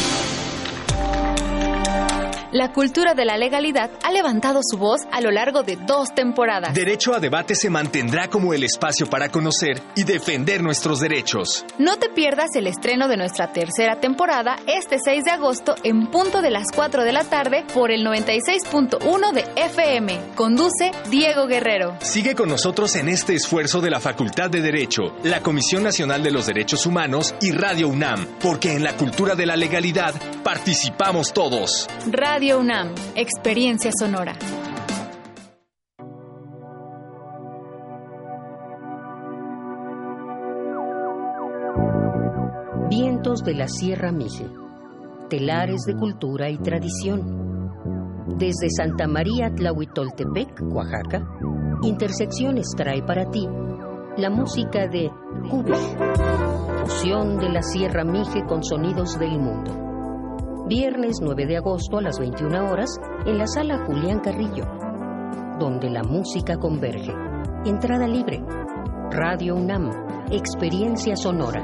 [2.56, 6.74] La cultura de la legalidad ha levantado su voz a lo largo de dos temporadas.
[6.74, 11.66] Derecho a debate se mantendrá como el espacio para conocer y defender nuestros derechos.
[11.80, 16.42] No te pierdas el estreno de nuestra tercera temporada este 6 de agosto en punto
[16.42, 20.18] de las 4 de la tarde por el 96.1 de FM.
[20.36, 21.98] Conduce Diego Guerrero.
[22.00, 26.32] Sigue con nosotros en este esfuerzo de la Facultad de Derecho, la Comisión Nacional de
[26.32, 31.90] los Derechos Humanos y Radio UNAM, porque en la cultura de la legalidad participamos todos.
[32.10, 34.38] Radio UNAM, Experiencia Sonora.
[42.88, 44.46] Vientos de la Sierra Mije,
[45.28, 47.74] telares de cultura y tradición.
[48.38, 51.28] Desde Santa María Tlahuitoltepec, Oaxaca,
[51.82, 53.48] Intersecciones trae para ti
[54.18, 55.10] la música de
[55.50, 55.98] Cubish,
[56.86, 59.85] fusión de la Sierra Mije con sonidos del mundo
[60.68, 62.90] viernes 9 de agosto a las 21 horas
[63.26, 64.66] en la sala Julián Carrillo,
[65.60, 67.14] donde la música converge.
[67.66, 68.44] Entrada libre.
[69.12, 69.92] Radio UNAM,
[70.32, 71.64] Experiencia Sonora.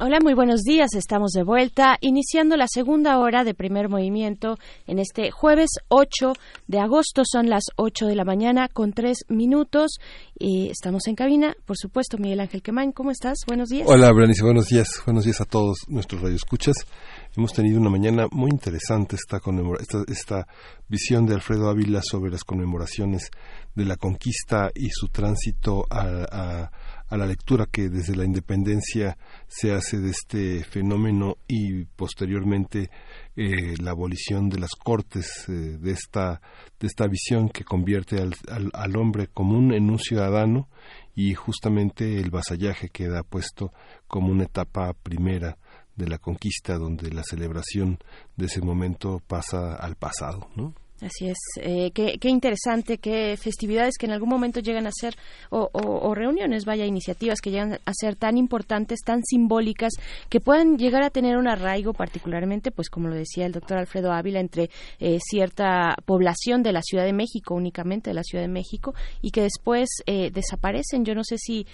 [0.00, 0.92] Hola, muy buenos días.
[0.96, 6.32] Estamos de vuelta, iniciando la segunda hora de primer movimiento en este jueves 8
[6.66, 7.22] de agosto.
[7.24, 9.98] Son las 8 de la mañana con tres minutos
[10.36, 11.54] y estamos en cabina.
[11.64, 13.38] Por supuesto, Miguel Ángel Quemain, ¿cómo estás?
[13.46, 13.86] Buenos días.
[13.88, 14.88] Hola, Berenice, buenos días.
[15.06, 16.74] Buenos días a todos nuestros radioescuchas.
[17.36, 19.40] Hemos tenido una mañana muy interesante esta,
[19.78, 20.48] esta, esta
[20.88, 23.30] visión de Alfredo Ávila sobre las conmemoraciones
[23.76, 26.70] de la conquista y su tránsito a a
[27.10, 32.90] la lectura que desde la independencia se hace de este fenómeno y posteriormente
[33.36, 36.40] eh, la abolición de las cortes, eh, de, esta,
[36.80, 38.34] de esta visión que convierte al,
[38.72, 40.68] al, hombre común en un ciudadano
[41.14, 43.72] y justamente el vasallaje queda puesto
[44.06, 45.58] como una etapa primera
[45.96, 47.98] de la conquista donde la celebración
[48.36, 50.74] de ese momento pasa al pasado, ¿no?
[51.04, 55.14] Así es, eh, qué, interesante, qué festividades que en algún momento llegan a ser,
[55.50, 59.92] o, reuniones, vaya, iniciativas que llegan a ser tan importantes, tan simbólicas,
[60.30, 64.12] que puedan llegar a tener un arraigo particularmente, pues como lo decía el doctor Alfredo
[64.12, 68.48] Ávila, entre eh, cierta población de la Ciudad de México, únicamente de la Ciudad de
[68.48, 71.04] México, y que después eh, desaparecen.
[71.04, 71.66] Yo no sé si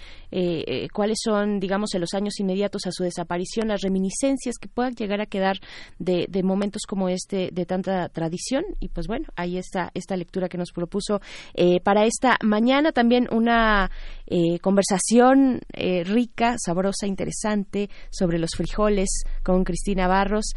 [0.93, 5.21] cuáles son, digamos, en los años inmediatos a su desaparición, las reminiscencias que puedan llegar
[5.21, 5.55] a quedar
[5.99, 10.49] de, de momentos como este, de tanta tradición, y pues bueno, ahí está esta lectura
[10.49, 11.21] que nos propuso
[11.53, 12.91] eh, para esta mañana.
[12.91, 13.91] También una
[14.27, 20.53] eh, conversación eh, rica, sabrosa, interesante sobre los frijoles con Cristina Barros.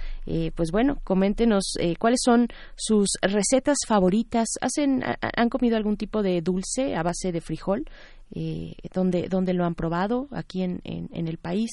[0.55, 4.49] pues bueno, coméntenos cuáles son sus recetas favoritas.
[4.61, 7.85] ¿Hacen, ¿Han comido algún tipo de dulce a base de frijol?
[8.37, 11.71] Eh, dónde, dónde lo han probado aquí en, en, el país,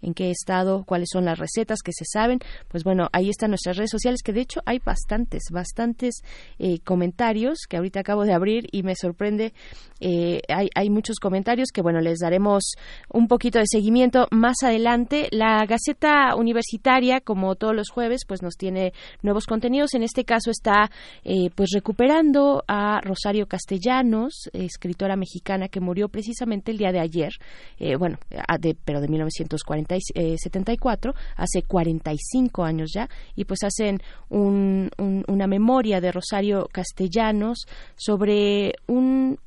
[0.00, 2.38] en qué estado, cuáles son las recetas que se saben.
[2.68, 6.22] Pues bueno, ahí están nuestras redes sociales, que de hecho hay bastantes, bastantes
[6.58, 9.52] eh, comentarios que ahorita acabo de abrir y me sorprende.
[10.00, 12.74] Eh, hay, hay muchos comentarios que bueno, les daremos
[13.08, 15.28] un poquito de seguimiento más adelante.
[15.32, 18.92] La Gaceta Universitaria, como todos los jueves, pues nos tiene
[19.22, 19.94] nuevos contenidos.
[19.94, 20.90] En este caso está
[21.24, 27.32] eh, pues recuperando a Rosario Castellanos, escritora mexicana que murió precisamente el día de ayer,
[27.78, 28.18] eh, bueno,
[28.60, 36.12] de, pero de 1974, eh, hace 45 años ya, y pues hacen una memoria de
[36.12, 39.38] Rosario Castellanos sobre un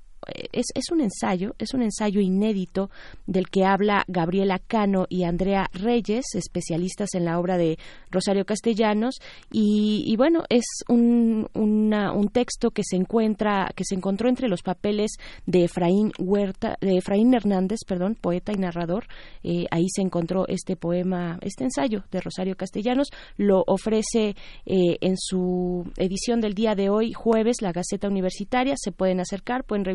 [0.52, 2.90] es, es, un ensayo, es un ensayo inédito
[3.26, 7.78] del que habla Gabriela Cano y Andrea Reyes, especialistas en la obra de
[8.12, 9.16] Rosario Castellanos,
[9.52, 15.12] y, bueno, es un, un texto que se encuentra, que se encontró entre los papeles
[15.46, 19.06] de Efraín Huerta, de Efraín Hernández, perdón, poeta y narrador.
[19.44, 23.10] Eh, ahí se encontró este poema, este ensayo de Rosario Castellanos.
[23.38, 28.76] Lo ofrece eh, en su edición del día de hoy, jueves, la Gaceta Universitaria.
[28.78, 29.86] Se pueden acercar, pueden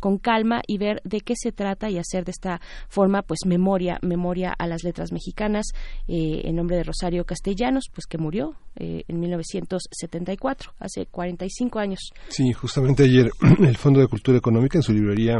[0.00, 3.98] con calma y ver de qué se trata y hacer de esta forma, pues, memoria,
[4.02, 5.66] memoria a las letras mexicanas
[6.06, 11.98] eh, en nombre de Rosario Castellanos, pues que murió en 1974, hace 45 años.
[12.28, 13.28] Sí, justamente ayer
[13.58, 15.38] el Fondo de Cultura Económica en su librería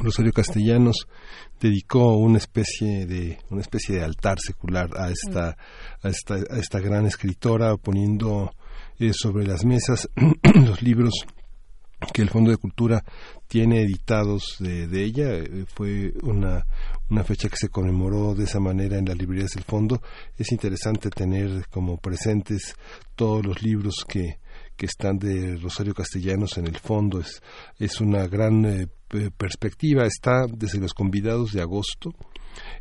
[0.00, 1.06] Rosario Castellanos
[1.60, 5.56] dedicó una especie de una especie de altar secular a esta
[6.02, 8.52] a esta, a esta gran escritora poniendo
[8.98, 10.08] eh, sobre las mesas
[10.54, 11.12] los libros
[12.12, 13.04] que el Fondo de Cultura
[13.46, 15.34] tiene editados de, de ella.
[15.34, 16.66] Eh, fue una,
[17.10, 20.00] una fecha que se conmemoró de esa manera en las librerías del Fondo.
[20.36, 22.74] Es interesante tener como presentes
[23.14, 24.38] todos los libros que,
[24.76, 27.20] que están de Rosario Castellanos en el fondo.
[27.20, 27.42] Es,
[27.78, 28.88] es una gran eh,
[29.36, 30.04] perspectiva.
[30.06, 32.14] Está desde los convidados de agosto,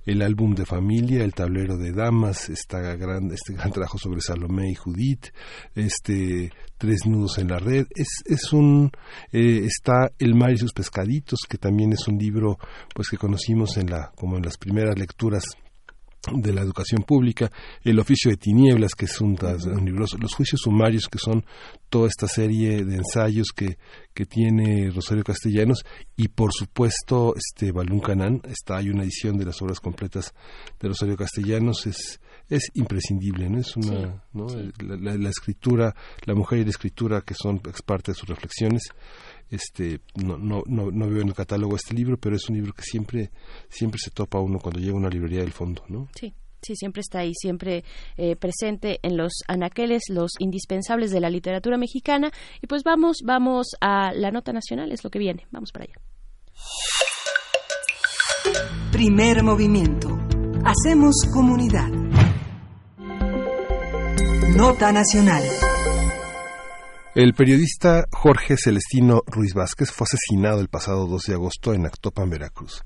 [0.05, 4.71] el álbum de familia, el tablero de damas, está gran, este gran trabajo sobre Salomé
[4.71, 5.27] y Judith,
[5.75, 6.51] este
[6.81, 7.85] Tres nudos en la red.
[7.95, 8.89] Es, es un
[9.31, 12.57] eh, está El mar y sus pescaditos, que también es un libro
[12.95, 15.43] pues que conocimos en la como en las primeras lecturas
[16.33, 17.51] de la educación pública,
[17.83, 19.37] el oficio de tinieblas, que es un,
[19.83, 21.43] libro, los juicios sumarios, que son
[21.89, 23.77] toda esta serie de ensayos que,
[24.13, 25.83] que tiene Rosario Castellanos,
[26.15, 30.33] y por supuesto, este Balún Canán, está, hay una edición de las obras completas
[30.79, 32.19] de Rosario Castellanos, es,
[32.49, 33.59] es imprescindible, ¿no?
[33.59, 34.47] Es una, ¿no?
[34.79, 35.95] La, la, escritura,
[36.25, 38.83] la mujer y la escritura, que son parte de sus reflexiones,
[39.51, 42.73] este no, no, no, no, veo en el catálogo este libro, pero es un libro
[42.73, 43.31] que siempre,
[43.69, 46.07] siempre se topa uno cuando llega a una librería del fondo, ¿no?
[46.15, 46.33] Sí.
[46.63, 47.83] Sí, siempre está ahí, siempre
[48.17, 52.31] eh, presente en los anaqueles, los indispensables de la literatura mexicana.
[52.61, 55.47] Y pues vamos, vamos a la nota nacional, es lo que viene.
[55.49, 55.95] Vamos para allá.
[58.91, 60.09] Primer movimiento.
[60.63, 61.89] Hacemos comunidad.
[64.55, 65.43] Nota nacional.
[67.13, 72.29] El periodista Jorge Celestino Ruiz Vázquez fue asesinado el pasado 12 de agosto en Actopan,
[72.29, 72.83] Veracruz.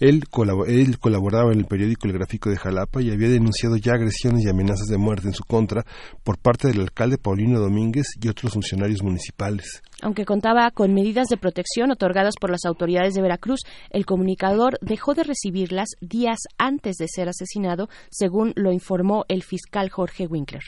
[0.00, 4.50] Él, colaboraba en el periódico El Gráfico de Jalapa y había denunciado ya agresiones y
[4.50, 5.82] amenazas de muerte en su contra
[6.24, 9.82] por parte del alcalde Paulino Domínguez y otros funcionarios municipales.
[10.02, 15.14] Aunque contaba con medidas de protección otorgadas por las autoridades de Veracruz, el comunicador dejó
[15.14, 20.64] de recibirlas días antes de ser asesinado, según lo informó el fiscal Jorge Winkler.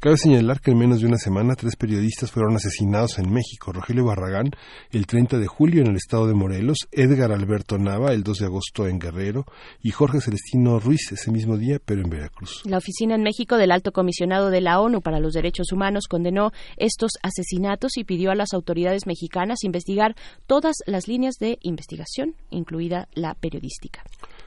[0.00, 3.72] Cabe señalar que en menos de una semana tres periodistas fueron asesinados en México.
[3.72, 4.50] Rogelio Barragán
[4.90, 8.44] el 30 de julio en el estado de Morelos, Edgar Alberto Nava el 2 de
[8.44, 9.46] agosto en Guerrero
[9.82, 12.62] y Jorge Celestino Ruiz ese mismo día, pero en Veracruz.
[12.66, 16.52] La oficina en México del Alto Comisionado de la ONU para los Derechos Humanos condenó
[16.76, 20.16] estos asesinatos y pidió a las autoridades mexicanas investigar
[20.46, 24.02] todas las líneas de investigación, incluida la periodística.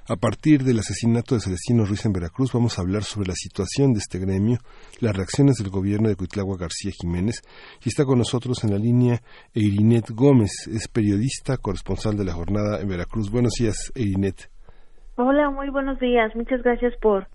[0.09, 3.91] A partir del asesinato de Celestino Ruiz en Veracruz, vamos a hablar sobre la situación
[3.91, 4.59] de este gremio,
[5.01, 7.41] las reacciones del gobierno de Cuitlagua García Jiménez.
[7.83, 9.19] Y está con nosotros en la línea
[9.53, 13.29] Eirinet Gómez, es periodista, corresponsal de la jornada en Veracruz.
[13.29, 14.49] Buenos días, Eirinet.
[15.17, 16.33] Hola, muy buenos días.
[16.37, 17.27] Muchas gracias por,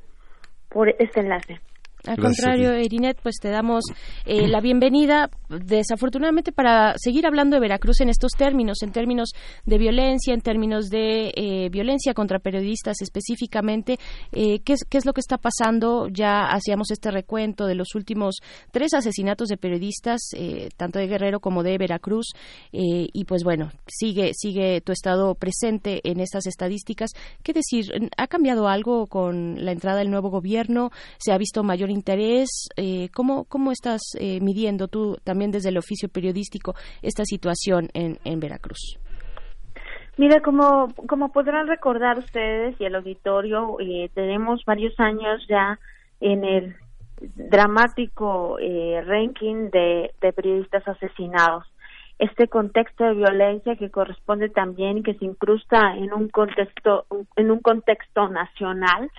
[0.70, 1.60] por este enlace.
[2.04, 3.84] Al contrario, Erinet, pues te damos
[4.26, 9.30] eh, la bienvenida, desafortunadamente, para seguir hablando de Veracruz en estos términos, en términos
[9.66, 13.98] de violencia, en términos de eh, violencia contra periodistas específicamente.
[14.32, 16.08] Eh, ¿qué, es, ¿Qué es lo que está pasando?
[16.08, 18.40] Ya hacíamos este recuento de los últimos
[18.72, 20.20] tres asesinatos de periodistas,
[20.76, 22.32] tanto de Guerrero como de Veracruz,
[22.72, 27.10] y pues bueno, sigue, sigue tu estado presente en estas estadísticas.
[27.44, 28.10] ¿Qué decir?
[28.16, 30.90] ¿Ha cambiado algo con la entrada del nuevo gobierno?
[31.18, 32.68] ¿Se ha visto mayor interés?
[32.76, 38.18] Eh, ¿cómo, ¿Cómo estás eh, midiendo tú también desde el oficio periodístico esta situación en,
[38.24, 38.98] en Veracruz?
[40.18, 45.78] Mira, como, como podrán recordar ustedes y el auditorio, eh, tenemos varios años ya
[46.20, 46.76] en el
[47.36, 51.64] dramático eh, ranking de, de periodistas asesinados.
[52.18, 57.60] Este contexto de violencia que corresponde también que se incrusta en un contexto en un
[57.60, 59.10] contexto nacional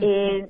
[0.00, 0.48] eh,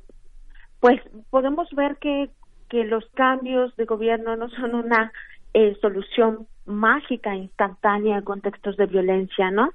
[0.84, 2.28] pues podemos ver que,
[2.68, 5.12] que los cambios de gobierno no son una
[5.54, 9.70] eh, solución mágica, instantánea en contextos de violencia, ¿no?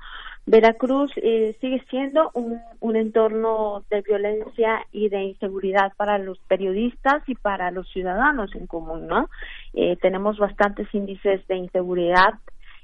[0.46, 7.28] Veracruz eh, sigue siendo un, un entorno de violencia y de inseguridad para los periodistas
[7.28, 9.32] y para los ciudadanos en común, ¿no?
[9.74, 12.36] Eh, tenemos bastantes índices de inseguridad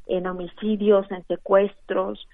[0.08, 2.28] en homicidios, en secuestros,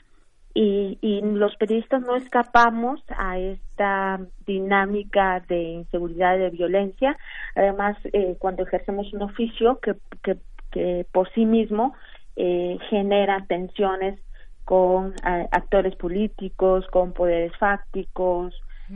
[0.53, 7.17] y, y, los periodistas no escapamos a esta dinámica de inseguridad y de violencia.
[7.55, 10.37] Además, eh, cuando ejercemos un oficio que, que,
[10.71, 11.93] que por sí mismo
[12.35, 14.19] eh, genera tensiones
[14.65, 18.53] con eh, actores políticos, con poderes fácticos,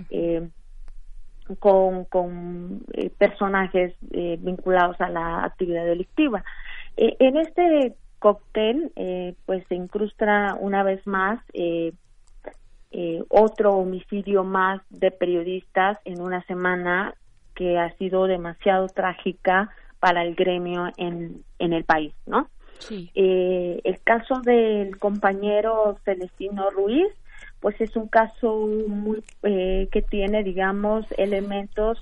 [0.09, 0.47] eh,
[1.59, 6.43] con, con eh, personajes eh, vinculados a la actividad delictiva.
[6.97, 7.93] En este
[8.25, 8.91] cóctel,
[9.45, 11.39] pues se incrusta una vez más
[13.29, 17.13] otro homicidio más de periodistas en una semana
[17.53, 19.69] que ha sido demasiado trágica
[19.99, 22.49] para el gremio en, en el país, ¿no?
[22.79, 23.11] Sí.
[23.13, 27.07] el caso del compañero Celestino Ruiz,
[27.65, 31.97] pues es un caso muy eh, que tiene digamos elementos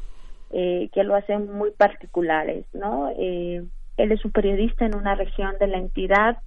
[0.51, 3.63] eh, que lo hacen muy particulares no eh,
[3.97, 6.37] él es un periodista en una región de la entidad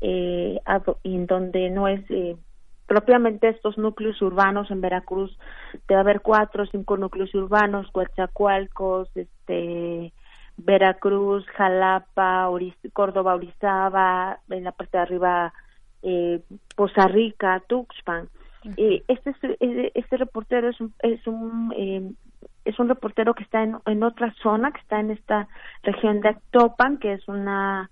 [0.00, 0.60] eh,
[1.04, 2.36] en donde no es eh,
[2.86, 5.38] propiamente estos núcleos urbanos en Veracruz
[5.88, 10.12] debe haber cuatro o cinco núcleos urbanos Coatzacoalcos este
[10.56, 12.48] Veracruz Jalapa
[12.92, 15.52] Córdoba Orizaba en la parte de arriba
[16.02, 16.40] eh,
[16.76, 18.28] Poza Rica Tuxpan.
[18.76, 22.12] Eh, este eh, este reportero es un es un eh,
[22.64, 25.48] es un reportero que está en, en otra zona que está en esta
[25.82, 27.90] región de Actopan que es una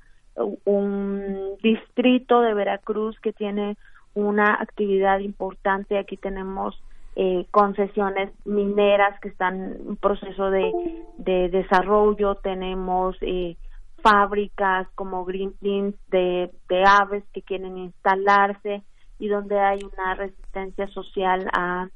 [0.64, 3.77] un distrito de Veracruz que tiene
[4.14, 5.99] una actividad importante.
[5.99, 6.81] Aquí tenemos
[7.16, 10.73] eh, concesiones mineras que están en proceso de,
[11.18, 12.37] de desarrollo.
[12.37, 13.57] Tenemos eh,
[14.03, 18.83] fábricas como Greenpeace de, de aves que quieren instalarse
[19.18, 21.89] y donde hay una resistencia social a,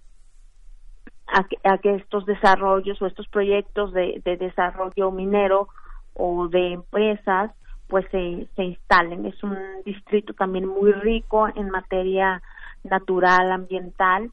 [1.26, 5.68] a, que, estos desarrollos o estos proyectos de, de desarrollo minero
[6.14, 7.50] o de empresas
[7.88, 9.26] pues se, se instalen.
[9.26, 12.42] Es un distrito también muy rico en materia
[12.82, 14.30] natural, ambiental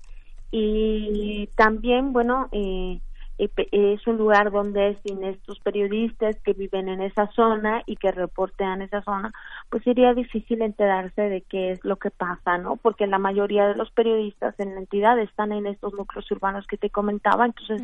[0.51, 2.99] y también, bueno, eh,
[3.71, 8.81] es un lugar donde sin estos periodistas que viven en esa zona y que reportean
[8.81, 9.31] esa zona,
[9.69, 12.75] pues sería difícil enterarse de qué es lo que pasa, ¿no?
[12.77, 16.77] Porque la mayoría de los periodistas en la entidad están en estos núcleos urbanos que
[16.77, 17.83] te comentaba, entonces,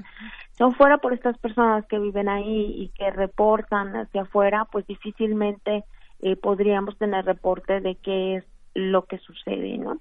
[0.51, 5.85] si fuera por estas personas que viven ahí y que reportan hacia afuera, pues difícilmente
[6.21, 8.43] eh, podríamos tener reporte de qué es
[8.75, 9.97] lo que sucede, ¿no?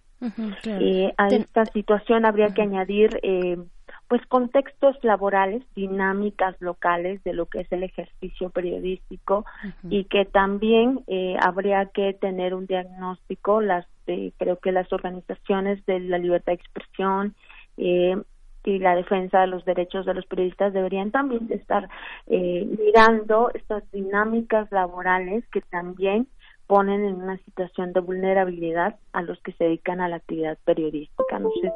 [0.65, 3.57] eh, a esta situación habría que añadir eh,
[4.09, 9.45] pues contextos laborales, dinámicas locales de lo que es el ejercicio periodístico
[9.91, 15.85] y que también eh, habría que tener un diagnóstico, las eh, creo que las organizaciones
[15.87, 17.35] de la libertad de expresión
[17.77, 18.17] eh,
[18.65, 21.89] y la defensa de los derechos de los periodistas deberían también estar
[22.27, 26.29] eh, mirando estas dinámicas laborales que también
[26.67, 31.39] ponen en una situación de vulnerabilidad a los que se dedican a la actividad periodística.
[31.39, 31.73] No sé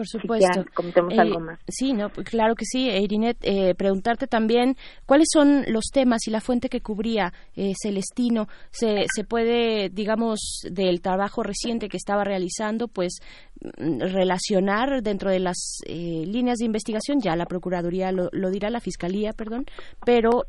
[0.00, 0.64] por supuesto.
[0.72, 1.60] comentemos algo eh, más.
[1.68, 3.36] Sí, no, claro que sí, Irinet.
[3.42, 8.46] Eh, preguntarte también cuáles son los temas y la fuente que cubría eh, Celestino.
[8.70, 13.18] Se, se puede, digamos, del trabajo reciente que estaba realizando, pues
[13.60, 19.32] mm, relacionar dentro de las líneas de investigación, ya la Procuraduría lo, dirá, la Fiscalía,
[19.34, 19.66] perdón,
[20.06, 20.46] pero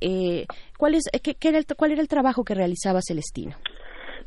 [0.78, 3.58] ¿cuál, es, qué, era el, ¿cuál era el trabajo que realizaba Celestino?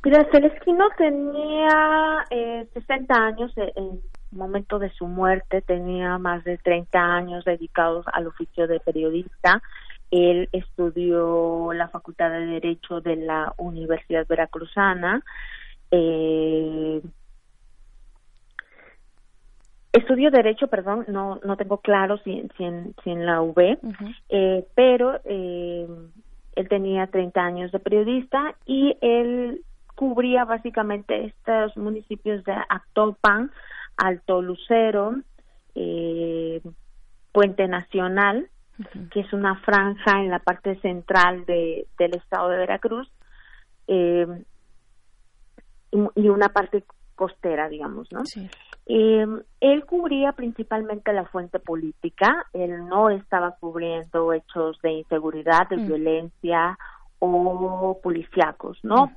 [0.05, 4.03] Mira, Celestino tenía eh, 60 años en
[4.35, 9.63] momento de su muerte tenía más de 30 años dedicados al oficio de periodista.
[10.11, 15.23] Él estudió la Facultad de Derecho de la Universidad Veracruzana.
[15.91, 17.01] Eh,
[19.93, 23.79] estudió Derecho, perdón, no, no tengo claro si, si, en, si en la UB,
[24.29, 25.87] eh, pero eh,
[26.57, 29.63] él tenía 30 años de periodista y él
[29.95, 33.51] cubría básicamente estos municipios de Actopan,
[33.97, 35.15] Alto Lucero,
[35.75, 36.61] eh,
[37.33, 38.49] Puente Nacional,
[39.11, 43.11] que es una franja en la parte central de, del estado de Veracruz,
[43.87, 44.27] eh,
[46.17, 46.85] y una parte
[47.15, 48.23] costera, digamos, ¿no?
[48.87, 49.27] Eh,
[49.61, 55.87] él cubría principalmente la fuente política, él no estaba cubriendo hechos de inseguridad, de mm.
[55.87, 56.79] violencia
[57.21, 59.07] o policíacos, ¿no?
[59.07, 59.11] Mm.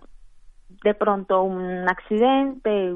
[0.84, 2.96] De pronto un accidente,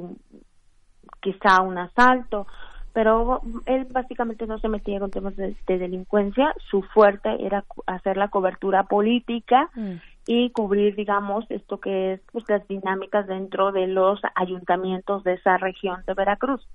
[1.22, 2.48] quizá un asalto,
[2.93, 8.27] pero él básicamente no se metía con temas de, delincuencia, su fuerte era hacer la
[8.27, 9.93] cobertura política mm.
[10.27, 15.57] y cubrir, digamos, esto que es pues, las dinámicas dentro de los ayuntamientos de esa
[15.57, 16.68] región de Veracruz,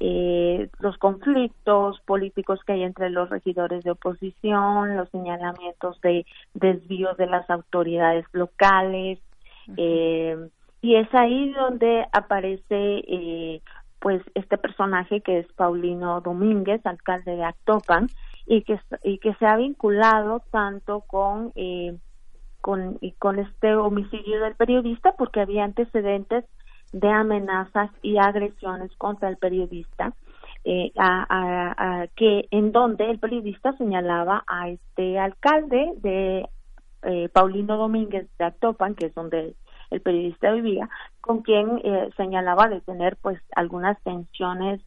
[0.00, 7.16] eh, los conflictos políticos que hay entre los regidores de oposición, los señalamientos de desvíos
[7.16, 9.18] de las autoridades locales,
[9.78, 10.36] eh,
[10.82, 12.66] y es ahí donde aparece
[13.08, 13.62] eh,
[14.04, 18.08] pues este personaje que es Paulino Domínguez, alcalde de Actopan,
[18.46, 21.96] y que, y que se ha vinculado tanto con, eh,
[22.60, 26.44] con, y con este homicidio del periodista porque había antecedentes
[26.92, 30.12] de amenazas y agresiones contra el periodista
[30.64, 36.46] eh, a, que en donde el periodista señalaba a este alcalde de
[37.04, 39.54] eh, Paulino Domínguez de Actopan, que es donde
[39.94, 40.88] el periodista vivía,
[41.20, 44.80] con quien eh, señalaba de tener pues algunas tensiones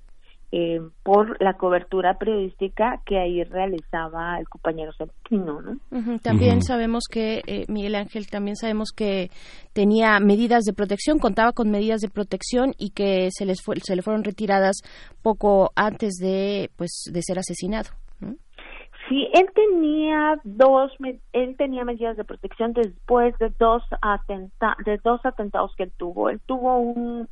[0.53, 6.19] eh, por la cobertura periodística que ahí realizaba el compañero Septino, ¿no?
[6.19, 9.29] También sabemos que, eh, Miguel Ángel, también sabemos que
[9.73, 14.01] tenía medidas de protección, contaba con medidas de protección y que se, les se le
[14.01, 14.77] fueron retiradas
[15.21, 17.89] poco antes de, pues, de ser asesinado.
[19.07, 20.91] Sí, él tenía dos,
[21.31, 26.29] él tenía medidas de protección después de dos atenta, de dos atentados que él tuvo.
[26.29, 27.27] Él tuvo un,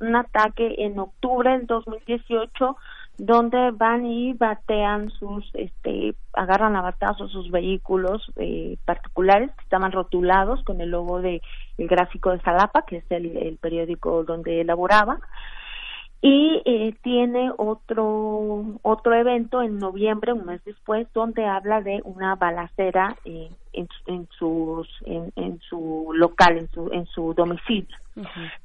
[0.00, 2.76] un ataque en octubre del 2018
[3.16, 9.92] donde van y batean sus, este, agarran a batazos sus vehículos eh, particulares que estaban
[9.92, 11.42] rotulados con el logo de
[11.76, 15.20] el gráfico de Salapa, que es el, el periódico donde elaboraba
[16.22, 22.34] y eh, tiene otro otro evento en noviembre un mes después donde habla de una
[22.34, 27.96] balacera eh, en, en sus en, su local en su en su domicilio.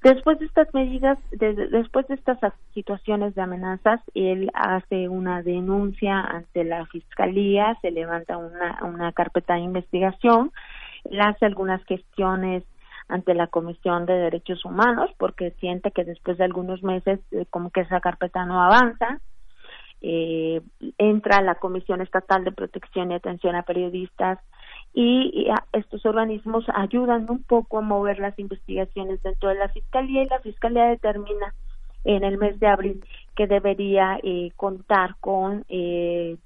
[0.04, 2.40] Después de estas medidas después de estas
[2.74, 9.54] situaciones de amenazas él hace una denuncia ante la fiscalía se levanta una una carpeta
[9.54, 10.52] de investigación
[11.10, 12.64] él hace algunas gestiones
[13.08, 17.70] ante la Comisión de Derechos Humanos porque siente que después de algunos meses eh, como
[17.70, 19.20] que esa carpeta no avanza.
[20.02, 20.62] Eh,
[20.98, 24.40] entra la Comisión Estatal de Protección y Atención a Periodistas
[24.94, 30.28] y, estos organismos ayudan un poco a mover las investigaciones dentro de la Fiscalía y
[30.28, 31.54] la Fiscalía determina
[32.04, 33.04] en el mes de abril
[33.36, 36.38] que debería eh, contar con eh,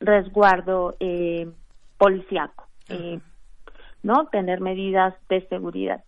[0.00, 1.48] resguardo eh,
[1.98, 2.66] policiaco.
[2.88, 3.18] Eh,
[4.02, 4.26] ¿no?
[4.26, 6.02] Tener medidas de seguridad.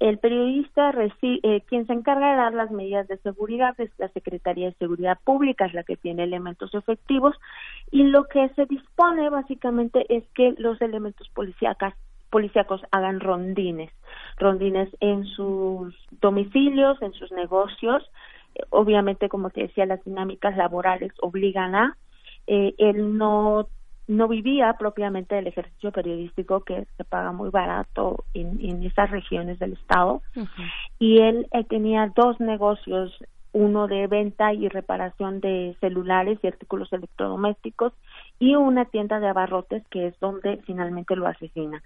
[0.00, 4.66] El periodista, eh, quien se encarga de dar las medidas de seguridad es la Secretaría
[4.68, 7.36] de Seguridad Pública, es la que tiene elementos efectivos
[7.90, 11.92] y lo que se dispone básicamente es que los elementos policíacos
[12.30, 13.90] policíacos hagan rondines,
[14.38, 18.10] rondines en sus domicilios, en sus negocios.
[18.70, 21.96] obviamente, como te decía, las dinámicas laborales obligan a
[22.46, 23.68] eh, el no
[24.10, 29.60] no vivía propiamente del ejercicio periodístico que se paga muy barato en, en esas regiones
[29.60, 30.20] del estado
[30.98, 33.16] y él, tenía dos negocios
[33.52, 37.92] uno de venta y reparación de celulares y artículos electrodomésticos
[38.40, 41.80] y una tienda de abarrotes que es donde finalmente lo asesina.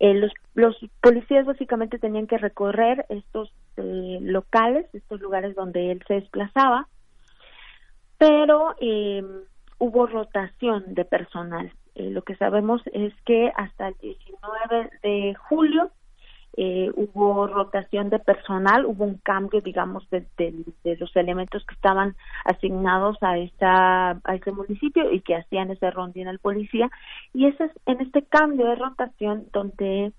[0.00, 6.02] Eh, los, los policías básicamente tenían que recorrer estos eh, locales, estos lugares donde él
[6.06, 6.88] se desplazaba,
[8.18, 9.22] pero eh,
[9.78, 11.72] hubo rotación de personal.
[11.94, 15.90] Eh, lo que sabemos es que hasta el 19 de julio
[16.56, 20.26] eh, hubo rotación de personal, hubo un cambio, digamos, de,
[20.98, 26.26] los elementos que estaban asignados a esta a este municipio y que hacían ese rondín
[26.26, 26.90] al policía.
[27.32, 30.12] Y ese es en este cambio de rotación donde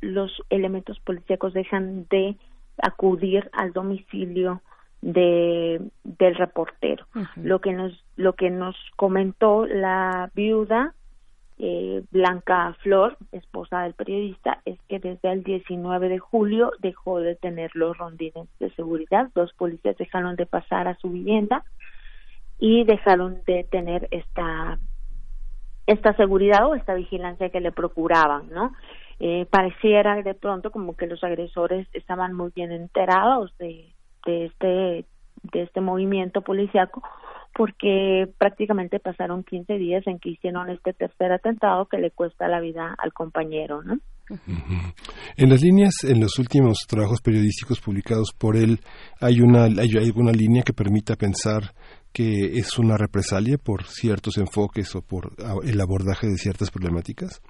[0.00, 2.36] los elementos policíacos dejan de
[2.80, 4.62] acudir al domicilio
[5.02, 7.06] de del reportero.
[7.36, 10.94] Lo que nos lo que nos comentó la viuda
[11.58, 17.34] eh, Blanca Flor esposa del periodista es que desde el 19 de julio dejó de
[17.36, 19.30] tener los rondines de seguridad.
[19.34, 21.64] Dos policías dejaron de pasar a su vivienda
[22.58, 24.78] y dejaron de tener esta
[25.86, 28.72] esta seguridad o esta vigilancia que le procuraban no
[29.18, 33.92] eh, pareciera de pronto como que los agresores estaban muy bien enterados de
[34.26, 35.04] de este
[35.52, 37.02] de este movimiento policiaco
[37.54, 42.60] porque prácticamente pasaron 15 días en que hicieron este tercer atentado que le cuesta la
[42.60, 43.98] vida al compañero, ¿no?
[45.36, 48.78] En las líneas, en los últimos trabajos periodísticos publicados por él,
[49.20, 51.74] hay una hay alguna línea que permita pensar
[52.12, 55.32] que es una represalia por ciertos enfoques o por
[55.64, 57.42] el abordaje de ciertas problemáticas.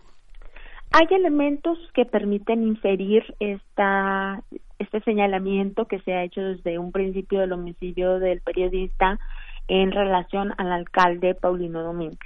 [0.93, 4.43] Hay elementos que permiten inferir esta,
[4.81, 9.21] este señalamiento que se ha hecho desde un principio del homicidio del periodista
[9.69, 12.19] en relación al alcalde Paulino Domínguez.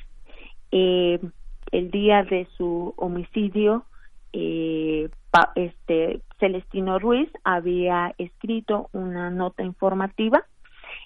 [0.70, 1.18] Eh,
[1.72, 3.84] el día de su homicidio,
[4.32, 5.08] eh,
[5.56, 10.44] este Celestino Ruiz había escrito una nota informativa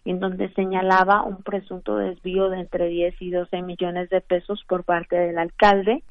[0.05, 4.85] en donde señalaba un presunto desvío de entre 10 y 12 millones de pesos por
[4.85, 6.03] parte del alcalde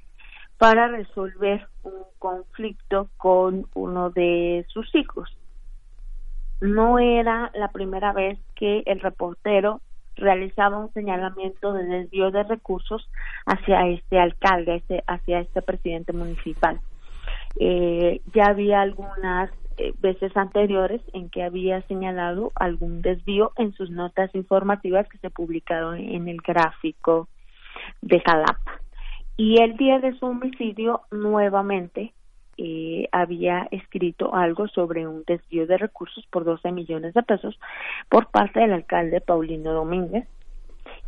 [0.57, 5.29] para resolver un conflicto con uno de sus hijos.
[6.61, 9.81] No era la primera vez que el reportero
[10.15, 13.07] realizaba un señalamiento de desvío de recursos
[13.45, 16.79] hacia este alcalde, hacia este presidente municipal.
[17.59, 23.91] Eh, ya había algunas eh, veces anteriores en que había señalado algún desvío en sus
[23.91, 27.27] notas informativas que se publicaron en el gráfico
[28.01, 28.76] de Jalapa.
[29.37, 32.11] Y el día de su homicidio nuevamente
[32.57, 37.59] eh, había escrito algo sobre un desvío de recursos por 12 millones de pesos
[38.09, 40.27] por parte del alcalde Paulino Domínguez.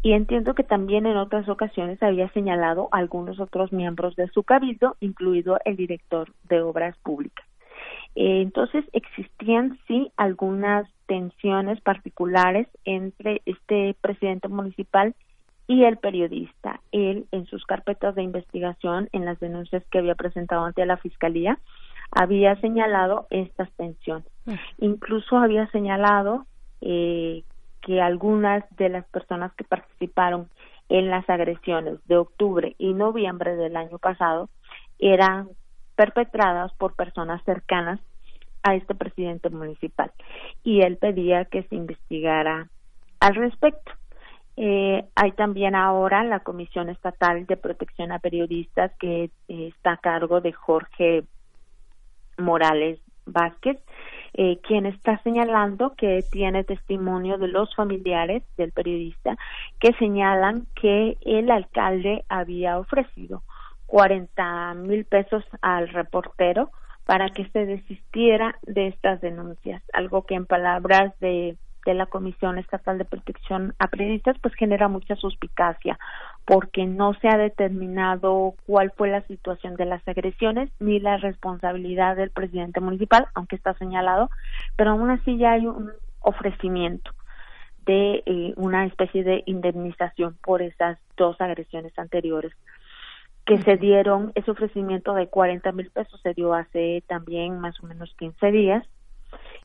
[0.03, 4.43] Y entiendo que también en otras ocasiones había señalado a algunos otros miembros de su
[4.43, 7.45] cabildo, incluido el director de obras públicas.
[8.15, 15.15] Eh, entonces existían sí algunas tensiones particulares entre este presidente municipal
[15.69, 16.81] y el periodista.
[16.91, 21.59] Él, en sus carpetas de investigación, en las denuncias que había presentado ante la Fiscalía,
[22.11, 24.25] había señalado estas tensiones.
[24.45, 24.53] Mm.
[24.79, 26.47] Incluso había señalado
[26.81, 27.43] eh,
[27.81, 30.49] que algunas de las personas que participaron
[30.89, 34.49] en las agresiones de octubre y noviembre del año pasado
[34.97, 35.49] eran
[35.95, 37.99] perpetradas por personas cercanas
[38.63, 40.11] a este presidente municipal
[40.63, 42.69] y él pedía que se investigara
[43.19, 43.98] al respecto.
[44.61, 49.97] Eh, hay también ahora la Comisión Estatal de Protección a Periodistas que eh, está a
[49.97, 51.23] cargo de Jorge
[52.37, 53.81] Morales Vázquez,
[54.33, 59.37] eh, quien está señalando que tiene testimonio de los familiares del periodista
[59.79, 63.43] que señalan que el alcalde había ofrecido
[63.85, 66.69] 40 mil pesos al reportero
[67.05, 71.55] para que se desistiera de estas denuncias, algo que en palabras de
[71.89, 75.97] de la Comisión Estatal de Protección a Periodistas, pues genera mucha suspicacia,
[76.45, 82.15] porque no se ha determinado cuál fue la situación de las agresiones ni la responsabilidad
[82.15, 84.29] del presidente municipal, aunque está señalado,
[84.75, 87.11] pero aún así ya hay un ofrecimiento
[87.85, 92.53] de eh, una especie de indemnización por esas dos agresiones anteriores
[93.45, 97.87] que se dieron, ese ofrecimiento de 40 mil pesos se dio hace también más o
[97.87, 98.85] menos 15 días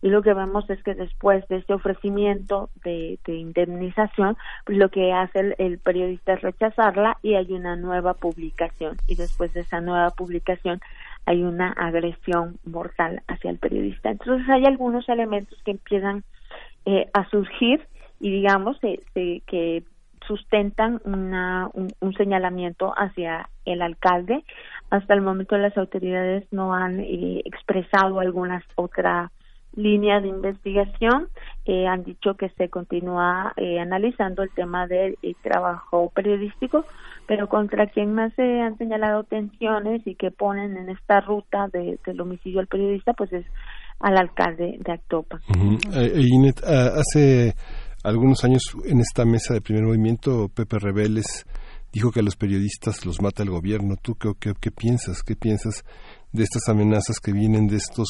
[0.02, 5.12] y lo que vemos es que después de este ofrecimiento de, indemnización, pues lo que
[5.12, 10.10] hace el, periodista es rechazarla y hay una nueva publicación y después de esa nueva
[10.10, 10.80] publicación
[11.26, 14.10] hay una agresión mortal hacia el periodista.
[14.10, 16.22] Entonces hay algunos elementos que empiezan
[16.84, 17.86] eh, a surgir
[18.20, 19.84] y digamos que
[20.26, 24.44] sustentan una, un, señalamiento hacia el alcalde.
[24.90, 29.30] Hasta el momento las autoridades no han eh, expresado algunas otras
[29.76, 31.28] línea de investigación
[31.64, 36.84] eh, han dicho que se continúa eh, analizando el tema del eh, trabajo periodístico,
[37.26, 41.98] pero contra quien más se han señalado tensiones y que ponen en esta ruta de,
[42.06, 43.46] del homicidio al periodista, pues es
[44.00, 45.40] al alcalde de Actopa.
[45.92, 47.54] Ah, hace
[48.02, 51.46] algunos años en esta mesa de primer movimiento, Pepe Rebeles
[51.92, 53.94] dijo que a los periodistas los mata el gobierno.
[54.02, 55.22] ¿Tú qué, qué, qué piensas?
[55.22, 55.84] ¿Qué piensas
[56.32, 58.08] de estas amenazas que vienen de estos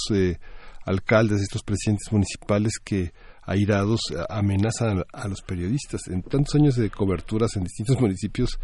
[0.84, 3.12] alcaldes, estos presidentes municipales que
[3.42, 6.08] airados amenazan a los periodistas.
[6.08, 8.58] En tantos años de coberturas en distintos municipios,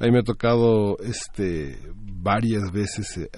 [0.00, 3.28] a me ha tocado este varias veces eh,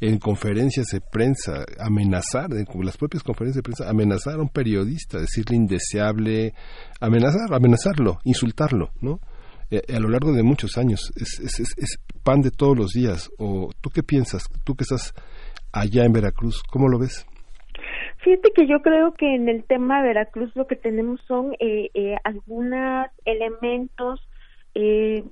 [0.00, 5.18] en conferencias de prensa amenazar, en las propias conferencias de prensa, amenazar a un periodista,
[5.18, 6.54] decirle indeseable,
[7.00, 9.20] amenazar, amenazarlo, insultarlo, ¿no?
[9.70, 13.30] Eh, a lo largo de muchos años es, es, es pan de todos los días.
[13.38, 14.44] ¿O tú qué piensas?
[14.64, 15.14] Tú que estás
[15.72, 17.26] allá en Veracruz, ¿cómo lo ves?
[18.28, 21.88] Fíjate que yo creo que en el tema de Veracruz lo que tenemos son eh,
[21.94, 24.20] eh, algunos elementos
[24.74, 25.24] eh,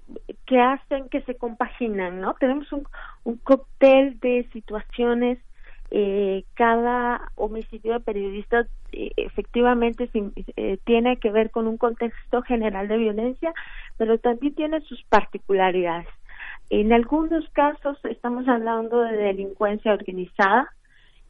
[0.47, 2.33] que hacen que se compaginan, ¿no?
[2.41, 2.85] Tenemos un,
[3.25, 5.39] un cóctel de situaciones,
[5.91, 10.09] eh, cada homicidio de periodistas eh, efectivamente
[10.57, 13.53] eh, tiene que ver con un contexto general de violencia,
[13.99, 16.09] pero también tiene sus particularidades.
[16.71, 20.73] En algunos casos estamos hablando de delincuencia organizada,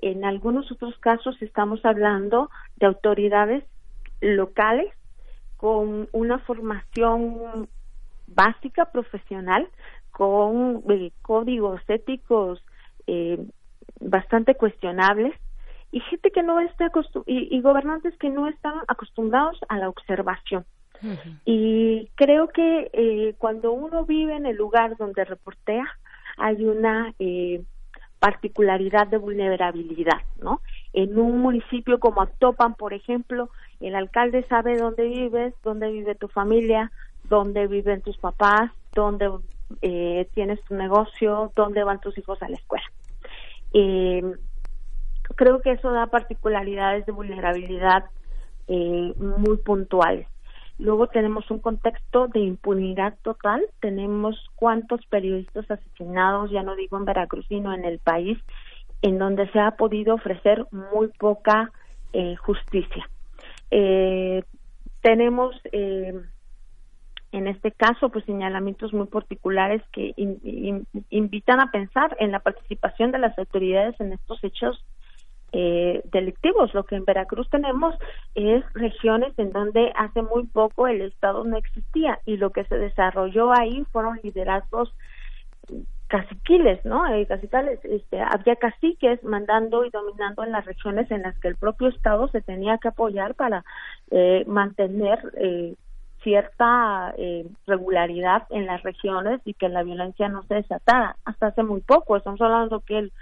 [0.01, 3.65] en algunos otros casos estamos hablando de autoridades
[4.21, 4.93] locales
[5.57, 7.69] con una formación
[8.27, 9.69] básica profesional,
[10.11, 12.63] con eh, códigos éticos
[13.07, 13.39] eh,
[14.01, 15.35] bastante cuestionables
[15.93, 16.91] y gente que no está
[17.27, 20.65] y, y, gobernantes que no están acostumbrados a la observación.
[21.45, 25.87] Y creo que eh, cuando uno vive en el lugar donde reportea,
[26.39, 27.63] hay una eh,
[28.19, 30.61] particularidad de vulnerabilidad, ¿no?
[30.93, 36.29] En un municipio como Actopan, por ejemplo, el alcalde sabe dónde vives, dónde vive tu
[36.29, 36.91] familia,
[37.25, 39.31] dónde viven tus papás, dónde
[39.83, 42.87] eh, tienes tu negocio, dónde van tus hijos a la escuela.
[43.73, 44.23] Eh,
[45.35, 48.05] creo que eso da particularidades de vulnerabilidad
[48.69, 50.27] eh, muy puntuales.
[50.79, 53.63] Luego tenemos un contexto de impunidad total.
[53.81, 58.39] Tenemos cuántos periodistas asesinados, ya no digo en Veracruz, sino en el país,
[59.03, 61.73] en donde se ha podido ofrecer muy poca
[62.13, 63.09] eh, justicia.
[63.71, 64.43] Eh,
[65.01, 66.15] tenemos eh,
[67.33, 70.15] en este caso pues señalamientos muy particulares que
[71.11, 74.83] invitan a pensar en la participación de las autoridades en estos hechos
[75.59, 76.75] eh, delictivos.
[76.75, 77.95] Lo que en Veracruz tenemos
[78.35, 82.77] es regiones en donde hace muy poco el Estado no existía y lo que se
[82.77, 84.93] desarrolló ahí fueron liderazgos
[86.09, 87.07] caciquiles, ¿no?
[87.07, 91.57] Eh, cacicales, este, había caciques mandando y dominando en las regiones en las que el
[91.57, 93.65] propio Estado se tenía que apoyar para
[94.11, 95.75] eh, mantener eh,
[96.23, 101.17] cierta eh, regularidad en las regiones y que la violencia no se desatara.
[101.25, 103.13] Hasta hace muy poco, estamos hablando que el,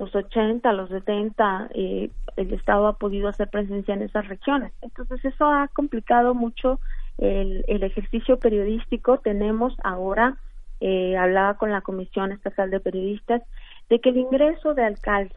[0.00, 4.72] los 80, los 70, eh, el Estado ha podido hacer presencia en esas regiones.
[4.82, 6.80] Entonces eso ha complicado mucho
[7.18, 9.18] el, el ejercicio periodístico.
[9.18, 10.36] Tenemos ahora
[10.80, 13.42] eh, hablaba con la Comisión Estatal de Periodistas
[13.90, 15.36] de que el ingreso de alcaldes,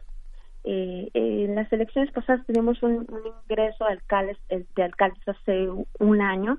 [0.64, 3.06] eh, en las elecciones pasadas tenemos un,
[3.46, 5.68] ingreso de alcaldes, de alcaldes hace
[5.98, 6.58] un año,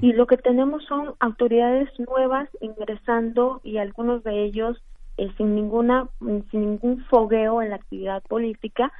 [0.00, 4.82] y lo que tenemos son autoridades nuevas ingresando y algunos de ellos
[5.16, 8.92] eh, sin ninguna sin ningún fogueo en la actividad política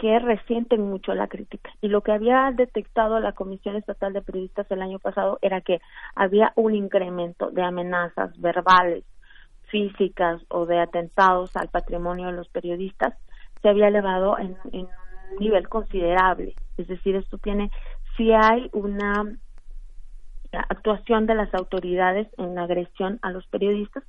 [0.00, 1.70] que resienten mucho la crítica.
[1.82, 5.80] Y lo que había detectado la Comisión Estatal de Periodistas el año pasado era que
[6.14, 9.04] había un incremento de amenazas verbales,
[9.70, 13.14] físicas o de atentados al patrimonio de los periodistas,
[13.62, 14.88] se había elevado en, un
[15.38, 16.54] nivel considerable.
[16.76, 17.70] Es decir, esto tiene,
[18.16, 19.36] si hay una
[20.52, 24.04] actuación de las autoridades en la agresión a los periodistas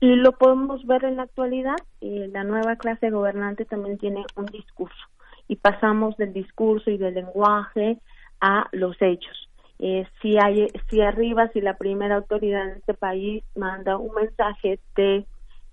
[0.00, 1.76] y lo podemos ver en la actualidad.
[2.00, 5.04] Eh, la nueva clase gobernante también tiene un discurso
[5.48, 7.98] y pasamos del discurso y del lenguaje
[8.40, 9.48] a los hechos.
[9.78, 14.78] Eh, si hay, si arriba, si la primera autoridad en este país manda un mensaje
[14.96, 15.26] de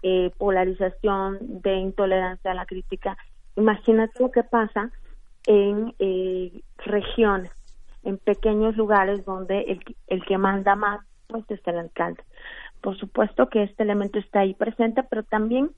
[0.03, 3.18] eh, polarización, de intolerancia a la crítica,
[3.56, 4.91] imagínate lo que pasa
[5.45, 7.52] en eh, regiones,
[8.03, 12.23] en pequeños lugares donde el, el que manda más pues es el alcalde.
[12.82, 15.72] Por supuesto que este elemento está ahí presente, pero también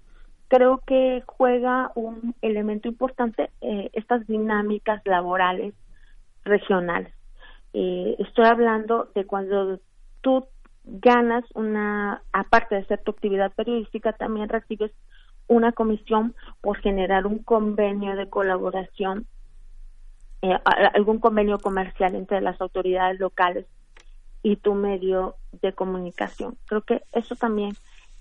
[0.48, 5.74] creo que juega un elemento importante eh, estas dinámicas laborales
[6.44, 7.14] regionales.
[7.74, 9.80] Eh, estoy hablando de cuando
[10.22, 10.46] tú
[10.84, 14.92] ganas una, aparte de ser tu actividad periodística, también recibes
[15.48, 19.26] una comisión por generar un convenio de colaboración,
[20.44, 20.60] eh,
[20.94, 23.66] algún convenio comercial entre las autoridades locales
[24.44, 26.58] y tu medio de comunicación.
[26.66, 27.74] Creo que eso también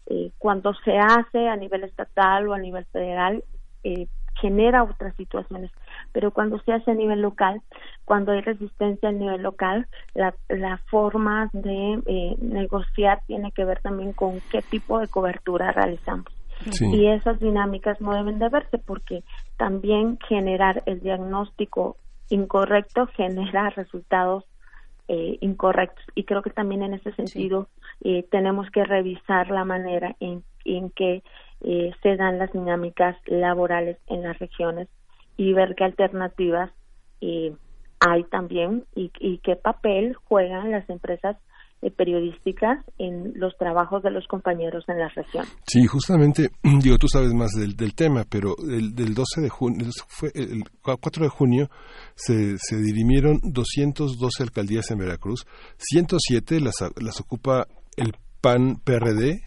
[0.07, 3.45] eh, cuando se hace a nivel estatal o a nivel federal
[3.83, 4.07] eh,
[4.41, 5.71] genera otras situaciones,
[6.13, 7.61] pero cuando se hace a nivel local,
[8.05, 13.81] cuando hay resistencia a nivel local, la, la forma de eh, negociar tiene que ver
[13.81, 16.27] también con qué tipo de cobertura realizamos.
[16.81, 19.25] Y esas dinámicas no deben de verse porque
[19.57, 21.97] también generar el diagnóstico
[22.33, 24.45] incorrecto genera resultados
[25.09, 26.05] eh, incorrectos.
[26.15, 27.69] Y creo que también en ese sentido
[28.03, 31.23] eh, tenemos que revisar la manera en, en que
[31.61, 34.89] eh, se dan las dinámicas laborales en las regiones
[35.37, 36.71] y ver qué alternativas
[38.01, 41.52] hay también y, y qué papel juegan las empresas eh,
[41.91, 45.45] periodísticas en los trabajos de los compañeros en la región.
[45.67, 46.51] Sí, justamente,
[46.83, 50.65] digo, tú sabes más del, del tema, pero el, del 12 de junio, fue el
[50.81, 51.71] 4 de junio,
[52.15, 55.47] se, se dirimieron 212 alcaldías en Veracruz,
[55.79, 59.43] 107 las, las ocupa el PAN PRD,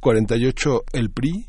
[0.00, 1.46] 48 el PRI,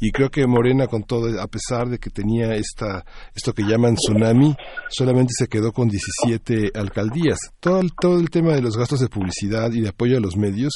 [0.00, 3.04] y creo que Morena con todo a pesar de que tenía esta
[3.34, 4.54] esto que llaman tsunami
[4.88, 7.38] solamente se quedó con 17 alcaldías.
[7.60, 10.36] Todo el, todo el tema de los gastos de publicidad y de apoyo a los
[10.36, 10.72] medios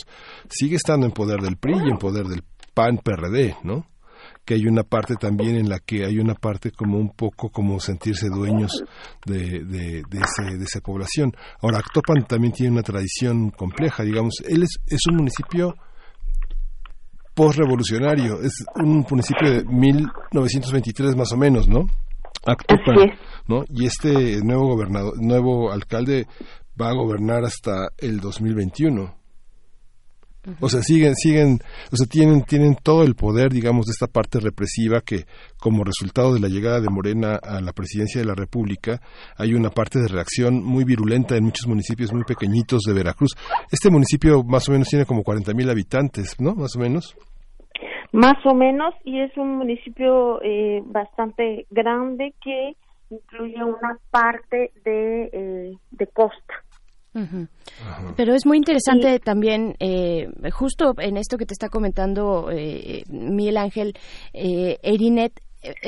[0.48, 2.42] sigue estando en poder del PRI y en poder del
[2.74, 3.86] PAN PRD no
[4.44, 7.78] que hay una parte también en la que hay una parte como un poco como
[7.78, 8.82] sentirse dueños
[9.24, 11.32] de, de, de, ese, de esa población.
[11.62, 15.76] Ahora, Actopan también tiene una tradición compleja, digamos, él es, es un municipio
[17.40, 18.42] postrevolucionario.
[18.42, 21.86] Es un municipio de 1923 más o menos, ¿no?
[22.44, 23.12] Actopan,
[23.48, 23.64] ¿no?
[23.70, 26.26] Y este nuevo gobernador, nuevo alcalde
[26.78, 29.14] va a gobernar hasta el 2021.
[30.60, 31.60] O sea, siguen, siguen,
[31.90, 35.26] o sea, tienen, tienen todo el poder, digamos, de esta parte represiva que,
[35.58, 39.00] como resultado de la llegada de Morena a la presidencia de la República,
[39.36, 43.32] hay una parte de reacción muy virulenta en muchos municipios muy pequeñitos de Veracruz.
[43.70, 46.54] Este municipio más o menos tiene como 40 mil habitantes, ¿no?
[46.54, 47.16] Más o menos.
[48.12, 52.74] Más o menos, y es un municipio eh, bastante grande que
[53.10, 56.54] incluye una parte de, eh, de costa.
[58.16, 63.56] Pero es muy interesante también, eh, justo en esto que te está comentando eh, Miguel
[63.56, 63.94] Ángel,
[64.32, 65.42] eh, Erinet, eh,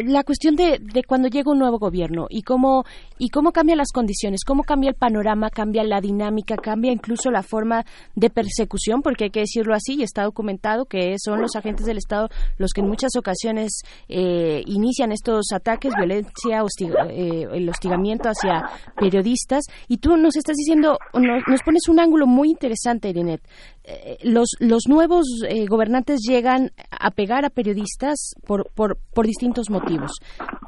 [0.04, 2.84] la cuestión de, de, cuando llega un nuevo gobierno y cómo
[3.18, 7.42] y cómo cambian las condiciones, cómo cambia el panorama, cambia la dinámica, cambia incluso la
[7.42, 7.84] forma
[8.14, 11.98] de persecución, porque hay que decirlo así y está documentado que son los agentes del
[11.98, 12.28] Estado
[12.58, 16.62] los que en muchas ocasiones eh, inician estos ataques, violencia,
[17.10, 18.68] eh, el hostigamiento hacia
[18.98, 19.64] periodistas.
[19.88, 23.42] Y tú nos estás diciendo, nos, nos pones un ángulo muy interesante, Irinet.
[23.84, 29.70] Eh, los, los nuevos eh, gobernantes llegan a pegar a periodistas por, por, por, distintos
[29.70, 30.12] motivos.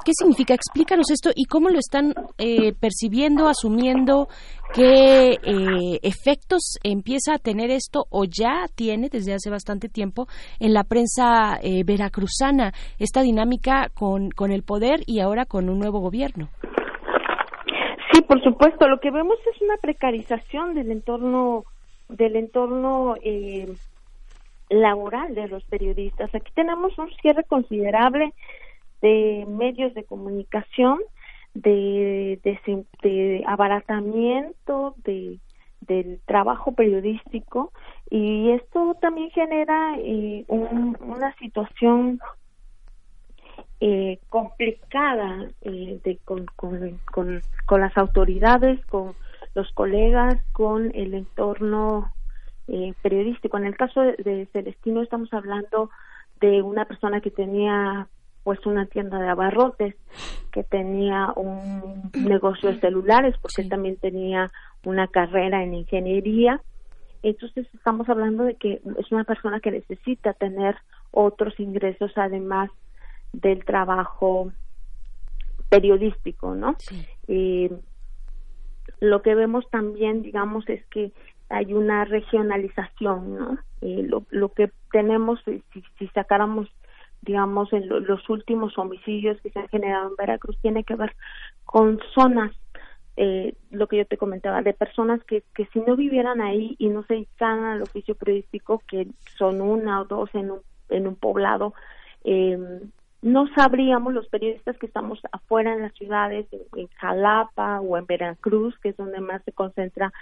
[0.03, 0.53] ¿Qué significa?
[0.53, 4.27] Explícanos esto y cómo lo están eh, percibiendo, asumiendo,
[4.73, 5.37] qué
[6.03, 10.27] efectos empieza a tener esto o ya tiene desde hace bastante tiempo
[10.59, 15.99] en la prensa veracruzana, esta dinámica con, con el poder y ahora con un nuevo
[15.99, 16.49] gobierno.
[18.11, 18.87] Sí, por supuesto.
[18.87, 21.63] Lo que vemos es una precarización del entorno
[22.09, 23.73] del entorno eh,
[24.69, 26.33] laboral de los periodistas.
[26.33, 28.33] Aquí tenemos un cierre considerable
[29.01, 30.99] de medios de comunicación,
[31.53, 35.39] de, de, abaratamiento de,
[35.81, 37.71] del trabajo periodístico
[38.09, 42.19] y esto también genera eh, una situación
[43.79, 49.13] eh, complicada eh, de, con, con, con, con las autoridades, con
[49.55, 52.13] los colegas, con el entorno
[52.67, 53.57] eh, periodístico.
[53.57, 55.89] En el caso de, Celestino estamos hablando
[56.41, 58.07] de una persona que tenía
[58.43, 59.95] pues una tienda de abarrotes,
[60.51, 64.51] que tenía un negocio de celulares, porque él también tenía
[64.83, 66.61] una carrera en ingeniería.
[67.23, 70.75] Entonces estamos hablando de que es una persona que necesita tener
[71.09, 72.69] otros ingresos además
[73.33, 74.51] del trabajo
[75.69, 76.75] periodístico, ¿no?
[77.27, 77.71] Eh,
[79.09, 81.11] lo que vemos también, digamos, es que
[81.49, 83.59] hay una regionalización.
[83.81, 86.67] Eh, lo, lo, que tenemos, si, si sacáramos,
[87.21, 91.15] digamos, en los últimos homicidios que se han generado en Veracruz, tiene que ver
[91.63, 92.51] con zonas,
[93.17, 96.89] eh, lo que yo te comentaba, de personas que, que si no vivieran ahí y
[96.89, 99.07] no se dedican al oficio periodístico, que
[99.37, 100.59] son una o dos en un,
[100.89, 101.73] en un poblado,
[102.23, 102.57] eh,
[103.21, 108.77] no sabríamos los periodistas que estamos afuera en las ciudades, en, Jalapa o en Veracruz,
[108.79, 110.13] que es donde más se concentra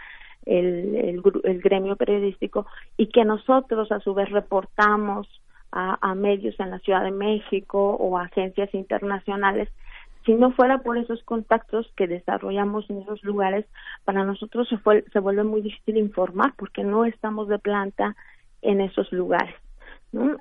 [0.45, 0.95] el,
[1.43, 2.65] el, gremio periodístico,
[2.97, 5.27] y que nosotros a su vez reportamos
[5.75, 9.69] a, medios en la Ciudad de México o a agencias internacionales.
[10.23, 13.65] Si no fuera por esos contactos que desarrollamos en esos lugares,
[14.05, 18.15] para nosotros se, fue, se vuelve muy difícil informar porque no estamos de planta
[18.61, 19.55] en esos lugares.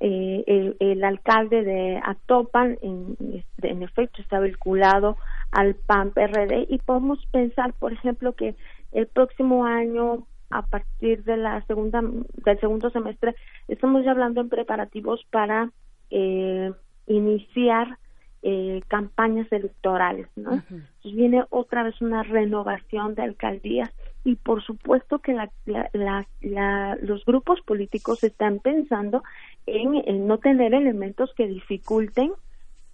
[0.01, 3.17] Eh, el, alcalde de Atopan, en,
[3.63, 5.17] en efecto, está vinculado
[5.51, 8.55] al PAN-PRD y podemos pensar, por ejemplo, que
[8.93, 13.35] el próximo año, a partir de la segunda, del segundo semestre,
[13.69, 15.71] estamos ya hablando en preparativos para
[16.11, 16.73] eh,
[17.07, 17.97] iniciar
[18.43, 20.55] eh, campañas electorales, ¿no?
[20.55, 23.91] Entonces viene otra vez una renovación de alcaldías
[24.25, 25.51] y por supuesto que la,
[25.93, 29.23] la, los grupos políticos están pensando
[29.67, 32.33] en, no tener elementos que dificulten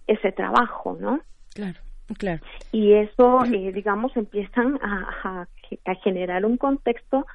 [0.07, 1.21] ese trabajo, ¿no?
[1.53, 1.79] Claro,
[2.17, 2.41] claro.
[2.71, 5.47] Y eso, eh, digamos, empiezan a,
[5.85, 7.25] a, generar un contexto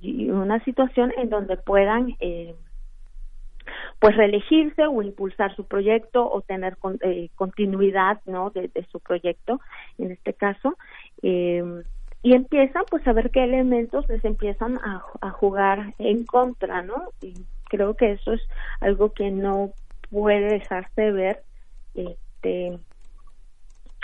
[0.00, 2.54] y una situación en donde puedan eh,
[3.98, 9.60] pues reelegirse o impulsar su proyecto o tener eh, continuidad no de, su proyecto
[9.98, 10.76] en este caso
[11.22, 11.62] eh,
[12.22, 17.10] y empiezan pues a ver qué elementos les empiezan a, a jugar en contra no
[17.22, 17.34] y
[17.68, 18.42] creo que eso es
[18.80, 19.72] algo que no
[20.10, 21.42] puede dejarse ver
[21.94, 22.78] este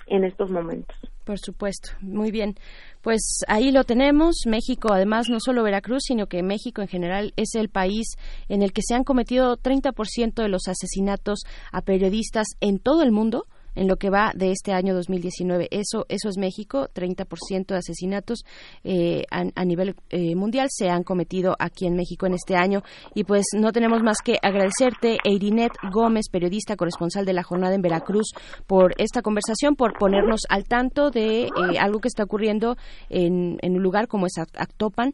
[0.06, 2.56] en estos momentos por supuesto, muy bien.
[3.00, 4.42] Pues ahí lo tenemos.
[4.46, 8.16] México, además, no solo Veracruz, sino que México en general es el país
[8.48, 11.40] en el que se han cometido 30% de los asesinatos
[11.70, 15.68] a periodistas en todo el mundo en lo que va de este año 2019.
[15.70, 18.44] Eso, eso es México, 30% de asesinatos
[18.84, 22.82] eh, a, nivel eh, mundial se han cometido aquí en México en este año.
[23.14, 27.82] Y pues no tenemos más que agradecerte, Eirinet Gómez, periodista corresponsal de la jornada en
[27.82, 28.32] Veracruz,
[28.66, 32.76] por esta conversación, por ponernos al tanto de eh, algo que está ocurriendo
[33.08, 35.12] en, un lugar como es Actopan.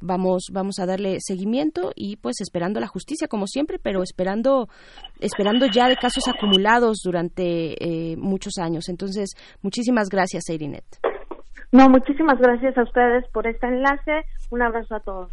[0.00, 4.68] vamos, vamos a darle seguimiento y pues esperando la justicia como siempre, pero esperando,
[5.20, 7.49] esperando ya de casos acumulados durante
[8.18, 8.88] muchos años.
[8.88, 9.30] Entonces,
[9.62, 10.84] muchísimas gracias, Eirinet.
[11.72, 14.22] No, muchísimas gracias a ustedes por este enlace.
[14.50, 15.32] Un abrazo a todos.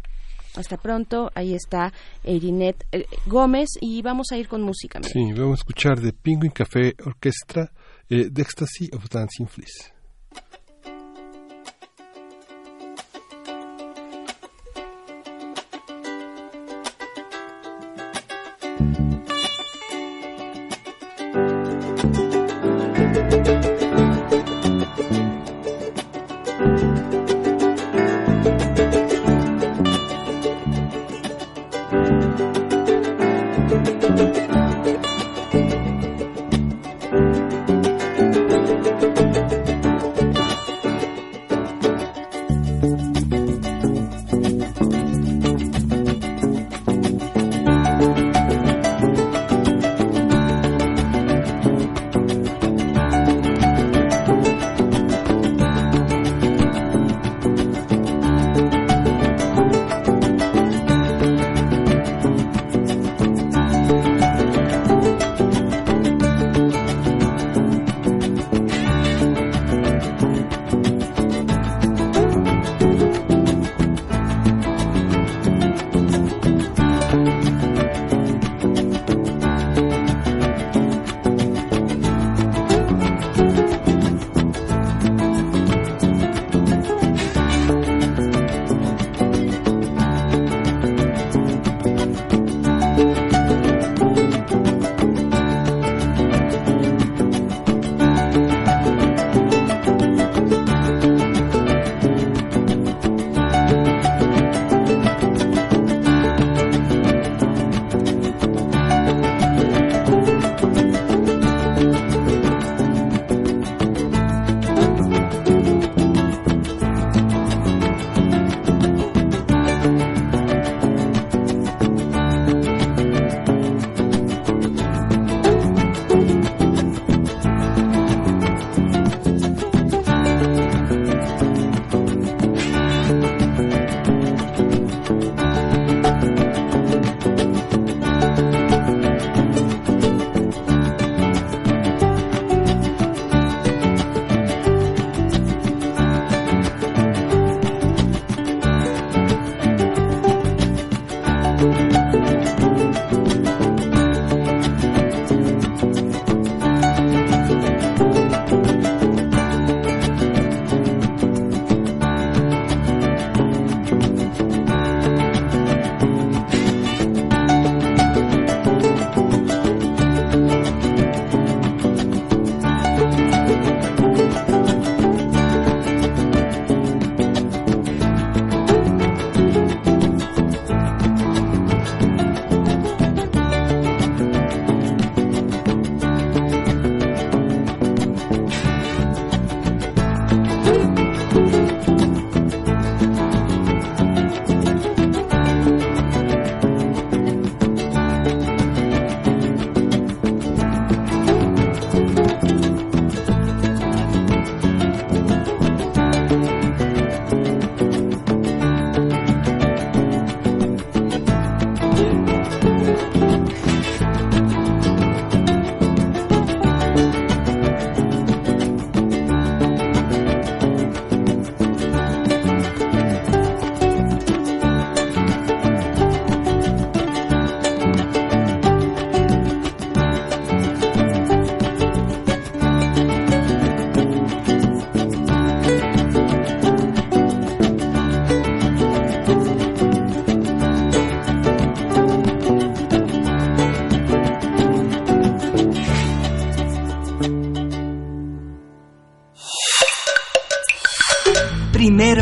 [0.56, 1.30] Hasta pronto.
[1.34, 1.92] Ahí está
[2.24, 5.00] Irinet eh, Gómez y vamos a ir con música.
[5.02, 7.70] Sí, vamos a escuchar de Penguin Café Orquestra
[8.08, 9.97] eh, de Ecstasy of Dancing Fleece.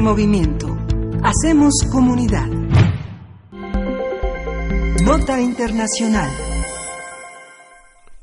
[0.06, 0.68] Movimiento.
[1.24, 2.46] Hacemos comunidad.
[5.02, 6.30] Nota Internacional.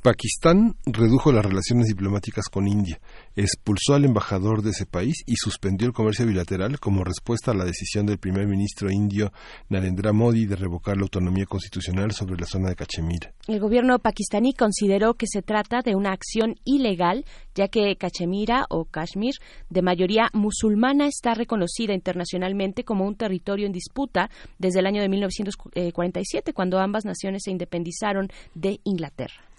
[0.02, 3.02] Pakistán redujo las relaciones diplomáticas con India,
[3.36, 7.66] expulsó al embajador de ese país y suspendió el comercio bilateral como respuesta a la
[7.66, 9.32] decisión del primer ministro indio
[9.70, 13.34] Narendra Modi de revocar la autonomía constitucional sobre la zona de Cachemira.
[13.48, 18.86] El gobierno pakistaní consideró que se trata de una acción ilegal, ya que Cachemira o
[18.86, 19.36] Kashmir,
[19.70, 24.30] de mayoría musulmana, está reconocida internacionalmente como un territorio en disputa
[24.60, 29.53] desde el año de 1947, cuando ambas naciones se independizaron de Inglaterra.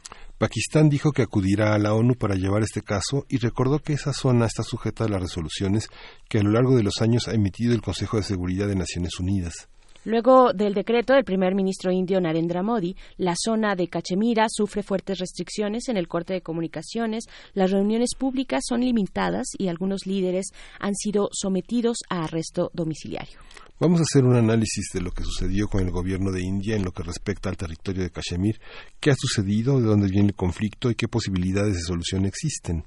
[0.45, 4.13] Pakistán dijo que acudirá a la ONU para llevar este caso y recordó que esa
[4.13, 5.89] zona está sujeta a las resoluciones
[6.29, 9.19] que a lo largo de los años ha emitido el Consejo de Seguridad de Naciones
[9.19, 9.71] Unidas.
[10.05, 15.19] Luego del decreto del primer ministro indio Narendra Modi, la zona de Cachemira sufre fuertes
[15.19, 20.49] restricciones en el corte de comunicaciones, las reuniones públicas son limitadas y algunos líderes
[20.79, 23.39] han sido sometidos a arresto domiciliario.
[23.85, 26.87] Vamos a hacer un análisis de lo que sucedió con el gobierno de India en
[26.87, 28.59] lo que respecta al territorio de Kashmir,
[28.99, 32.87] qué ha sucedido, de dónde viene el conflicto y qué posibilidades de solución existen.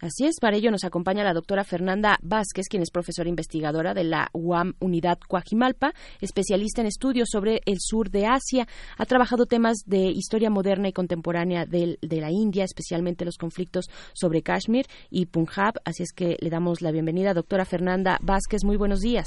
[0.00, 4.02] Así es, para ello nos acompaña la doctora Fernanda Vázquez, quien es profesora investigadora de
[4.02, 8.66] la UAM Unidad Coajimalpa, especialista en estudios sobre el sur de Asia.
[8.96, 13.86] Ha trabajado temas de historia moderna y contemporánea de, de la India, especialmente los conflictos
[14.14, 15.74] sobre Kashmir y Punjab.
[15.84, 18.64] Así es que le damos la bienvenida, doctora Fernanda Vázquez.
[18.64, 19.26] Muy buenos días.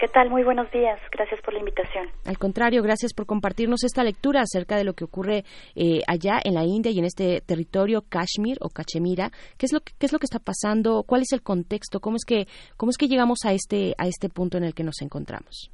[0.00, 0.30] ¿Qué tal?
[0.30, 0.98] Muy buenos días.
[1.12, 2.08] Gracias por la invitación.
[2.26, 5.44] Al contrario, gracias por compartirnos esta lectura acerca de lo que ocurre
[5.76, 9.28] eh, allá en la India y en este territorio Kashmir o Cachemira.
[9.58, 11.04] ¿Qué es lo que, qué es lo que está pasando?
[11.06, 12.00] ¿Cuál es el contexto?
[12.00, 12.46] ¿Cómo es que
[12.78, 15.70] cómo es que llegamos a este a este punto en el que nos encontramos?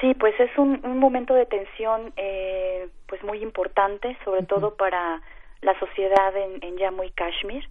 [0.00, 5.20] Sí, pues es un, un momento de tensión eh, pues muy importante, sobre todo para
[5.62, 7.64] la sociedad en, en Jammu y Kashmir,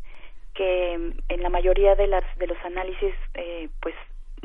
[0.54, 0.96] que
[1.30, 3.96] en la mayoría de las de los análisis eh, pues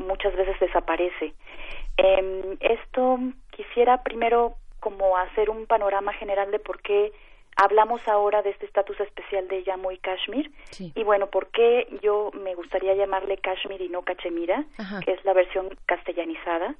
[0.03, 1.33] muchas veces desaparece.
[1.97, 3.19] Eh, esto
[3.51, 7.11] quisiera primero como hacer un panorama general de por qué
[7.55, 12.31] hablamos ahora de este estatus especial de Jammu y Kashmir y bueno, por qué yo
[12.33, 14.65] me gustaría llamarle Kashmir y no Cachemira,
[15.05, 16.75] que es la versión castellanizada.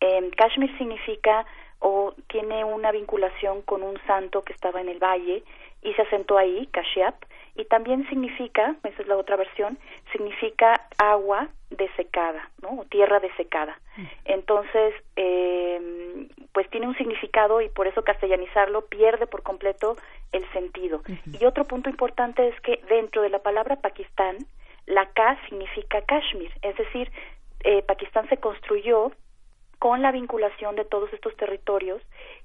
[0.00, 1.46] Eh, Kashmir significa
[1.80, 5.42] o tiene una vinculación con un santo que estaba en el valle
[5.82, 7.14] y se asentó ahí, Kashyap,
[7.58, 9.78] y también significa, esa es la otra versión,
[10.12, 12.80] significa agua desecada, ¿no?
[12.80, 13.78] O tierra desecada.
[13.96, 14.04] Mm.
[14.26, 19.96] Entonces, eh, pues tiene un significado y por eso castellanizarlo pierde por completo
[20.30, 21.02] el sentido.
[21.38, 24.38] Y otro punto importante es que dentro de la palabra Pakistán,
[24.86, 27.10] la K significa Kashmir, es decir,
[27.64, 29.10] eh, Pakistán se construyó
[29.80, 32.02] con la vinculación de todos estos territorios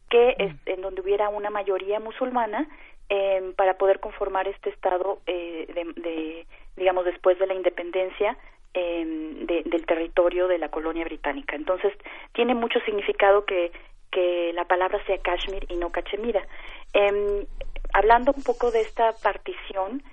[0.10, 2.68] que es, en donde hubiera una mayoría musulmana
[3.15, 8.35] eh, para poder conformar este estado eh, de, digamos después de la independencia
[8.73, 9.06] eh,
[9.45, 11.56] del territorio de la colonia británica.
[11.56, 11.94] Entonces
[12.34, 13.72] tiene mucho significado que
[14.11, 16.45] que la palabra sea Kashmir y no Cachemira.
[16.94, 17.45] Em,
[17.94, 20.03] hablando un poco de esta partición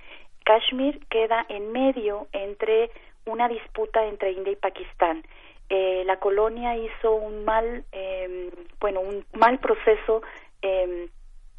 [0.44, 2.90] Kashmir queda en medio entre
[3.26, 5.22] una disputa entre India y Pakistán.
[5.68, 10.22] Eh, la colonia hizo un mal em, bueno un mal proceso
[10.62, 11.08] eh,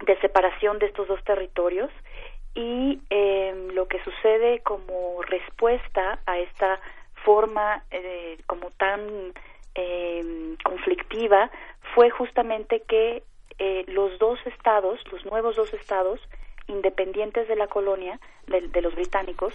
[0.06, 1.90] de separación de estos dos territorios
[2.54, 6.80] y eh, lo que sucede como respuesta a esta
[7.24, 9.34] forma eh, como tan
[9.76, 11.50] eh, conflictiva
[11.94, 13.24] fue justamente que
[13.60, 16.20] eh, los dos estados, los nuevos dos estados
[16.68, 19.54] independientes de la colonia, de, de los británicos,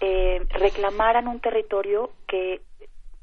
[0.00, 2.60] eh, reclamaran un territorio que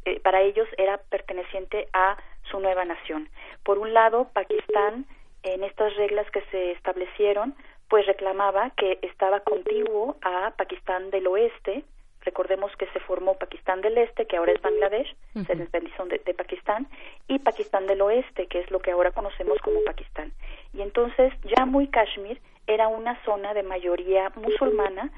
[0.06, 2.18] eh, para ellos era perteneciente a
[2.52, 3.30] su nueva nación.
[3.64, 5.06] Por un lado, Pakistán
[5.54, 7.56] en estas reglas que se establecieron,
[7.90, 11.84] pues reclamaba que estaba contiguo a Pakistán del Oeste.
[12.22, 15.16] Recordemos que se formó Pakistán del Este, que ahora es Bangladesh,
[15.46, 16.88] se independizó de, de, Pakistán,
[17.28, 20.32] y Pakistán del Oeste, que es lo que ahora conocemos como Pakistán.
[20.74, 25.12] Y entonces Jammu y Kashmir era una zona de mayoría musulmana,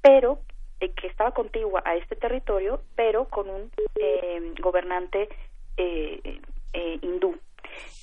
[0.00, 0.38] pero
[0.80, 5.28] eh, que estaba contigua a este territorio, pero con un eh, gobernante
[5.76, 6.40] eh,
[6.72, 7.38] eh hindú.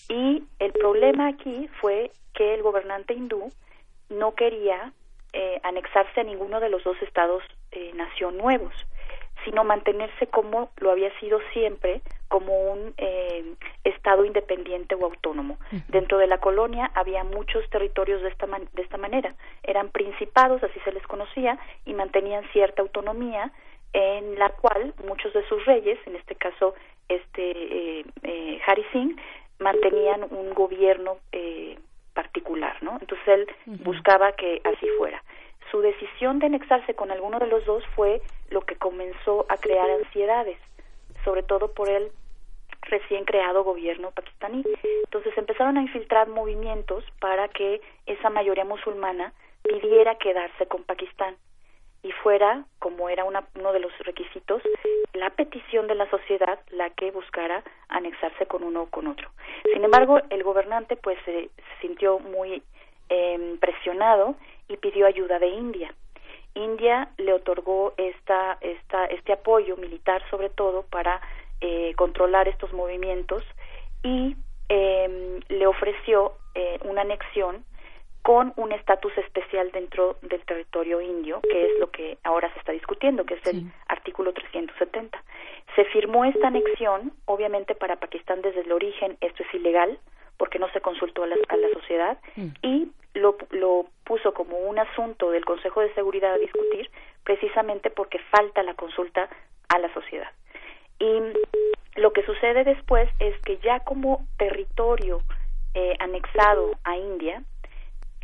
[0.10, 3.52] Y el problema aquí fue que el gobernante hindú
[4.10, 4.94] no quería
[5.34, 8.74] eh, anexarse a ninguno de los dos estados eh, nación nuevos,
[9.44, 15.58] sino mantenerse como lo había sido siempre, como un eh, estado independiente o autónomo.
[15.88, 19.36] Dentro de la colonia había muchos territorios de esta, de esta manera.
[19.64, 23.52] Eran principados, así se les conocía, y mantenían cierta autonomía
[23.94, 26.74] en la cual muchos de sus reyes, en este caso
[27.08, 27.52] este
[28.00, 29.20] eh, eh, Hari Singh,
[29.64, 31.78] mantenían un gobierno eh,
[32.14, 32.98] particular, ¿no?
[33.02, 33.48] Entonces él
[33.84, 35.24] buscaba que así fuera.
[35.72, 39.90] Su decisión de anexarse con alguno de los dos fue lo que comenzó a crear
[39.90, 40.58] ansiedades,
[41.24, 42.12] sobre todo por el
[42.84, 44.64] recién creado gobierno pakistaní.
[45.06, 49.34] Entonces empezaron a infiltrar movimientos para que esa mayoría musulmana
[49.64, 51.36] pidiera quedarse con Pakistán
[52.04, 54.62] y fuera, como era una, uno de los requisitos,
[55.14, 59.30] la petición de la sociedad la que buscara anexarse con uno o con otro.
[59.74, 61.50] Sin embargo, el gobernante pues se
[61.82, 62.62] sintió muy
[63.10, 64.36] eh, presionado
[64.68, 65.94] y pidió ayuda de India.
[66.56, 71.22] India le otorgó esta, esta, este apoyo militar sobre todo para
[71.62, 73.44] eh, controlar estos movimientos
[74.04, 74.36] y
[74.70, 77.64] eh, le ofreció eh, una anexión
[78.24, 82.72] con un estatus especial dentro del territorio indio, que es lo que ahora se está
[82.72, 85.22] discutiendo, que es el artículo 370.
[85.76, 90.00] Se firmó esta anexión, obviamente para Pakistán desde el origen esto es ilegal,
[90.38, 92.48] porque no se consultó a la, a la sociedad, Mm.
[92.64, 96.90] y lo, lo puso como un asunto del Consejo de Seguridad a discutir,
[97.24, 99.30] precisamente porque falta la consulta
[99.70, 100.32] a la sociedad.
[101.00, 101.22] Y
[101.96, 105.22] lo que sucede después es que ya como territorio
[105.74, 107.44] eh, anexado a India,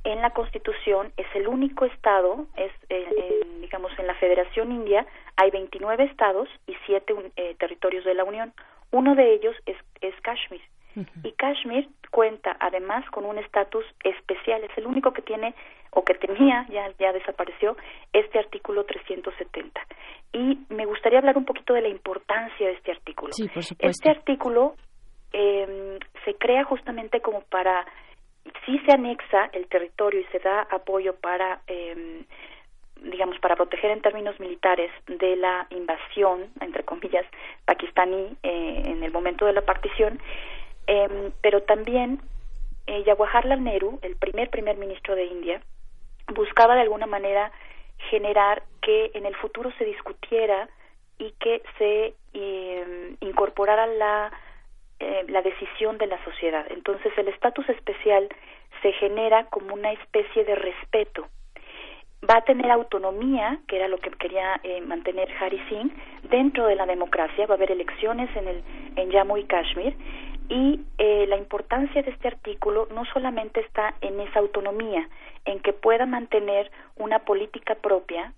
[0.04, 5.06] en la Constitución es el único estado, es eh, en, digamos en la Federación India
[5.36, 8.54] hay 29 estados y 7 eh, territorios de la Unión.
[8.92, 10.62] Uno de ellos es, es Kashmir.
[11.24, 15.54] Y Kashmir cuenta además con un estatus especial, es el único que tiene
[15.92, 17.78] o que tenía, ya, ya desapareció,
[18.12, 19.80] este artículo 370.
[20.34, 23.32] Y me gustaría hablar un poquito de la importancia de este artículo.
[23.32, 23.88] Sí, por supuesto.
[23.90, 24.76] Este artículo
[25.32, 27.86] eh, se crea justamente como para,
[28.66, 32.24] si se anexa el territorio y se da apoyo para, eh,
[33.02, 37.26] digamos, para proteger en términos militares de la invasión, entre comillas,
[37.66, 40.20] pakistaní eh, en el momento de la partición,
[40.88, 42.22] eh, pero también
[42.88, 45.62] eh, Jawaharlal Nehru, el primer primer ministro de India,
[46.34, 47.52] buscaba de alguna manera
[48.10, 50.68] generar que en el futuro se discutiera
[51.20, 54.32] y que se eh, incorporara la
[55.00, 56.66] eh, la decisión de la sociedad.
[56.70, 58.28] Entonces el estatus especial
[58.82, 61.28] se genera como una especie de respeto.
[62.30, 65.92] Va a tener autonomía, que era lo que quería eh, mantener Hari Singh,
[66.30, 67.48] dentro de la democracia.
[67.48, 68.64] Va a haber elecciones en, el,
[68.98, 69.96] en Jammu y Kashmir.
[70.50, 75.08] Y eh, la importancia de este artículo no solamente está en esa autonomía,
[75.46, 78.34] en que pueda mantener una política propia,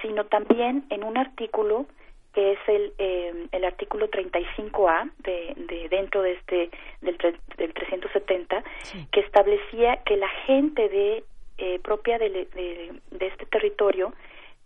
[0.00, 1.86] sino también en un artículo
[2.34, 7.18] que es el, eh, el artículo 35A de, de dentro de este del,
[7.56, 8.64] del 370
[9.10, 11.24] que establecía que la gente de
[11.58, 14.14] eh, propia de, de, de este territorio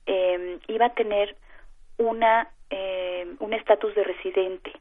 [0.07, 1.37] eh, iba a tener
[1.99, 4.73] una eh, un estatus de residente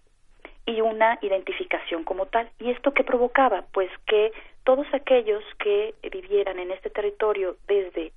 [0.65, 2.49] y una identificación como tal.
[2.59, 3.65] ¿Y esto qué provocaba?
[3.71, 4.31] Pues que
[4.63, 8.11] todos aquellos que vivieran en este territorio desde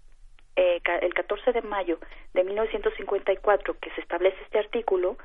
[0.58, 2.00] eh, el 14 de mayo
[2.34, 5.16] de 1954 que se establece este artículo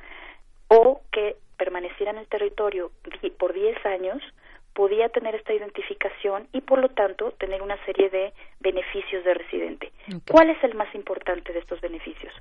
[0.68, 2.92] o que permaneciera en el territorio
[3.40, 4.22] por 10 años
[4.76, 9.92] podía tener esta identificación y por lo tanto tener una serie de beneficios de residente.
[10.30, 12.34] ¿Cuál es el más importante de estos beneficios?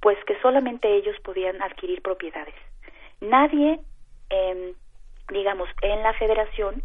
[0.00, 2.54] Pues que solamente ellos podían adquirir propiedades.
[3.20, 3.78] Nadie,
[4.28, 4.74] em,
[5.28, 6.82] digamos, en la federación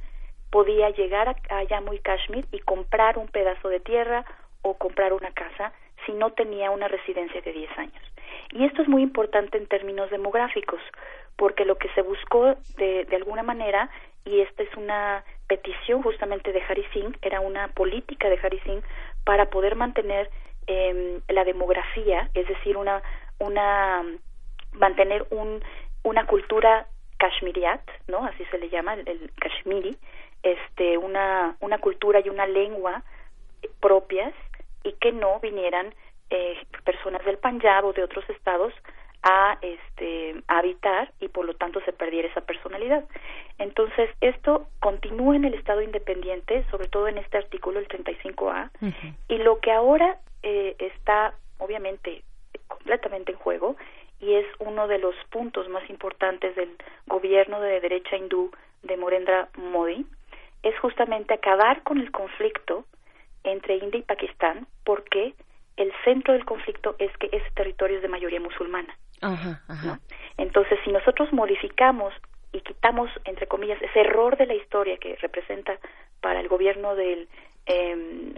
[0.52, 4.26] podía llegar a, a Jammu y Kashmir y comprar un pedazo de tierra
[4.66, 5.72] o comprar una casa
[6.06, 8.04] si no tenía una residencia de 10 años.
[8.52, 10.82] Y esto es muy importante en términos demográficos,
[11.36, 13.92] porque lo que se buscó de, de alguna manera,
[14.26, 18.84] y esta es una petición justamente de Hari Singh, era una política de Hari Singh
[19.24, 20.32] para poder mantener
[20.66, 23.04] eh, la demografía, es decir, una,
[23.38, 24.04] una
[24.74, 25.64] mantener un,
[26.02, 26.88] una cultura
[27.18, 28.26] kashmiriat, ¿no?
[28.26, 29.96] Así se le llama, el, el kashmiri,
[30.42, 33.04] este, una, una cultura y una lengua
[33.80, 34.34] propias
[34.86, 35.94] y que no vinieran
[36.30, 38.74] eh, personas del Punjab o de otros estados
[39.24, 43.04] a este a habitar y por lo tanto se perdiera esa personalidad.
[43.58, 48.70] Entonces, esto continúa en el estado independiente, sobre todo en este artículo el 35A,
[49.28, 52.24] y lo que ahora eh, está obviamente
[52.68, 53.76] completamente en juego
[54.20, 56.70] y es uno de los puntos más importantes del
[57.08, 58.52] gobierno de derecha hindú
[58.84, 60.06] de Morendra Modi
[60.64, 62.86] es justamente acabar con el conflicto
[63.46, 65.34] entre India y Pakistán porque
[65.78, 68.98] el centro del conflicto es que ese territorio es de mayoría musulmana.
[69.22, 70.00] Ajá, ajá.
[70.38, 72.14] Entonces, si nosotros modificamos
[72.52, 75.78] y quitamos, entre comillas, ese error de la historia que representa
[76.22, 77.28] para el gobierno del
[77.66, 78.34] eh,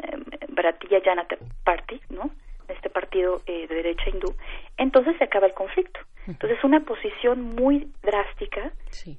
[0.49, 2.31] Bharatiya Janata Party, ¿no?
[2.67, 4.35] Este partido eh, de derecha hindú,
[4.77, 5.99] entonces se acaba el conflicto.
[6.27, 8.73] Entonces, una posición muy drástica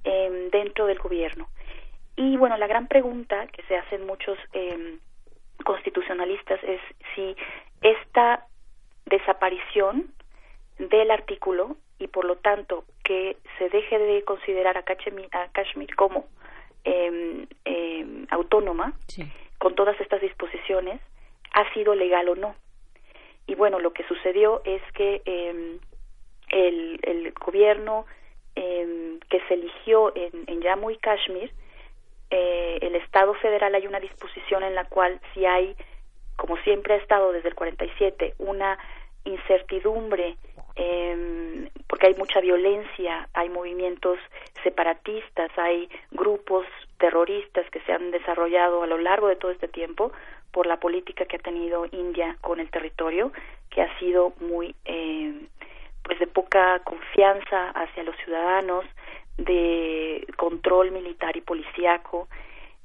[0.05, 1.48] eh, dentro del gobierno.
[2.16, 4.98] Y bueno, la gran pregunta que se hacen muchos eh,
[5.65, 6.81] constitucionalistas es
[7.15, 7.37] si
[7.83, 8.47] esta
[9.07, 10.13] desaparición
[10.79, 15.95] del artículo y por lo tanto que se deje de considerar a Kashmir, a Kashmir
[15.97, 16.27] como
[16.85, 18.93] eh, eh, autónoma
[19.59, 21.01] con todas estas disposiciones
[21.53, 22.55] ha sido legal o no.
[23.47, 25.79] Y bueno, lo que sucedió es que em,
[26.51, 28.07] el, el, gobierno
[28.55, 31.53] que se eligió en, en Jammu y Kashmir,
[32.31, 35.77] eh, el Estado federal hay una disposición en la cual si hay,
[36.37, 38.79] como siempre ha estado desde el 47, una
[39.25, 40.37] incertidumbre
[40.77, 44.19] eh, porque hay mucha violencia, hay movimientos
[44.63, 46.67] separatistas, hay grupos
[46.99, 50.13] terroristas que se han desarrollado a lo largo de todo este tiempo
[50.53, 53.33] por la política que ha tenido India con el territorio,
[53.71, 55.47] que ha sido muy eh,
[56.05, 58.85] pues de poca confianza hacia los ciudadanos,
[59.39, 62.28] de control militar y policíaco.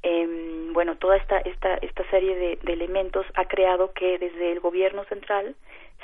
[0.01, 4.59] Eh, bueno, toda esta, esta, esta serie de, de elementos ha creado que desde el
[4.59, 5.55] gobierno central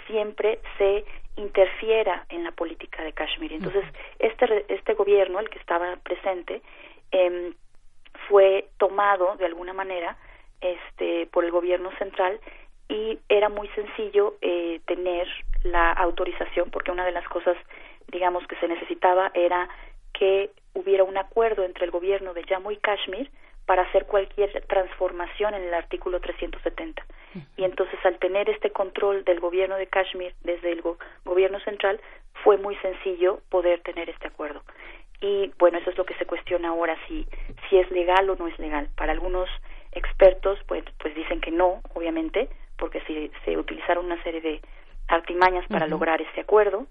[0.08, 1.06] siempre se
[1.36, 3.54] interfiera en la política de Kashmir.
[3.54, 3.86] Entonces,
[4.20, 6.62] este, este gobierno, el que estaba presente,
[7.12, 7.54] eh,
[8.28, 10.18] fue tomado de alguna manera
[10.62, 12.40] este, por el gobierno central
[12.90, 15.28] y era muy sencillo eh, tener
[15.64, 17.56] la autorización, porque una de las cosas,
[18.08, 19.70] digamos, que se necesitaba era
[20.14, 23.30] que hubiera un acuerdo entre el gobierno de Jammu y Kashmir
[23.66, 27.06] para hacer cualquier transformación en el artículo 370.
[27.58, 30.82] Y entonces al tener este control del gobierno de Kashmir desde el
[31.24, 32.02] gobierno central,
[32.44, 34.64] fue muy sencillo poder tener este acuerdo.
[35.22, 37.28] Y bueno, eso es lo que se cuestiona ahora, si,
[37.70, 38.90] si es legal o no es legal.
[38.96, 39.50] Para algunos
[39.92, 44.62] expertos, pues, pues dicen que no, obviamente, porque se, se utilizaron una serie de
[45.08, 46.88] artimañas para lograr este acuerdo.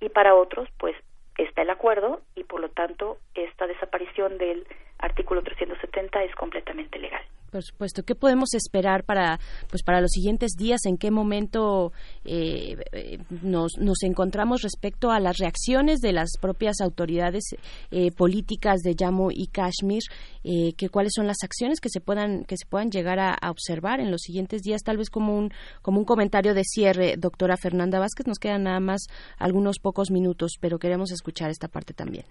[0.00, 0.96] Y para otros, pues
[1.38, 4.66] está el acuerdo y por lo tanto esta desaparición del
[4.98, 7.22] artículo 370 es completamente legal.
[7.50, 8.02] Por supuesto.
[8.02, 9.38] ¿Qué podemos esperar para,
[9.70, 10.80] pues, para los siguientes días?
[10.84, 11.92] ¿En qué momento
[12.24, 17.44] eh, eh, nos, nos, encontramos respecto a las reacciones de las propias autoridades
[17.90, 20.02] eh, políticas de Jammu y Kashmir?
[20.42, 24.10] que, ¿Cuáles son las acciones que se puedan, que se puedan llegar a, observar en
[24.10, 24.82] los siguientes días?
[24.82, 25.50] Tal vez como un,
[25.82, 28.26] como un comentario de cierre, doctora Fernanda Vázquez.
[28.26, 29.06] Nos quedan nada más
[29.38, 32.24] algunos pocos minutos, pero queremos escuchar esta parte también.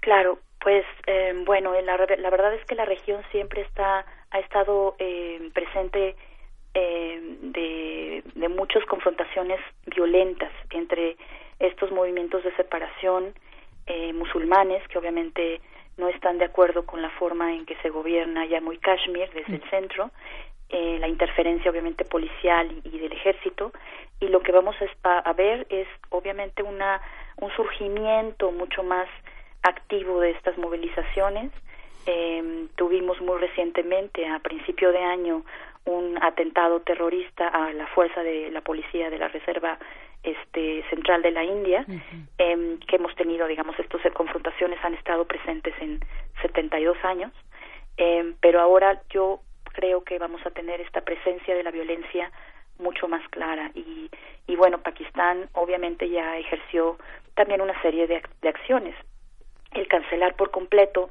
[0.00, 0.84] Claro, pues
[1.46, 6.16] bueno, la, la verdad es que la región siempre está ha estado eh, presente
[6.74, 11.16] eh, de, de muchas confrontaciones violentas entre
[11.60, 13.32] estos movimientos de separación
[13.86, 15.60] eh, musulmanes que obviamente
[15.96, 19.54] no están de acuerdo con la forma en que se gobierna Jammu y Kashmir desde
[19.54, 20.10] el centro,
[20.68, 23.72] eh, la interferencia obviamente policial y, del ejército.
[24.18, 24.74] Y lo que vamos
[25.04, 27.00] a, a, ver es obviamente una
[27.36, 29.08] un surgimiento mucho más
[29.62, 31.52] activo de estas movilizaciones
[32.06, 35.44] eh, tuvimos muy recientemente, a principio de año,
[35.84, 39.78] un atentado terrorista a la fuerza de la policía de la Reserva
[40.22, 41.84] este, Central de la India,
[42.38, 46.00] eh, que hemos tenido, digamos, estas confrontaciones han estado presentes en
[46.40, 47.32] 72 años,
[47.98, 49.40] eh, pero ahora yo
[49.74, 52.30] creo que vamos a tener esta presencia de la violencia
[52.78, 53.70] mucho más clara.
[53.74, 54.10] Y,
[54.46, 56.96] y bueno, Pakistán obviamente ya ejerció
[57.34, 58.94] también una serie de, de acciones.
[59.72, 61.10] El cancelar por completo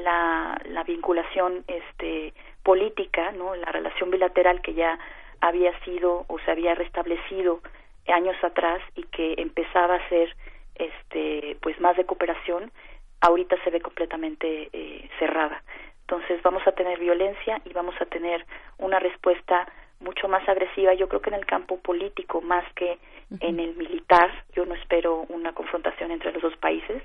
[0.00, 2.32] la, la vinculación este,
[2.62, 3.54] política, ¿no?
[3.54, 4.98] la relación bilateral que ya
[5.40, 7.60] había sido o se había restablecido
[8.08, 10.34] años atrás y que empezaba a ser
[10.74, 12.72] este pues más de cooperación
[13.20, 15.62] ahorita se ve completamente eh, cerrada.
[16.00, 18.44] Entonces vamos a tener violencia y vamos a tener
[18.78, 19.68] una respuesta
[20.00, 22.98] mucho más agresiva yo creo que en el campo político más que
[23.40, 24.30] en el militar.
[24.54, 27.02] Yo no espero una confrontación entre los dos países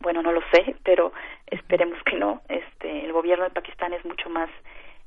[0.00, 1.12] bueno no lo sé pero
[1.46, 2.42] esperemos que no.
[2.48, 4.50] Este el gobierno de Pakistán es mucho más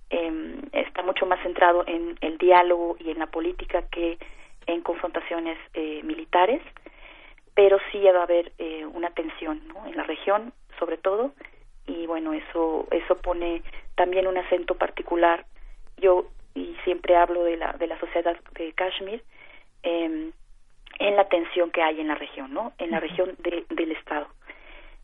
[0.09, 4.17] eh, está mucho más centrado en el diálogo y en la política que
[4.67, 6.61] en confrontaciones eh, militares.
[7.53, 9.85] Pero sí va a haber eh, una tensión ¿no?
[9.87, 11.31] en la región sobre todo.
[11.87, 13.61] Y bueno eso eso pone
[13.95, 15.45] también un acento particular.
[15.97, 19.23] Yo y siempre hablo de la de la sociedad de Kashmir
[19.83, 20.31] eh,
[20.99, 24.27] en la tensión que hay en la región no en la región de, del estado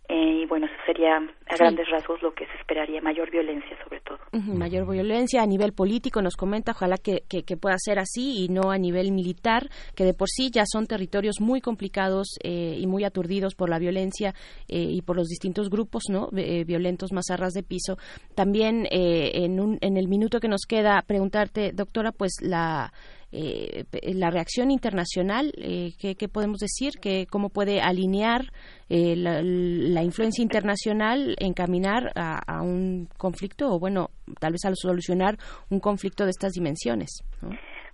[0.10, 4.00] eh, y bueno, eso sería a grandes rasgos lo que se esperaría, mayor violencia sobre
[4.02, 4.18] todo.
[4.32, 8.72] mayor violencia a nivel político, nos comenta, ojalá que, que, pueda ser así y no
[8.72, 13.04] a nivel militar, que de por sí ya son territorios muy complicados eh, y muy
[13.04, 14.34] aturdidos por la violencia
[14.70, 17.98] eh, y por los distintos grupos no violentos más a ras de piso.
[18.36, 22.94] También en, un, en el minuto que nos queda, preguntarte, doctora, pues la
[23.32, 23.84] eh,
[24.14, 26.94] la reacción internacional, eh, ¿qué, podemos decir?
[27.02, 28.42] que ¿Cómo puede alinear
[28.90, 34.08] eh, la, influencia internacional, encaminar a, un conflicto o, bueno,
[34.40, 35.36] tal vez a solucionar
[35.70, 37.22] un conflicto de estas dimensiones?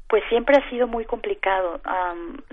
[0.08, 1.82] Pues siempre ha sido muy complicado.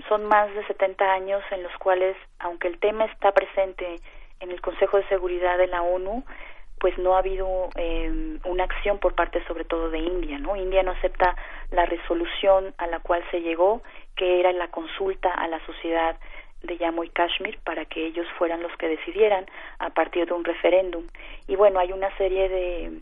[0.09, 3.97] son más de 70 años en los cuales, aunque el tema está presente
[4.39, 6.25] en el Consejo de Seguridad de la ONU,
[6.81, 10.55] pues no ha habido eh, una acción por parte sobre todo de India, ¿no?
[10.55, 11.35] India no acepta
[11.69, 13.83] la resolución a la cual se llegó,
[14.15, 16.17] que era la consulta a la sociedad
[16.63, 19.45] de Jammu y Kashmir para que ellos fueran los que decidieran
[19.77, 21.05] a partir de un referéndum.
[21.47, 23.01] Y bueno, hay una serie de,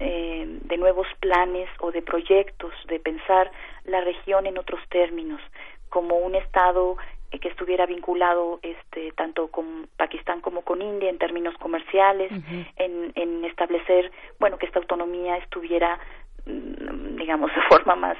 [0.00, 3.50] eh, de nuevos planes o de proyectos de pensar
[3.84, 5.42] la región en otros términos,
[5.90, 6.96] como un Estado
[7.40, 12.30] que estuviera vinculado este tanto con Pakistán como con India en términos comerciales,
[12.76, 15.98] en, en establecer, bueno, que esta autonomía estuviera
[16.46, 18.16] mm, digamos de forma más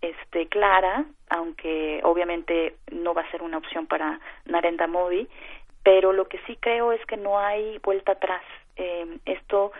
[0.00, 5.28] este clara, aunque obviamente no va a ser una opción para Narendra Modi,
[5.82, 8.42] pero lo que sí creo es que no hay vuelta atrás.
[8.76, 9.72] Eh, esto,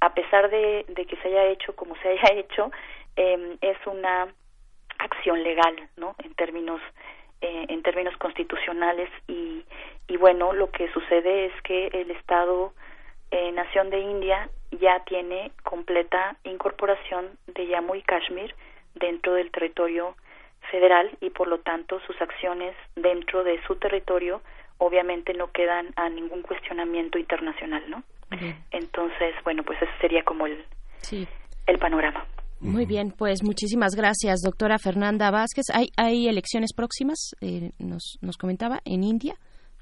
[0.00, 2.70] a pesar de, de, que se haya hecho como se haya hecho,
[3.16, 4.28] eh, es una
[4.98, 6.14] acción legal, ¿no?
[6.22, 6.80] En términos
[7.40, 9.62] eh, en términos constitucionales y,
[10.08, 12.72] y bueno, lo que sucede es que el Estado
[13.30, 18.54] eh, Nación de India ya tiene completa incorporación de Jammu y Kashmir
[18.94, 20.16] dentro del territorio
[20.70, 24.42] federal y por lo tanto sus acciones dentro de su territorio
[24.78, 28.02] obviamente no quedan a ningún cuestionamiento internacional, ¿no?
[28.70, 30.64] Entonces, bueno, pues ese sería como el,
[31.66, 32.26] el panorama.
[32.60, 35.66] Muy bien, pues muchísimas gracias, doctora Fernanda Vázquez.
[35.72, 37.34] ¿Hay, hay elecciones próximas?
[37.40, 39.34] Eh, nos, nos comentaba, en India.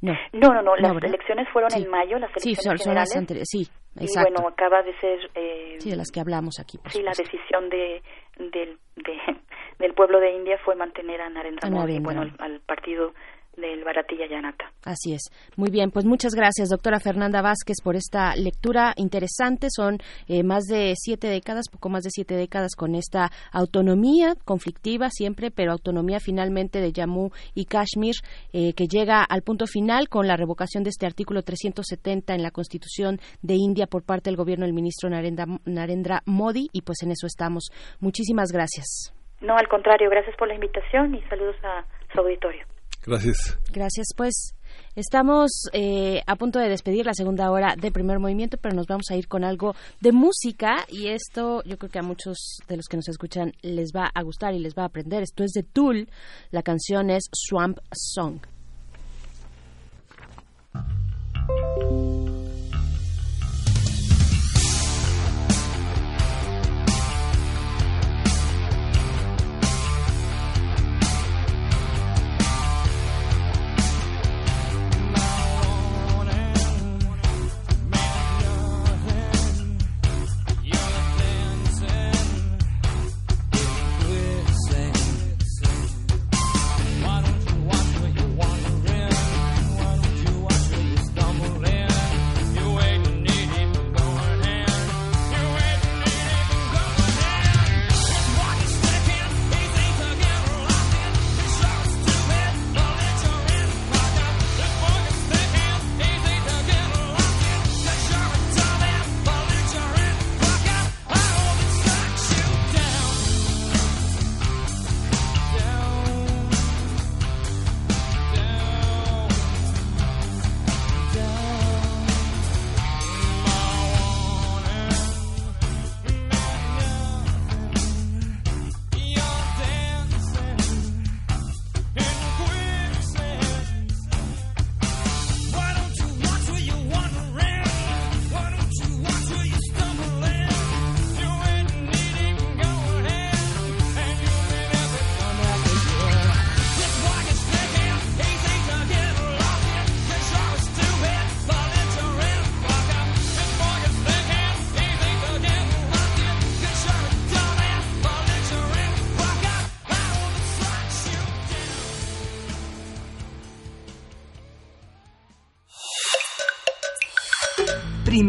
[0.02, 3.30] No, no, no, no las elecciones fueron en mayo, las elecciones sí, son, generales.
[3.30, 4.30] Las sí, exacto.
[4.30, 5.18] Y bueno, acaba de ser...
[5.34, 6.78] Eh, sí, de las que hablamos aquí.
[6.90, 8.02] sí, la decisión de,
[8.38, 9.16] del, de,
[9.78, 13.14] del pueblo de India fue mantener a Narendra Modi, bueno, al, al partido
[13.56, 14.70] del Baratilla Yanata.
[14.84, 15.22] Así es.
[15.56, 19.68] Muy bien, pues muchas gracias, doctora Fernanda Vázquez, por esta lectura interesante.
[19.70, 25.08] Son eh, más de siete décadas, poco más de siete décadas con esta autonomía conflictiva
[25.10, 28.14] siempre, pero autonomía finalmente de Jammu y Kashmir,
[28.52, 32.50] eh, que llega al punto final con la revocación de este artículo 370 en la
[32.50, 37.10] Constitución de India por parte del gobierno del ministro Narendra, Narendra Modi, y pues en
[37.10, 37.70] eso estamos.
[38.00, 39.12] Muchísimas gracias.
[39.40, 42.64] No, al contrario, gracias por la invitación y saludos a su auditorio.
[43.06, 43.58] Gracias.
[43.72, 44.54] Gracias, pues.
[44.94, 49.06] Estamos eh, a punto de despedir la segunda hora de primer movimiento, pero nos vamos
[49.10, 52.86] a ir con algo de música y esto yo creo que a muchos de los
[52.86, 55.22] que nos escuchan les va a gustar y les va a aprender.
[55.22, 56.08] Esto es de Tool,
[56.50, 58.40] la canción es Swamp Song.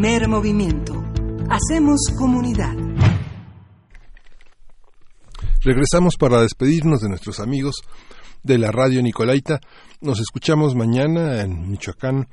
[0.00, 0.94] Primer movimiento.
[1.50, 2.72] Hacemos comunidad.
[5.60, 7.82] Regresamos para despedirnos de nuestros amigos
[8.44, 9.58] de la radio Nicolaita.
[10.00, 12.28] Nos escuchamos mañana en Michoacán.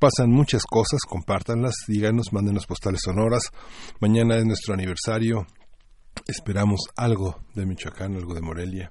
[0.00, 3.50] Pasan muchas cosas, compártanlas, díganos, mándenos postales sonoras.
[4.00, 5.46] Mañana es nuestro aniversario.
[6.26, 8.90] Esperamos algo de Michoacán, algo de Morelia.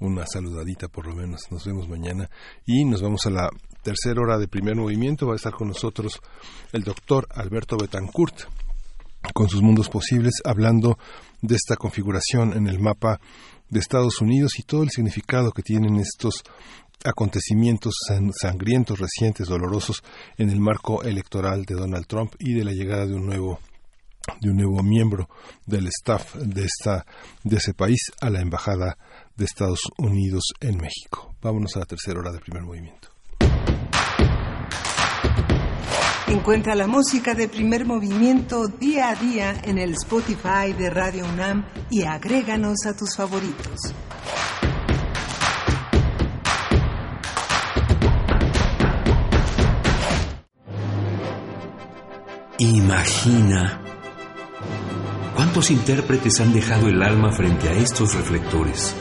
[0.00, 1.42] Una saludadita por lo menos.
[1.52, 2.28] Nos vemos mañana
[2.66, 3.48] y nos vamos a la
[3.86, 6.20] tercera hora de primer movimiento va a estar con nosotros
[6.72, 8.34] el doctor Alberto Betancourt
[9.32, 10.98] con sus mundos posibles hablando
[11.40, 13.20] de esta configuración en el mapa
[13.70, 16.42] de Estados Unidos y todo el significado que tienen estos
[17.04, 17.94] acontecimientos
[18.40, 20.02] sangrientos, recientes, dolorosos
[20.36, 23.60] en el marco electoral de Donald Trump y de la llegada de un nuevo
[24.40, 25.28] de un nuevo miembro
[25.64, 27.06] del staff de esta
[27.44, 28.98] de ese país a la embajada
[29.36, 31.36] de Estados Unidos en México.
[31.40, 33.15] Vámonos a la tercera hora del primer movimiento.
[36.28, 41.64] Encuentra la música de primer movimiento día a día en el Spotify de Radio UNAM
[41.88, 43.94] y agréganos a tus favoritos.
[52.58, 53.80] Imagina
[55.36, 58.96] cuántos intérpretes han dejado el alma frente a estos reflectores.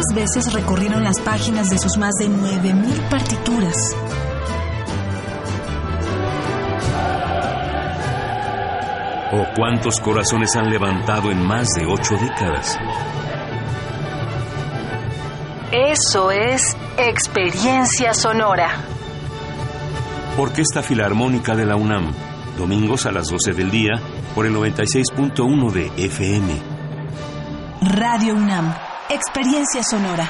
[0.00, 3.94] ¿Cuántas veces recorrieron las páginas de sus más de 9.000 partituras?
[9.30, 12.78] ¿O cuántos corazones han levantado en más de ocho décadas?
[15.70, 18.70] Eso es experiencia sonora.
[20.34, 22.14] Porque esta Filarmónica de la UNAM,
[22.56, 24.00] domingos a las 12 del día,
[24.34, 26.54] por el 96.1 de FM.
[27.82, 28.74] Radio UNAM,
[29.12, 30.24] experiencia sonora.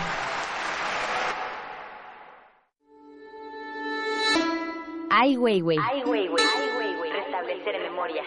[5.11, 5.77] Ai Weiwei.
[7.13, 8.27] Restablecer memorias.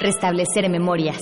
[0.00, 1.18] Restablecer memorias.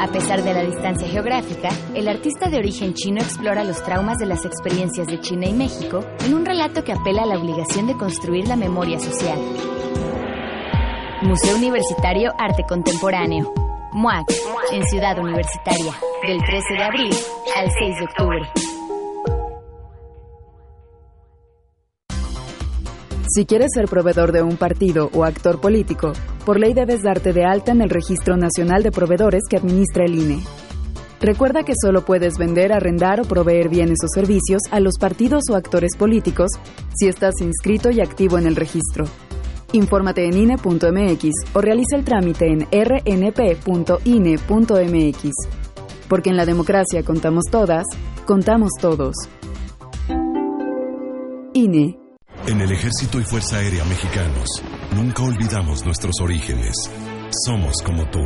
[0.00, 4.26] A pesar de la distancia geográfica, el artista de origen chino explora los traumas de
[4.26, 7.96] las experiencias de China y México en un relato que apela a la obligación de
[7.96, 9.38] construir la memoria social.
[11.22, 13.59] Museo Universitario Arte Contemporáneo.
[13.92, 14.26] MUAC,
[14.72, 15.92] en Ciudad Universitaria,
[16.26, 17.10] del 13 de abril
[17.56, 18.40] al 6 de octubre.
[23.28, 26.12] Si quieres ser proveedor de un partido o actor político,
[26.44, 30.14] por ley debes darte de alta en el Registro Nacional de Proveedores que administra el
[30.14, 30.40] INE.
[31.20, 35.56] Recuerda que solo puedes vender, arrendar o proveer bienes o servicios a los partidos o
[35.56, 36.50] actores políticos
[36.94, 39.04] si estás inscrito y activo en el registro.
[39.72, 43.60] Infórmate en INE.mx o realiza el trámite en rnp.ine.mx.
[46.08, 47.84] Porque en la democracia contamos todas,
[48.26, 49.14] contamos todos.
[51.54, 51.98] INE.
[52.46, 54.48] En el Ejército y Fuerza Aérea Mexicanos,
[54.96, 56.74] nunca olvidamos nuestros orígenes.
[57.44, 58.20] Somos como tú,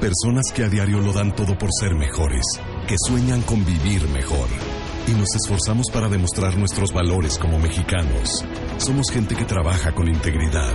[0.00, 2.44] personas que a diario lo dan todo por ser mejores,
[2.88, 4.48] que sueñan con vivir mejor.
[5.08, 8.44] Y nos esforzamos para demostrar nuestros valores como mexicanos.
[8.76, 10.70] Somos gente que trabaja con integridad,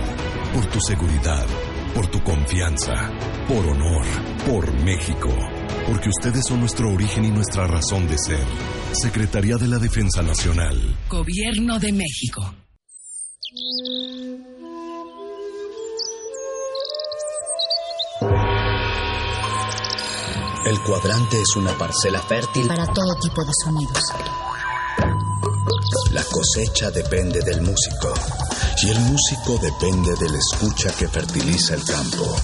[0.52, 1.46] por tu seguridad,
[1.94, 3.12] por tu confianza,
[3.46, 4.04] por honor,
[4.44, 5.28] por México.
[5.86, 8.44] Porque ustedes son nuestro origen y nuestra razón de ser.
[8.92, 10.96] Secretaría de la Defensa Nacional.
[11.08, 12.54] Gobierno de México.
[20.66, 24.02] El cuadrante es una parcela fértil para todo tipo de sonidos.
[26.12, 28.14] La cosecha depende del músico
[28.82, 32.34] y el músico depende de la escucha que fertiliza el campo.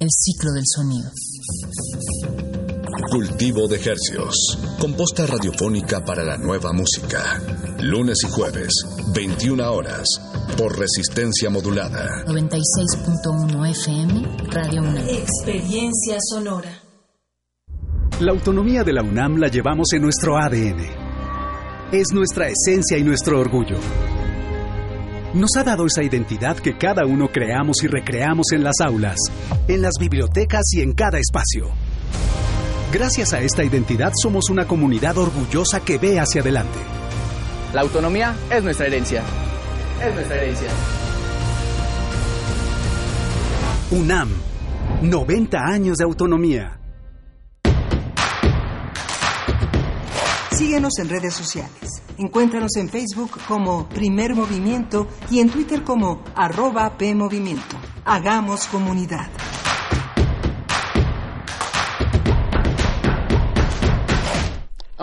[0.00, 1.10] El ciclo del sonido.
[3.08, 4.58] Cultivo de Hercios.
[4.80, 7.40] Composta radiofónica para la nueva música.
[7.78, 8.72] Lunes y jueves,
[9.14, 10.08] 21 horas.
[10.56, 12.24] Por resistencia modulada.
[12.26, 15.08] 96.1 FM, Radio UNAM.
[15.08, 16.81] Experiencia sonora.
[18.22, 20.78] La autonomía de la UNAM la llevamos en nuestro ADN.
[21.90, 23.78] Es nuestra esencia y nuestro orgullo.
[25.34, 29.16] Nos ha dado esa identidad que cada uno creamos y recreamos en las aulas,
[29.66, 31.70] en las bibliotecas y en cada espacio.
[32.92, 36.78] Gracias a esta identidad somos una comunidad orgullosa que ve hacia adelante.
[37.74, 39.24] La autonomía es nuestra herencia.
[40.00, 40.68] Es nuestra herencia.
[43.90, 44.28] UNAM,
[45.02, 46.81] 90 años de autonomía.
[50.62, 52.04] Síguenos en redes sociales.
[52.18, 57.76] Encuéntranos en Facebook como Primer Movimiento y en Twitter como arroba PMovimiento.
[58.04, 59.28] Hagamos comunidad.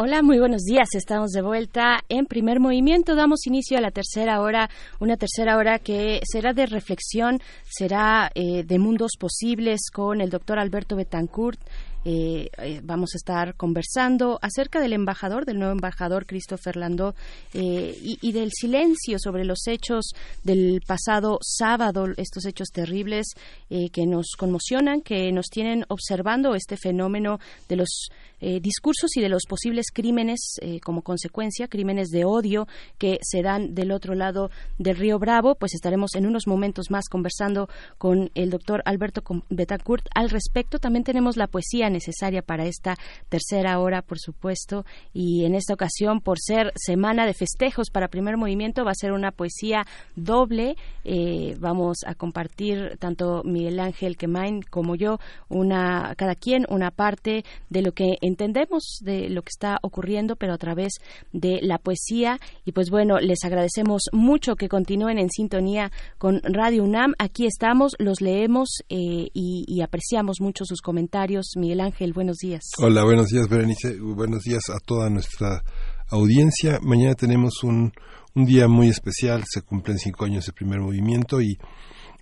[0.02, 0.88] Hola, muy buenos días.
[0.94, 3.15] Estamos de vuelta en primer movimiento.
[3.15, 4.69] Damos inicio a la tercera hora,
[5.02, 10.57] una tercera hora que será de reflexión, será eh, de mundos posibles con el doctor
[10.57, 11.60] Alberto Betancourt.
[12.05, 17.13] Eh, eh, vamos a estar conversando acerca del embajador, del nuevo embajador Christopher Landó
[17.53, 20.13] eh, y, y, del silencio sobre los hechos
[20.43, 23.27] del pasado sábado, estos hechos terribles
[23.69, 28.09] que nos conmocionan, que nos tienen observando este fenómeno de los
[28.41, 32.68] eh, discursos y de los posibles crímenes eh, como consecuencia, crímenes de odio
[32.98, 35.56] que se dan del otro lado del río Bravo.
[35.56, 40.80] Pues estaremos en unos momentos más conversando con el doctor Alberto Betancourt al respecto.
[40.80, 42.95] También tenemos la poesía necesaria para esta
[43.30, 48.38] tercera hora, por supuesto, y en esta ocasión, por ser semana de festejos para primer
[48.38, 49.86] movimiento, va a ser una poesía
[50.16, 50.76] doble.
[51.03, 57.44] Eh, vamos a compartir tanto Miguel Ángel Quemain como yo, una, cada quien una parte
[57.70, 60.93] de lo que entendemos de lo que está ocurriendo, pero a través
[61.34, 62.39] de la poesía.
[62.65, 67.14] Y pues bueno, les agradecemos mucho que continúen en sintonía con Radio UNAM.
[67.19, 71.53] Aquí estamos, los leemos eh, y, apreciamos mucho sus comentarios.
[71.56, 72.64] Miguel Ángel, buenos días.
[72.77, 73.97] Hola, buenos días, Berenice.
[73.99, 75.64] Buenos días a toda nuestra
[76.10, 76.80] audiencia.
[76.81, 77.91] Mañana tenemos un,
[78.35, 79.43] un día muy especial.
[79.47, 81.57] Se cumplen cinco años de primer movimiento y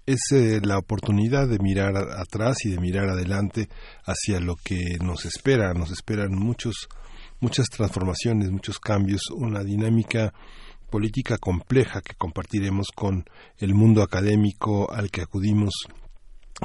[0.08, 3.68] es eh, la oportunidad de mirar atrás y de mirar adelante
[4.06, 5.74] hacia lo que nos espera.
[5.74, 6.88] Nos esperan muchos,
[7.42, 10.34] muchas transformaciones, muchos cambios, una dinámica
[10.90, 13.26] política compleja que compartiremos con
[13.58, 15.74] el mundo académico al que acudimos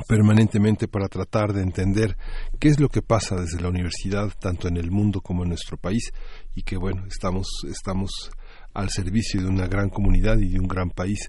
[0.06, 2.16] permanentemente para tratar de entender
[2.60, 5.76] qué es lo que pasa desde la universidad tanto en el mundo como en nuestro
[5.76, 6.12] país
[6.54, 8.30] y que bueno estamos estamos
[8.72, 11.28] al servicio de una gran comunidad y de un gran país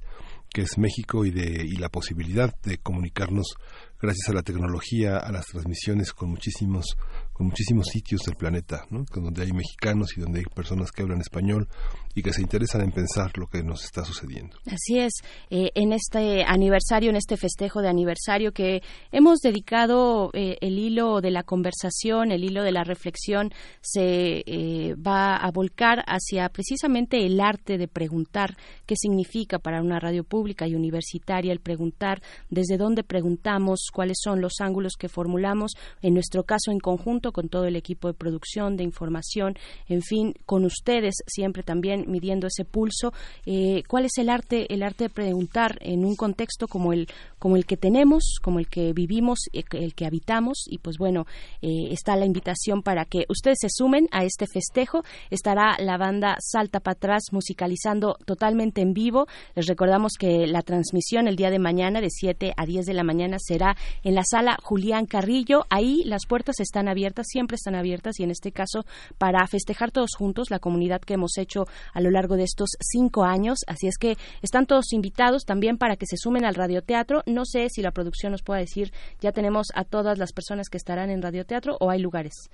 [0.53, 3.55] que es México y, de, y la posibilidad de comunicarnos
[3.99, 6.85] gracias a la tecnología, a las transmisiones con muchísimos,
[7.33, 9.03] con muchísimos sitios del planeta, ¿no?
[9.13, 11.67] donde hay mexicanos y donde hay personas que hablan español
[12.15, 14.55] y que se interesan en pensar lo que nos está sucediendo.
[14.67, 15.13] Así es,
[15.49, 18.81] eh, en este aniversario, en este festejo de aniversario que
[19.11, 23.51] hemos dedicado eh, el hilo de la conversación, el hilo de la reflexión,
[23.81, 28.55] se eh, va a volcar hacia precisamente el arte de preguntar
[28.85, 34.39] qué significa para una radio pública y universitaria el preguntar, desde dónde preguntamos, cuáles son
[34.39, 38.75] los ángulos que formulamos, en nuestro caso en conjunto con todo el equipo de producción,
[38.77, 39.55] de información,
[39.87, 43.13] en fin, con ustedes siempre también midiendo ese pulso.
[43.45, 47.07] Eh, ¿Cuál es el arte, el arte de preguntar en un contexto como el,
[47.39, 50.65] como el que tenemos, como el que vivimos, eh, el que habitamos?
[50.67, 51.25] Y pues bueno,
[51.61, 55.03] eh, está la invitación para que ustedes se sumen a este festejo.
[55.29, 59.27] Estará la banda Salta para atrás musicalizando totalmente en vivo.
[59.55, 63.03] Les recordamos que la transmisión el día de mañana de 7 a 10 de la
[63.03, 65.65] mañana será en la sala Julián Carrillo.
[65.69, 68.85] Ahí las puertas están abiertas, siempre están abiertas y en este caso
[69.17, 73.23] para festejar todos juntos la comunidad que hemos hecho a lo largo de estos cinco
[73.23, 73.59] años.
[73.67, 77.21] Así es que están todos invitados también para que se sumen al radioteatro.
[77.25, 80.77] No sé si la producción nos pueda decir, ya tenemos a todas las personas que
[80.77, 82.49] estarán en radioteatro o hay lugares.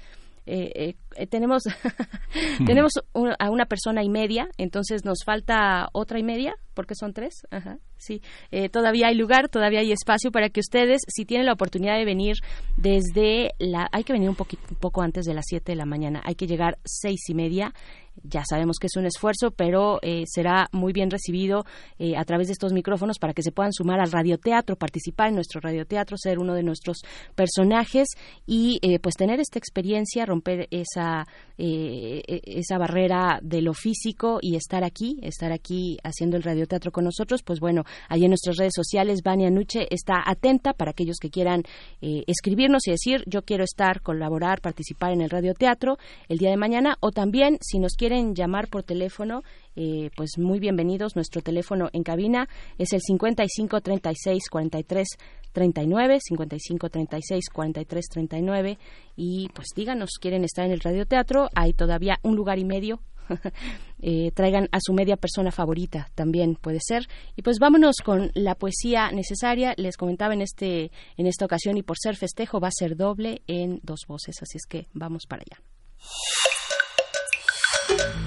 [0.45, 1.63] Eh, eh, tenemos
[2.65, 2.93] tenemos
[3.39, 7.45] a una persona y media, entonces nos falta otra y media, porque son tres.
[7.51, 8.21] Ajá, sí,
[8.51, 12.05] eh, todavía hay lugar, todavía hay espacio para que ustedes, si tienen la oportunidad de
[12.05, 12.35] venir
[12.77, 15.85] desde la, hay que venir un, poquito, un poco antes de las siete de la
[15.85, 17.73] mañana, hay que llegar seis y media
[18.23, 21.65] ya sabemos que es un esfuerzo, pero eh, será muy bien recibido
[21.97, 25.35] eh, a través de estos micrófonos para que se puedan sumar al radioteatro, participar en
[25.35, 26.99] nuestro radioteatro, ser uno de nuestros
[27.35, 28.07] personajes
[28.45, 31.25] y eh, pues tener esta experiencia, romper esa,
[31.57, 37.43] esa barrera de lo físico y estar aquí, estar aquí haciendo el radioteatro con nosotros.
[37.43, 41.63] Pues bueno, ahí en nuestras redes sociales, Vania Nuche está atenta para aquellos que quieran
[42.01, 45.97] escribirnos y decir yo quiero estar, colaborar, participar en el radioteatro
[46.27, 49.43] el día de mañana o también si nos quieren quieren llamar por teléfono,
[49.75, 51.15] eh, pues muy bienvenidos.
[51.15, 52.49] Nuestro teléfono en cabina
[52.79, 55.07] es el 55 36 43
[55.51, 58.79] 39, 55 36 43 39
[59.15, 62.99] y pues díganos, quieren estar en el radioteatro, hay todavía un lugar y medio.
[64.01, 67.05] Eh, traigan a su media persona favorita también puede ser.
[67.35, 69.73] Y pues vámonos con la poesía necesaria.
[69.75, 73.41] Les comentaba en este en esta ocasión y por ser festejo va a ser doble
[73.47, 74.41] en dos voces.
[74.41, 75.61] Así es que vamos para allá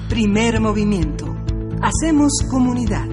[0.08, 1.36] Primer movimiento.
[1.80, 3.06] Hacemos comunidad.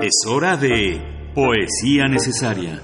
[0.00, 2.82] Es hora de Poesía Necesaria.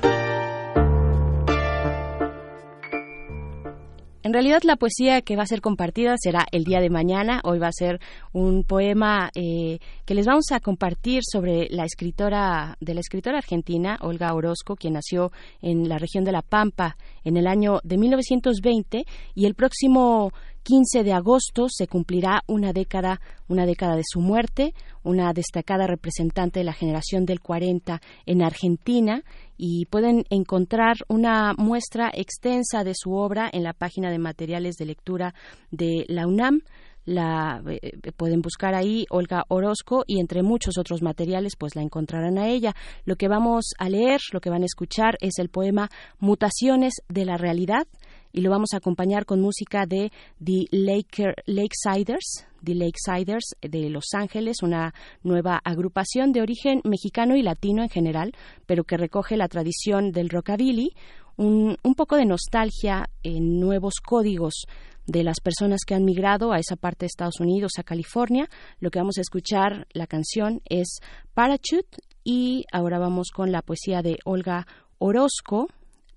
[4.23, 7.41] En realidad la poesía que va a ser compartida será el día de mañana.
[7.43, 8.01] Hoy va a ser
[8.35, 13.97] un poema eh, que les vamos a compartir sobre la escritora de la escritora argentina
[14.03, 15.33] Olga Orozco, quien nació
[15.63, 20.33] en la región de La Pampa en el año de 1920 y el próximo
[20.65, 26.61] 15 de agosto se cumplirá una década, una década de su muerte, una destacada representante
[26.61, 29.23] de la generación del 40 en Argentina
[29.63, 34.87] y pueden encontrar una muestra extensa de su obra en la página de materiales de
[34.87, 35.35] lectura
[35.71, 36.63] de la UNAM.
[37.05, 42.39] la eh, pueden buscar ahí Olga Orozco y entre muchos otros materiales pues la encontrarán
[42.39, 42.75] a ella.
[43.05, 47.27] Lo que vamos a leer, lo que van a escuchar es el poema Mutaciones de
[47.27, 47.87] la realidad
[48.33, 50.13] y lo vamos a acompañar con música de
[50.43, 57.43] The Laker, Lakesiders, The Lakesiders de Los Ángeles, una nueva agrupación de origen mexicano y
[57.43, 58.33] latino en general,
[58.67, 60.93] pero que recoge la tradición del rockabilly,
[61.37, 64.67] un, un poco de nostalgia en nuevos códigos
[65.07, 68.49] de las personas que han migrado a esa parte de Estados Unidos, a California.
[68.79, 71.01] Lo que vamos a escuchar, la canción es
[71.35, 74.67] Parachute y ahora vamos con la poesía de Olga
[74.99, 75.69] Orozco,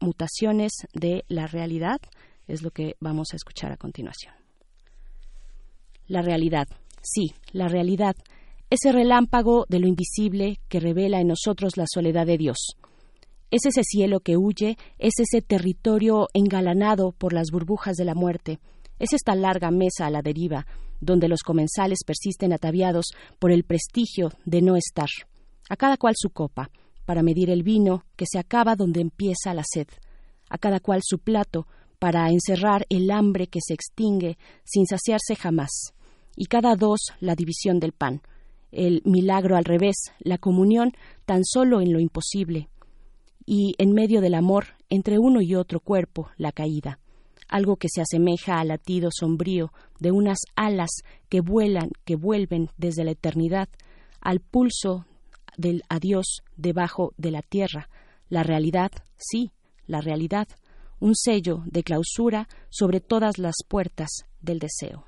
[0.04, 2.02] Mutaciones de la Realidad,
[2.46, 4.34] es lo que vamos a escuchar a continuación.
[6.08, 6.68] La realidad,
[7.02, 8.14] sí, la realidad,
[8.70, 12.58] ese relámpago de lo invisible que revela en nosotros la soledad de Dios.
[13.50, 18.60] Es ese cielo que huye, es ese territorio engalanado por las burbujas de la muerte,
[19.00, 20.68] es esta larga mesa a la deriva,
[21.00, 23.06] donde los comensales persisten ataviados
[23.40, 25.08] por el prestigio de no estar.
[25.70, 26.70] A cada cual su copa,
[27.06, 29.88] para medir el vino que se acaba donde empieza la sed,
[30.50, 31.68] a cada cual su plato
[32.00, 35.94] para encerrar el hambre que se extingue sin saciarse jamás,
[36.36, 38.22] y cada dos la división del pan,
[38.72, 40.94] el milagro al revés, la comunión
[41.26, 42.70] tan solo en lo imposible,
[43.46, 47.00] y en medio del amor entre uno y otro cuerpo la caída,
[47.48, 50.90] algo que se asemeja al latido sombrío de unas alas
[51.30, 53.70] que vuelan, que vuelven desde la eternidad,
[54.22, 55.06] al pulso
[55.58, 57.90] del adiós debajo de la tierra,
[58.30, 59.52] la realidad, sí,
[59.86, 60.48] la realidad,
[61.00, 64.10] un sello de clausura sobre todas las puertas
[64.42, 65.06] del deseo.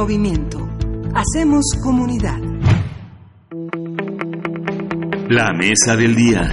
[0.00, 0.66] Movimiento.
[1.14, 2.38] Hacemos comunidad.
[5.28, 6.48] La mesa del día.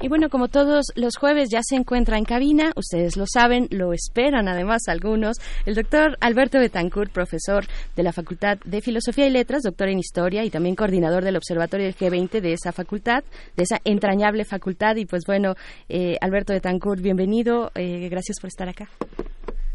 [0.00, 3.92] Y bueno, como todos los jueves ya se encuentra en cabina, ustedes lo saben, lo
[3.92, 5.36] esperan además algunos,
[5.66, 10.42] el doctor Alberto Betancourt, profesor de la Facultad de Filosofía y Letras, doctor en Historia
[10.42, 13.24] y también coordinador del Observatorio del G20 de esa facultad,
[13.58, 14.96] de esa entrañable facultad.
[14.96, 15.54] Y pues bueno,
[15.90, 18.88] eh, Alberto Betancourt, bienvenido, eh, gracias por estar acá.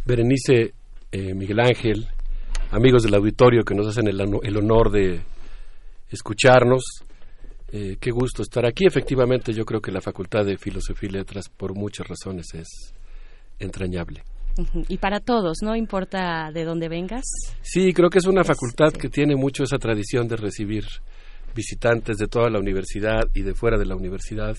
[0.07, 0.73] Berenice,
[1.11, 2.07] eh, Miguel Ángel,
[2.71, 5.21] amigos del auditorio que nos hacen el, el honor de
[6.09, 6.83] escucharnos
[7.71, 8.85] eh, qué gusto estar aquí.
[8.85, 12.93] Efectivamente, yo creo que la Facultad de Filosofía y Letras, por muchas razones, es
[13.59, 14.23] entrañable.
[14.87, 17.25] Y para todos, no importa de dónde vengas.
[17.61, 20.85] Sí, creo que es una facultad que tiene mucho esa tradición de recibir
[21.53, 24.55] visitantes de toda la universidad y de fuera de la universidad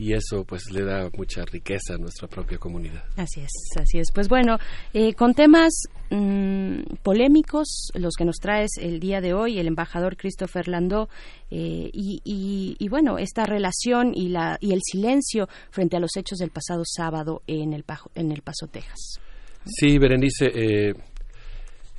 [0.00, 3.04] y eso pues le da mucha riqueza a nuestra propia comunidad.
[3.18, 4.08] Así es, así es.
[4.14, 4.56] Pues bueno,
[4.94, 10.16] eh, con temas mmm, polémicos, los que nos traes el día de hoy, el embajador
[10.16, 11.10] Christopher Landó,
[11.50, 16.16] eh, y, y, y, bueno, esta relación y, la, y el silencio frente a los
[16.16, 19.20] hechos del pasado sábado en el, en el Paso, Texas.
[19.66, 20.94] Sí, Berenice, eh,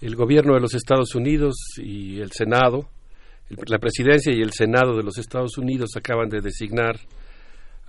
[0.02, 2.90] el gobierno de los Estados Unidos y el Senado,
[3.48, 7.00] el, la presidencia y el Senado de los Estados Unidos acaban de designar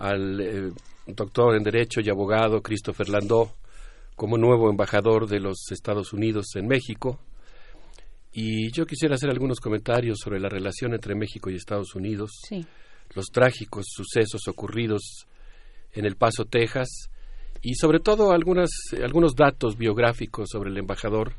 [0.03, 0.71] al eh,
[1.07, 3.53] doctor en Derecho y abogado Christopher Landó
[4.15, 7.19] como nuevo embajador de los Estados Unidos en México.
[8.33, 12.65] Y yo quisiera hacer algunos comentarios sobre la relación entre México y Estados Unidos, sí.
[13.15, 15.25] los trágicos sucesos ocurridos
[15.93, 17.09] en El Paso, Texas,
[17.61, 18.71] y sobre todo algunas,
[19.01, 21.33] algunos datos biográficos sobre el embajador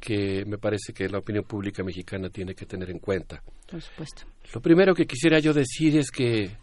[0.00, 3.42] que me parece que la opinión pública mexicana tiene que tener en cuenta.
[3.70, 4.22] Por supuesto.
[4.52, 6.56] Lo primero que quisiera yo decir es que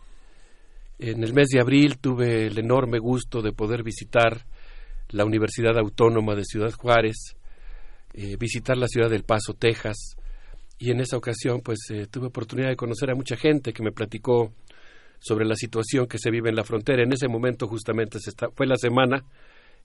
[0.99, 4.45] en el mes de abril tuve el enorme gusto de poder visitar
[5.09, 7.35] la Universidad Autónoma de Ciudad Juárez,
[8.13, 10.15] eh, visitar la ciudad del Paso, Texas,
[10.77, 13.91] y en esa ocasión pues eh, tuve oportunidad de conocer a mucha gente que me
[13.91, 14.53] platicó
[15.19, 17.03] sobre la situación que se vive en la frontera.
[17.03, 19.23] En ese momento justamente se está, fue la semana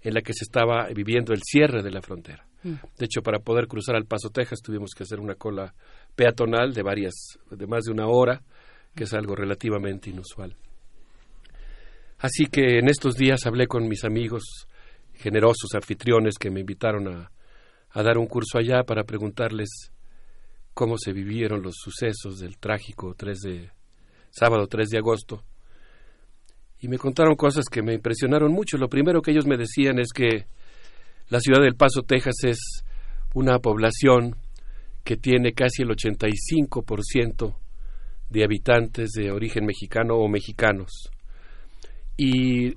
[0.03, 2.47] en la que se estaba viviendo el cierre de la frontera.
[2.63, 2.75] Mm.
[2.99, 5.75] De hecho, para poder cruzar al Paso, Texas, tuvimos que hacer una cola
[6.15, 8.43] peatonal de varias, de más de una hora,
[8.95, 10.57] que es algo relativamente inusual.
[12.21, 14.67] Así que en estos días hablé con mis amigos,
[15.15, 17.33] generosos anfitriones que me invitaron a,
[18.03, 19.91] dar un curso allá para preguntarles
[20.75, 23.71] cómo se vivieron los sucesos del trágico 3 de,
[24.31, 25.45] sábado 3 de agosto.
[26.81, 28.77] Y me contaron cosas que me impresionaron mucho.
[28.77, 30.47] Lo primero que ellos me decían es que
[31.29, 32.59] la ciudad del Paso, Texas es
[33.35, 34.37] una población
[35.05, 37.57] que tiene casi el 85%
[38.29, 41.11] de habitantes de origen mexicano o mexicanos.
[42.23, 42.75] Y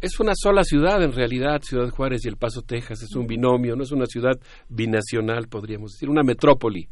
[0.00, 3.76] es una sola ciudad en realidad, Ciudad Juárez y El Paso, Texas, es un binomio,
[3.76, 6.88] no es una ciudad binacional, podríamos decir, una metrópoli,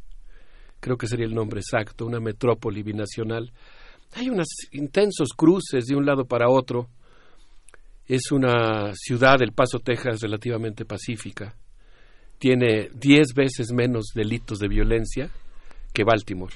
[0.80, 3.54] creo que sería el nombre exacto, una metrópoli binacional.
[4.16, 6.90] Hay unos intensos cruces de un lado para otro.
[8.06, 11.56] Es una ciudad, El Paso, Texas, relativamente pacífica.
[12.38, 15.30] Tiene diez veces menos delitos de violencia
[15.94, 16.54] que Baltimore,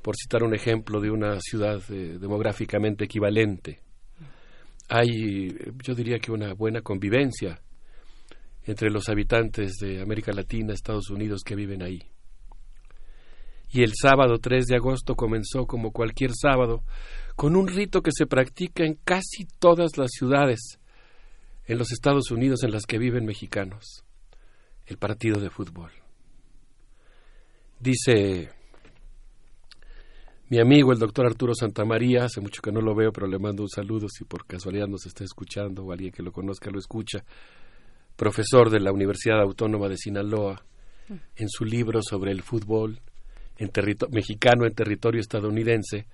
[0.00, 3.84] por citar un ejemplo de una ciudad eh, demográficamente equivalente
[4.88, 7.60] hay, yo diría que una buena convivencia
[8.64, 12.02] entre los habitantes de América Latina, Estados Unidos que viven ahí.
[13.70, 16.84] Y el sábado 3 de agosto comenzó como cualquier sábado,
[17.34, 20.78] con un rito que se practica en casi todas las ciudades
[21.66, 24.04] en los Estados Unidos en las que viven mexicanos,
[24.86, 25.90] el partido de fútbol.
[27.80, 28.50] Dice
[30.48, 33.62] mi amigo, el doctor Arturo Santamaría, hace mucho que no lo veo, pero le mando
[33.62, 34.08] un saludo.
[34.08, 37.24] Si por casualidad nos está escuchando o alguien que lo conozca lo escucha,
[38.16, 40.62] profesor de la Universidad Autónoma de Sinaloa,
[41.36, 43.00] en su libro sobre el fútbol
[43.58, 43.70] en
[44.10, 46.06] mexicano en territorio estadounidense,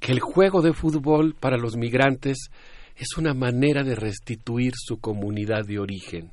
[0.00, 2.50] que el juego de fútbol para los migrantes
[2.96, 6.32] es una manera de restituir su comunidad de origen.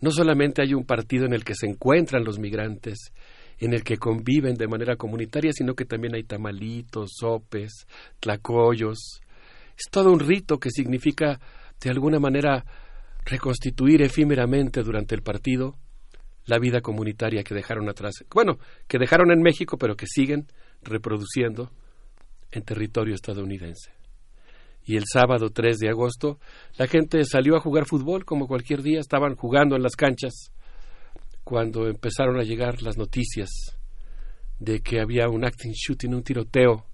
[0.00, 3.12] No solamente hay un partido en el que se encuentran los migrantes,
[3.58, 7.86] en el que conviven de manera comunitaria, sino que también hay tamalitos, sopes,
[8.20, 9.20] tlacoyos.
[9.76, 11.40] Es todo un rito que significa,
[11.80, 12.64] de alguna manera,
[13.24, 15.74] reconstituir efímeramente durante el partido
[16.44, 18.14] la vida comunitaria que dejaron atrás.
[18.32, 20.46] Bueno, que dejaron en México, pero que siguen
[20.82, 21.70] reproduciendo
[22.52, 23.92] en territorio estadounidense.
[24.84, 26.38] Y el sábado 3 de agosto,
[26.78, 30.52] la gente salió a jugar fútbol como cualquier día, estaban jugando en las canchas
[31.46, 33.48] cuando empezaron a llegar las noticias
[34.58, 36.84] de que había un acting shooting, un tiroteo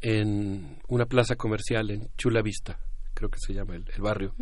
[0.00, 2.76] en una plaza comercial en Chula Vista,
[3.14, 4.34] creo que se llama el, el barrio.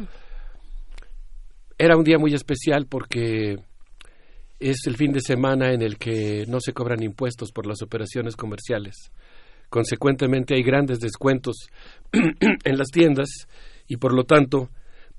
[1.76, 3.58] Era un día muy especial porque
[4.58, 8.36] es el fin de semana en el que no se cobran impuestos por las operaciones
[8.36, 9.12] comerciales,
[9.68, 11.68] consecuentemente hay grandes descuentos
[12.12, 13.28] en las tiendas
[13.86, 14.70] y por lo tanto,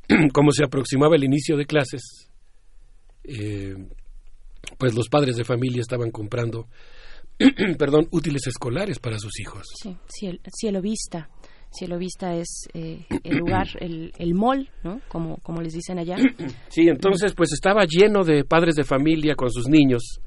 [0.34, 2.31] como se aproximaba el inicio de clases,
[3.24, 3.76] eh,
[4.78, 6.68] pues los padres de familia estaban comprando,
[7.78, 9.68] perdón, útiles escolares para sus hijos.
[9.82, 11.30] Sí, cielo, cielo vista.
[11.74, 15.02] Cielo Vista es eh, el lugar, el, el mall, ¿no?
[15.08, 16.18] Como, como les dicen allá.
[16.70, 20.20] Sí, entonces pues estaba lleno de padres de familia con sus niños,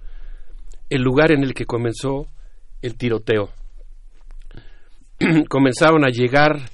[0.88, 2.28] el lugar en el que comenzó
[2.82, 3.50] el tiroteo.
[5.48, 6.68] Comenzaron a llegar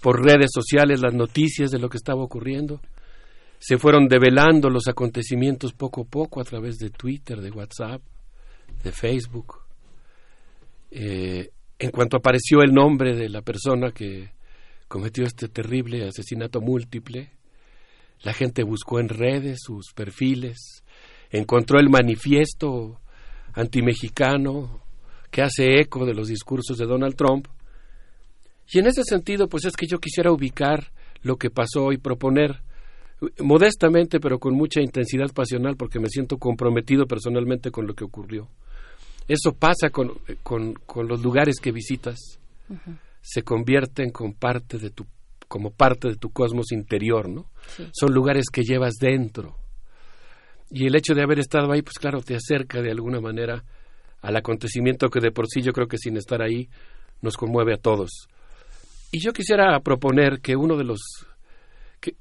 [0.00, 2.80] por redes sociales las noticias de lo que estaba ocurriendo.
[3.60, 8.00] Se fueron develando los acontecimientos poco a poco a través de Twitter, de WhatsApp,
[8.82, 9.58] de Facebook.
[10.90, 14.32] Eh, en cuanto apareció el nombre de la persona que
[14.88, 17.32] cometió este terrible asesinato múltiple,
[18.22, 20.82] la gente buscó en redes sus perfiles,
[21.30, 22.98] encontró el manifiesto
[23.52, 24.82] antimexicano
[25.30, 27.46] que hace eco de los discursos de Donald Trump.
[28.72, 32.62] Y en ese sentido, pues es que yo quisiera ubicar lo que pasó y proponer
[33.40, 38.48] modestamente, pero con mucha intensidad pasional, porque me siento comprometido personalmente con lo que ocurrió.
[39.28, 42.18] Eso pasa con, con, con los lugares que visitas.
[43.20, 45.06] Se convierten con parte de tu,
[45.46, 47.46] como parte de tu cosmos interior, ¿no?
[47.92, 49.56] Son lugares que llevas dentro.
[50.70, 53.64] Y el hecho de haber estado ahí, pues claro, te acerca de alguna manera
[54.22, 56.68] al acontecimiento que de por sí yo creo que sin estar ahí
[57.22, 58.28] nos conmueve a todos.
[59.12, 61.00] Y yo quisiera proponer que uno de los...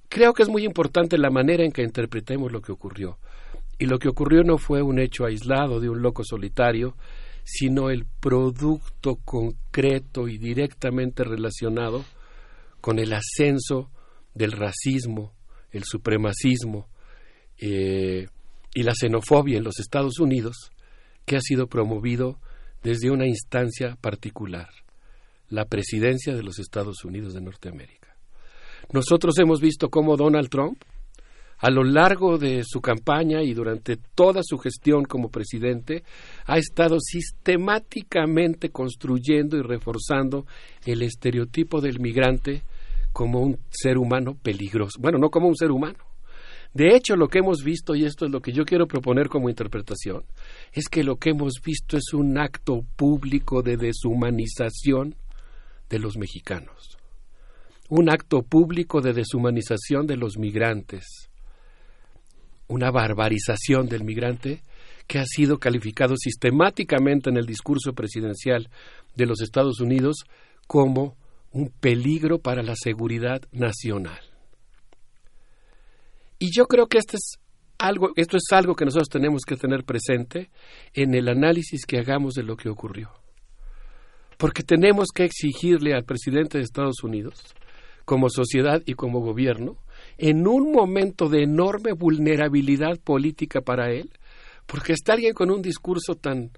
[0.10, 3.18] Creo que es muy importante la manera en que interpretemos lo que ocurrió.
[3.78, 6.96] Y lo que ocurrió no fue un hecho aislado de un loco solitario,
[7.44, 12.04] sino el producto concreto y directamente relacionado
[12.82, 13.90] con el ascenso
[14.34, 15.34] del racismo,
[15.72, 16.88] el supremacismo
[17.58, 18.28] eh,
[18.74, 20.72] y la xenofobia en los Estados Unidos,
[21.26, 22.40] que ha sido promovido
[22.84, 24.70] desde una instancia particular,
[25.50, 27.99] la presidencia de los Estados Unidos de Norteamérica.
[28.92, 30.82] Nosotros hemos visto cómo Donald Trump
[31.60, 36.04] a lo largo de su campaña y durante toda su gestión como presidente,
[36.46, 40.46] ha estado sistemáticamente construyendo y reforzando
[40.86, 42.64] el estereotipo del migrante
[43.12, 45.00] como un ser humano peligroso.
[45.02, 46.00] Bueno, no como un ser humano.
[46.74, 49.50] De hecho, lo que hemos visto, y esto es lo que yo quiero proponer como
[49.50, 50.24] interpretación,
[50.72, 55.16] es que lo que hemos visto es un acto público de deshumanización
[55.90, 56.99] de los mexicanos.
[57.90, 61.30] Un acto público de deshumanización de los migrantes
[62.70, 64.62] una barbarización del migrante
[65.08, 68.70] que ha sido calificado sistemáticamente en el discurso presidencial
[69.16, 70.24] de los Estados Unidos
[70.68, 71.18] como
[71.52, 74.20] un peligro para la seguridad nacional.
[76.38, 77.40] Y yo creo que este es
[77.80, 80.52] algo, esto es algo que nosotros tenemos que tener presente
[80.94, 83.10] en el análisis que hagamos de lo que ocurrió.
[84.38, 87.56] Porque tenemos que exigirle al presidente de Estados Unidos,
[88.10, 89.78] como sociedad y como gobierno,
[90.18, 94.10] en un momento de enorme vulnerabilidad política para él,
[94.66, 96.50] porque está alguien con un discurso tan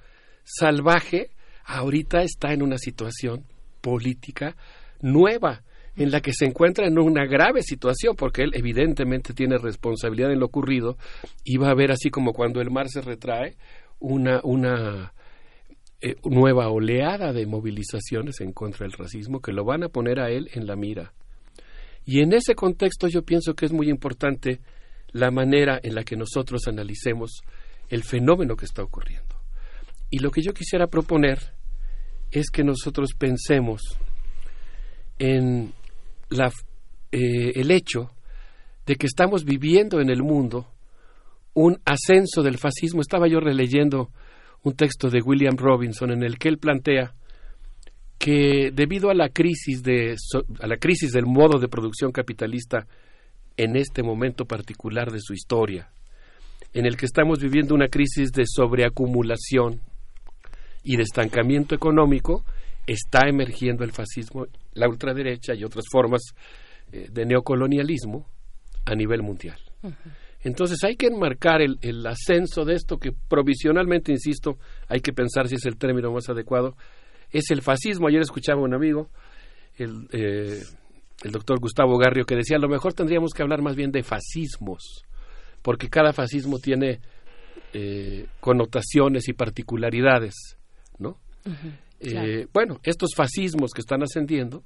[0.46, 1.32] salvaje,
[1.66, 3.44] ahorita está en una situación
[3.82, 4.56] política
[5.02, 5.64] nueva,
[5.98, 10.40] en la que se encuentra en una grave situación, porque él evidentemente tiene responsabilidad en
[10.40, 10.96] lo ocurrido,
[11.44, 13.58] y va a haber así como cuando el mar se retrae,
[14.00, 15.12] una, una
[16.00, 20.30] eh, nueva oleada de movilizaciones en contra del racismo que lo van a poner a
[20.30, 21.12] él en la mira.
[22.12, 24.60] Y en ese contexto yo pienso que es muy importante
[25.14, 27.40] la manera en la que nosotros analicemos
[27.88, 29.38] el fenómeno que está ocurriendo.
[30.10, 31.40] Y lo que yo quisiera proponer
[32.30, 33.98] es que nosotros pensemos
[35.20, 35.72] en
[37.14, 38.12] eh, el hecho
[38.86, 40.68] de que estamos viviendo en el mundo
[41.54, 43.00] un ascenso del fascismo.
[43.00, 44.10] Estaba yo releyendo
[44.64, 47.16] un texto de William Robinson en el que él plantea
[48.22, 50.16] que debido a la crisis de
[50.60, 52.86] a la crisis del modo de producción capitalista
[53.58, 55.90] en este momento particular de su historia,
[56.72, 59.82] en el que estamos viviendo una crisis de sobreacumulación
[60.84, 62.46] y de estancamiento económico,
[62.86, 66.22] está emergiendo el fascismo, la ultraderecha y otras formas
[66.92, 68.28] eh, de neocolonialismo
[68.86, 69.58] a nivel mundial.
[70.44, 75.48] Entonces hay que enmarcar el, el, ascenso de esto que provisionalmente, insisto, hay que pensar
[75.48, 76.76] si es el término más adecuado,
[77.32, 78.08] es el fascismo.
[78.08, 79.10] Ayer escuchaba a un amigo,
[79.78, 80.62] el, eh,
[81.24, 84.04] el doctor Gustavo Garrio, que decía, a lo mejor tendríamos que hablar más bien de
[84.04, 85.06] fascismos,
[85.62, 87.00] porque cada fascismo tiene
[87.74, 90.58] eh, connotaciones y particularidades,
[90.98, 91.18] ¿no?
[92.00, 94.64] eh, bueno, estos fascismos que están ascendiendo,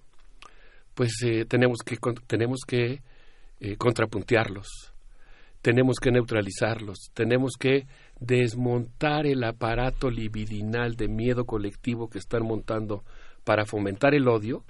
[0.93, 3.01] pues eh, tenemos que, tenemos que
[3.77, 4.67] contrapuntearlos,
[5.61, 7.87] tenemos que neutralizarlos, tenemos que
[8.19, 13.03] desmontar el aparato libidinal de miedo colectivo que están montando
[13.43, 14.63] para fomentar el odio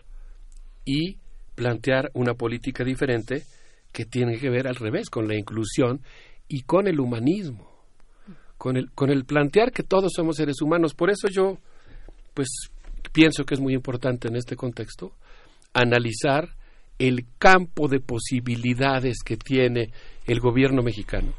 [0.83, 1.17] y
[1.55, 3.43] plantear una política diferente
[3.91, 6.01] que tiene que ver al revés, con la inclusión
[6.47, 7.71] y con el humanismo,
[8.57, 10.93] con el, con el plantear que todos somos seres humanos.
[10.93, 11.57] Por eso yo,
[12.33, 12.49] pues,
[13.13, 15.13] pienso que es muy importante en este contexto
[15.73, 16.49] analizar
[16.99, 19.91] el campo de posibilidades que tiene
[20.25, 21.33] el gobierno mexicano,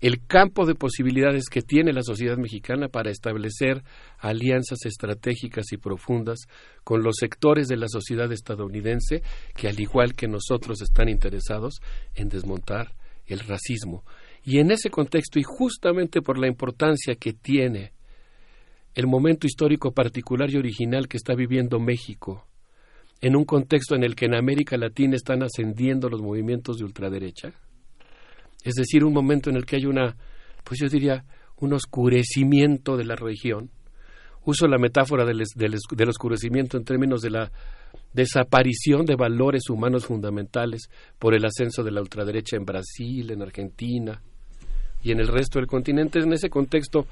[0.00, 3.82] el campo de posibilidades que tiene la sociedad mexicana para establecer
[4.18, 6.40] alianzas estratégicas y profundas
[6.82, 9.22] con los sectores de la sociedad estadounidense
[9.54, 11.80] que al igual que nosotros están interesados
[12.14, 12.94] en desmontar
[13.26, 14.04] el racismo.
[14.44, 17.92] Y en ese contexto, y justamente por la importancia que tiene
[18.94, 22.46] el momento histórico particular y original que está viviendo México,
[23.20, 27.54] en un contexto en el que en América Latina están ascendiendo los movimientos de ultraderecha,
[28.64, 30.16] es decir, un momento en el que hay una,
[30.64, 31.24] pues yo diría,
[31.58, 33.70] un oscurecimiento de la región.
[34.44, 37.52] Uso la metáfora del, del oscurecimiento en términos de la
[38.12, 44.20] desaparición de valores humanos fundamentales por el ascenso de la ultraderecha en Brasil, en Argentina
[45.02, 46.18] y en el resto del continente.
[46.18, 47.06] En ese contexto,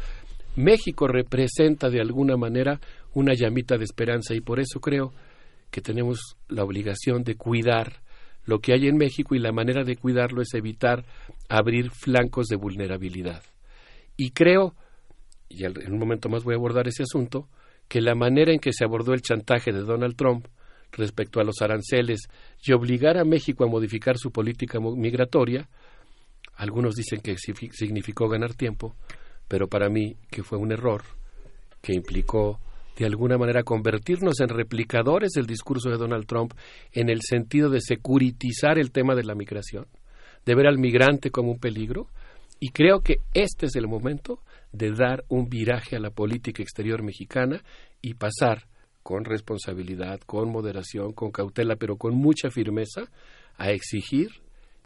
[0.56, 2.81] México representa de alguna manera
[3.14, 5.12] una llamita de esperanza y por eso creo
[5.70, 8.01] que tenemos la obligación de cuidar
[8.44, 11.04] lo que hay en México y la manera de cuidarlo es evitar
[11.48, 13.42] abrir flancos de vulnerabilidad.
[14.16, 14.74] Y creo,
[15.48, 17.48] y en un momento más voy a abordar ese asunto,
[17.88, 20.46] que la manera en que se abordó el chantaje de Donald Trump
[20.92, 22.28] respecto a los aranceles
[22.64, 25.68] y obligar a México a modificar su política migratoria,
[26.54, 28.94] algunos dicen que significó ganar tiempo,
[29.48, 31.02] pero para mí que fue un error
[31.80, 32.60] que implicó
[32.96, 36.52] de alguna manera convertirnos en replicadores del discurso de Donald Trump
[36.92, 39.86] en el sentido de securitizar el tema de la migración,
[40.44, 42.08] de ver al migrante como un peligro,
[42.60, 44.40] y creo que este es el momento
[44.72, 47.62] de dar un viraje a la política exterior mexicana
[48.00, 48.66] y pasar
[49.02, 53.10] con responsabilidad, con moderación, con cautela, pero con mucha firmeza,
[53.56, 54.28] a exigir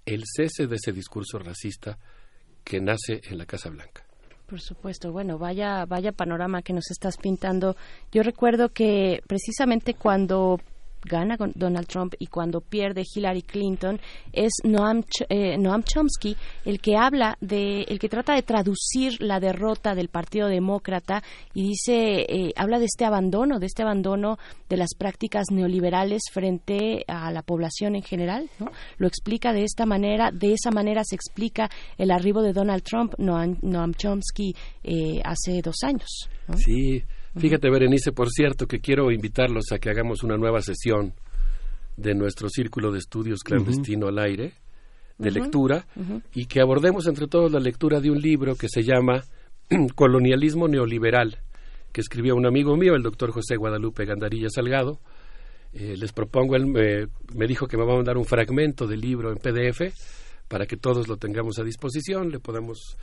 [0.07, 1.99] el cese de ese discurso racista
[2.65, 4.06] que nace en la Casa Blanca.
[4.47, 7.77] Por supuesto, bueno, vaya, vaya panorama que nos estás pintando.
[8.13, 10.61] Yo recuerdo que precisamente cuando
[11.07, 14.01] gana Donald Trump y cuando pierde Hillary Clinton
[14.33, 19.41] es Noam, eh, Noam Chomsky el que habla de el que trata de traducir la
[19.41, 21.23] derrota del Partido Demócrata
[21.55, 27.05] y dice eh, habla de este abandono de este abandono de las prácticas neoliberales frente
[27.07, 28.51] a la población en general
[28.99, 33.15] lo explica de esta manera de esa manera se explica el arribo de Donald Trump
[33.19, 37.03] Noam, Noam Chomsky eh, hace dos años sí
[37.39, 41.13] Fíjate, Berenice, por cierto, que quiero invitarlos a que hagamos una nueva sesión
[41.97, 44.53] de nuestro círculo de estudios clandestino al aire,
[45.19, 45.87] de lectura,
[46.35, 49.23] y que abordemos entre todos la lectura de un libro que se llama
[49.95, 51.39] Colonialismo Neoliberal,
[51.93, 55.01] que escribió un amigo mío, el doctor José Guadalupe Gandarilla Salgado.
[55.73, 59.31] Eh, les propongo, él me, dijo que me va a mandar un fragmento del libro
[59.31, 59.95] en PDF
[60.49, 62.97] para que todos lo tengamos a disposición, le podamos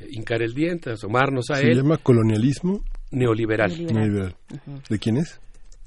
[0.00, 1.74] eh, hincar el diente, asomarnos a él.
[1.74, 2.82] ¿Se llama colonialismo?
[3.14, 3.72] Neoliberal.
[4.88, 5.40] ¿De quién es?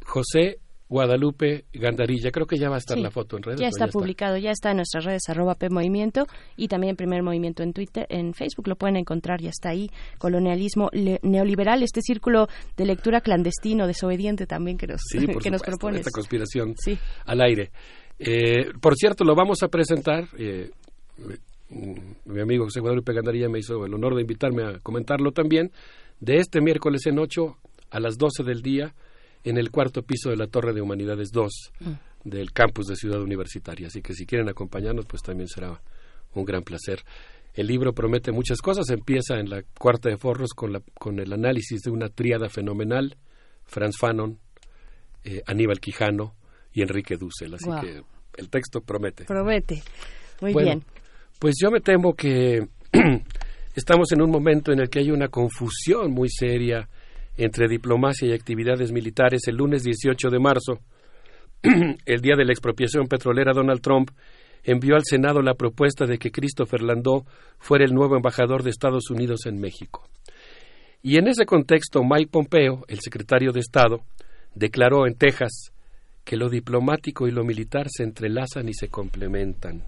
[0.05, 2.31] José Guadalupe Gandarilla.
[2.31, 3.59] Creo que ya va a estar la foto en redes.
[3.59, 7.63] Ya está publicado, ya está en nuestras redes, arroba P Movimiento y también Primer Movimiento
[7.63, 9.89] en Twitter, en Facebook lo pueden encontrar, ya está ahí.
[10.17, 12.47] Colonialismo neoliberal, este círculo
[12.77, 15.01] de lectura clandestino, desobediente también que nos,
[15.43, 15.99] que nos propone.
[15.99, 16.73] Esta conspiración
[17.25, 17.71] al aire.
[18.19, 20.27] Eh, por cierto, lo vamos a presentar.
[20.37, 20.71] Eh,
[22.25, 25.71] mi amigo José Guadalupe Gandarilla me hizo el honor de invitarme a comentarlo también
[26.19, 27.57] de este miércoles en 8
[27.91, 28.93] a las 12 del día
[29.43, 31.91] en el cuarto piso de la Torre de Humanidades 2 mm.
[32.25, 33.87] del campus de Ciudad Universitaria.
[33.87, 35.81] Así que si quieren acompañarnos, pues también será
[36.33, 37.03] un gran placer.
[37.53, 38.89] El libro promete muchas cosas.
[38.89, 43.15] Empieza en la cuarta de forros con, la, con el análisis de una tríada fenomenal,
[43.63, 44.39] Franz Fanon,
[45.23, 46.35] eh, Aníbal Quijano
[46.73, 47.55] y Enrique Dussel.
[47.55, 48.03] Así que
[48.37, 49.25] el texto promete.
[49.25, 49.81] Promete.
[50.41, 50.83] Muy bien.
[51.39, 52.67] Pues yo me temo que
[53.77, 56.89] Estamos en un momento en el que hay una confusión muy seria
[57.37, 59.41] entre diplomacia y actividades militares.
[59.45, 60.79] El lunes 18 de marzo,
[61.61, 64.09] el día de la expropiación petrolera, Donald Trump
[64.63, 67.23] envió al Senado la propuesta de que Christopher Landau
[67.59, 70.09] fuera el nuevo embajador de Estados Unidos en México.
[71.03, 74.01] Y en ese contexto, Mike Pompeo, el secretario de Estado,
[74.55, 75.71] declaró en Texas
[76.25, 79.83] que lo diplomático y lo militar se entrelazan y se complementan.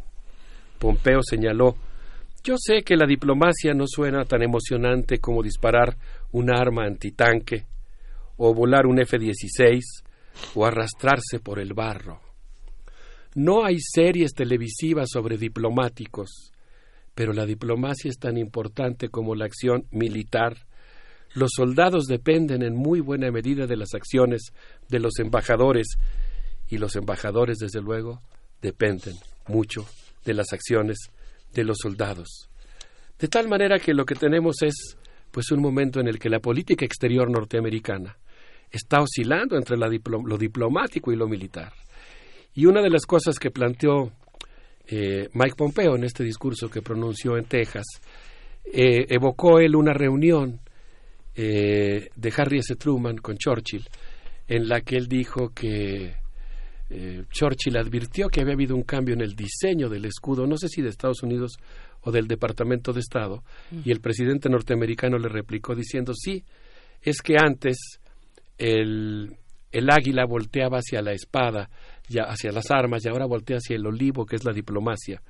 [0.78, 1.76] Pompeo señaló
[2.44, 5.98] yo sé que la diplomacia no suena tan emocionante como disparar
[6.32, 7.66] un arma antitanque,
[8.38, 9.82] o volar un F-16,
[10.56, 12.22] o arrastrarse por el barro.
[13.36, 16.52] No hay series televisivas sobre diplomáticos,
[17.14, 20.58] pero la diplomacia es tan importante como la acción militar,
[21.34, 24.52] los soldados dependen en muy buena medida de las acciones
[24.88, 26.00] de los embajadores
[26.70, 28.20] y los embajadores, desde luego,
[28.62, 29.16] dependen
[29.48, 29.86] mucho
[30.26, 30.98] de las acciones
[31.54, 32.50] de los soldados.
[33.18, 34.98] De tal manera que lo que tenemos es
[35.32, 38.18] pues un momento en el que la política exterior norteamericana
[38.72, 41.74] está oscilando entre lo diplomático y lo militar.
[42.54, 44.12] Y una de las cosas que planteó
[44.88, 47.86] eh, Mike Pompeo en este discurso que pronunció en Texas,
[48.66, 50.60] eh, evocó él una reunión
[51.36, 52.76] eh, de Harry S.
[52.76, 53.88] Truman con Churchill,
[54.48, 56.16] en la que él dijo que
[57.32, 60.82] Churchill advirtió que había habido un cambio en el diseño del escudo, no sé si
[60.82, 61.58] de Estados Unidos
[62.02, 63.44] o del Departamento de Estado,
[63.84, 66.44] y el presidente norteamericano le replicó diciendo, sí,
[67.02, 68.00] es que antes
[68.58, 69.36] el,
[69.72, 71.70] el águila volteaba hacia la espada,
[72.08, 75.22] ya hacia las armas, y ahora voltea hacia el olivo, que es la diplomacia.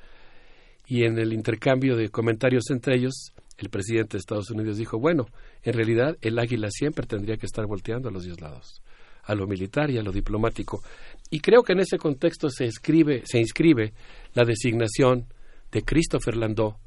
[0.88, 5.25] Y en el intercambio de comentarios entre ellos, el presidente de Estados Unidos dijo, bueno,
[5.63, 8.81] en realidad el águila siempre tendría que estar volteando a los dos lados,
[9.23, 10.81] a lo militar y a lo diplomático.
[11.30, 13.93] Y creo que en ese contexto se, escribe, se inscribe
[14.33, 15.25] la designación
[15.72, 16.77] de Christopher Landau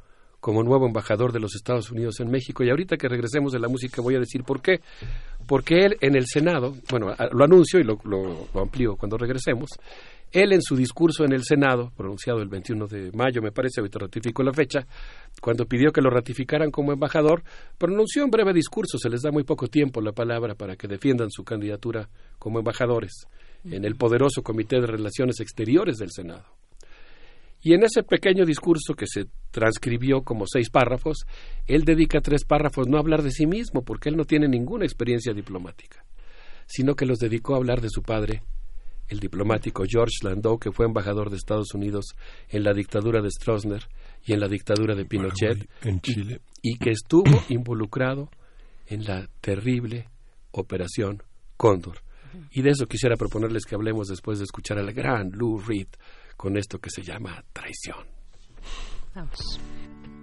[0.41, 2.65] como nuevo embajador de los Estados Unidos en México.
[2.65, 4.81] Y ahorita que regresemos de la música voy a decir por qué.
[5.47, 9.71] Porque él en el Senado, bueno, lo anuncio y lo, lo, amplío cuando regresemos,
[10.33, 14.01] él en su discurso en el Senado, pronunciado el 21 de mayo, me parece, ahorita
[14.01, 14.85] ratifico la fecha,
[15.41, 17.45] cuando pidió que lo ratificaran como embajador,
[17.79, 21.31] pronunció un breve discurso, se les da muy poco tiempo la palabra para que defiendan
[21.31, 23.27] su candidatura como embajadores
[23.65, 26.44] en el poderoso Comité de Relaciones Exteriores del Senado.
[27.65, 31.18] Y en ese pequeño discurso que se transcribió como seis párrafos,
[31.66, 34.84] él dedica tres párrafos no a hablar de sí mismo, porque él no tiene ninguna
[34.84, 36.05] experiencia diplomática,
[36.66, 38.42] sino que los dedicó a hablar de su padre,
[39.08, 42.07] el diplomático George Landau, que fue embajador de Estados Unidos
[42.49, 43.86] en la dictadura de Stroessner
[44.24, 46.41] y en la dictadura de Pinochet, en Chile.
[46.62, 48.28] y que estuvo involucrado
[48.86, 50.08] en la terrible
[50.50, 51.23] operación
[51.57, 51.99] Cóndor.
[52.51, 55.89] Y de eso quisiera proponerles que hablemos después de escuchar al gran Lou Reed
[56.36, 58.07] con esto que se llama traición.
[59.15, 59.61] Vamos.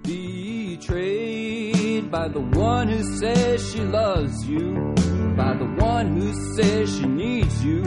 [0.04, 4.96] Betrayed by the one who says she loves you,
[5.36, 7.84] by the one who says she needs you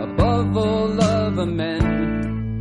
[0.00, 2.58] above all other men.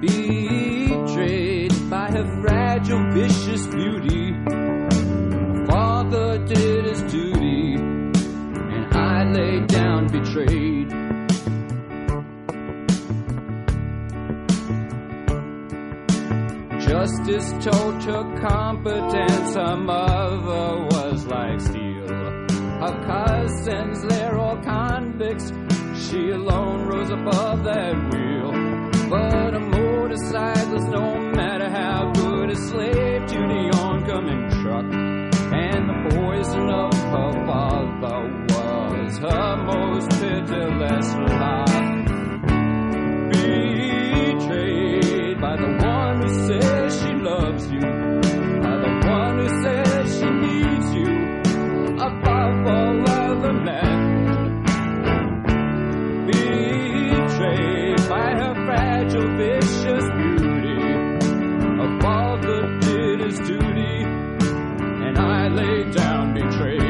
[0.00, 4.34] Betrayed by her fragile, vicious beauty.
[9.32, 10.90] Lay down betrayed.
[16.80, 22.08] Justice told her competence, her mother was like steel.
[22.08, 25.52] Her cousins, they're all convicts.
[25.94, 28.50] She alone rose above that wheel.
[29.08, 34.84] But a motorcyclist, no matter how good, a slave to the oncoming truck.
[35.52, 38.49] And the poison of her father
[39.10, 41.68] was her most pitiless lot.
[44.12, 50.30] Betrayed by the one who says she loves you, by the one who says she
[50.30, 51.10] needs you
[51.98, 53.98] above all other men.
[56.26, 60.82] Betrayed by her fragile, vicious beauty,
[61.82, 64.04] a father did his duty,
[65.04, 66.89] and I lay down betrayed.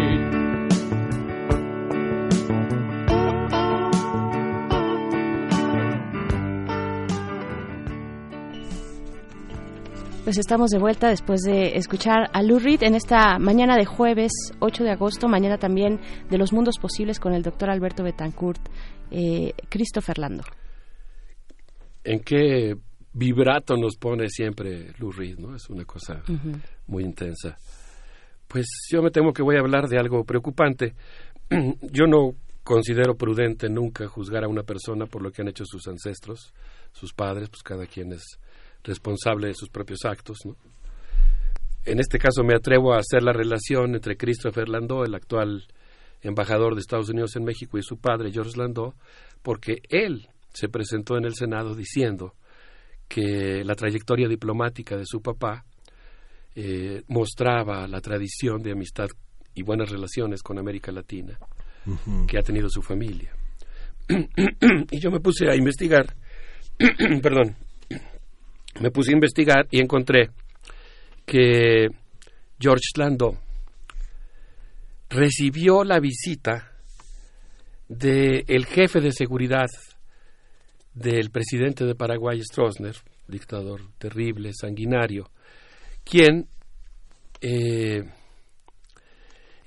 [10.31, 14.31] Pues estamos de vuelta después de escuchar a Lou Reed en esta mañana de jueves
[14.61, 15.99] 8 de agosto, mañana también
[16.31, 18.61] de los mundos posibles con el doctor Alberto Betancourt,
[19.11, 20.45] eh, Christopher Lando.
[22.05, 22.77] ¿En qué
[23.13, 25.37] vibrato nos pone siempre Lou Reed?
[25.39, 25.57] ¿no?
[25.57, 26.23] Es una cosa
[26.87, 27.59] muy intensa.
[28.47, 30.95] Pues yo me temo que voy a hablar de algo preocupante.
[31.51, 35.89] yo no considero prudente nunca juzgar a una persona por lo que han hecho sus
[35.89, 36.55] ancestros,
[36.93, 38.39] sus padres, pues cada quien es
[38.85, 40.57] responsable de sus propios actos, ¿no?
[41.85, 45.67] En este caso me atrevo a hacer la relación entre Christopher Landau, el actual
[46.21, 48.95] embajador de Estados Unidos en México, y su padre, George Landau,
[49.43, 52.35] porque él se presentó en el Senado diciendo
[53.09, 55.65] que la trayectoria diplomática de su papá
[56.55, 59.09] eh, mostraba la tradición de amistad
[59.55, 61.39] y buenas relaciones con América Latina
[62.29, 63.33] que ha tenido su familia.
[64.91, 66.15] y yo me puse a investigar,
[67.23, 67.57] perdón,
[68.79, 70.31] me puse a investigar y encontré
[71.27, 71.89] que
[72.59, 73.37] George Landau
[75.09, 76.73] recibió la visita
[77.89, 79.67] del el jefe de seguridad
[80.95, 82.95] del presidente de Paraguay, Stroessner,
[83.27, 85.31] dictador terrible, sanguinario,
[86.05, 86.49] quien
[87.41, 88.05] eh,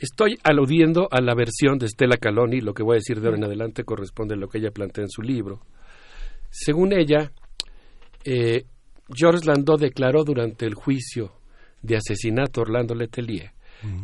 [0.03, 3.37] Estoy aludiendo a la versión de Stella Caloni, lo que voy a decir de ahora
[3.37, 5.61] en adelante corresponde a lo que ella plantea en su libro.
[6.49, 7.31] Según ella,
[8.25, 8.65] eh,
[9.09, 11.33] Georges Landau declaró durante el juicio
[11.81, 13.51] de asesinato a Orlando Letelier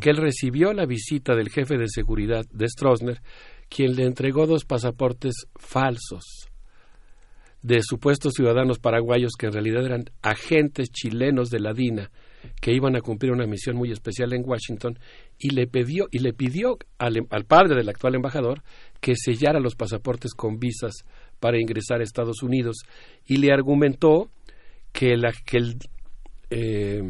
[0.00, 3.22] que él recibió la visita del jefe de seguridad de Stroessner,
[3.70, 6.50] quien le entregó dos pasaportes falsos
[7.62, 12.10] de supuestos ciudadanos paraguayos que en realidad eran agentes chilenos de la DINA
[12.60, 14.98] que iban a cumplir una misión muy especial en Washington
[15.38, 18.62] y le pidió y le pidió al, al padre del actual embajador
[19.00, 21.04] que sellara los pasaportes con visas
[21.38, 22.76] para ingresar a Estados Unidos
[23.26, 24.30] y le argumentó
[24.92, 25.76] que, la, el
[26.50, 27.02] eh,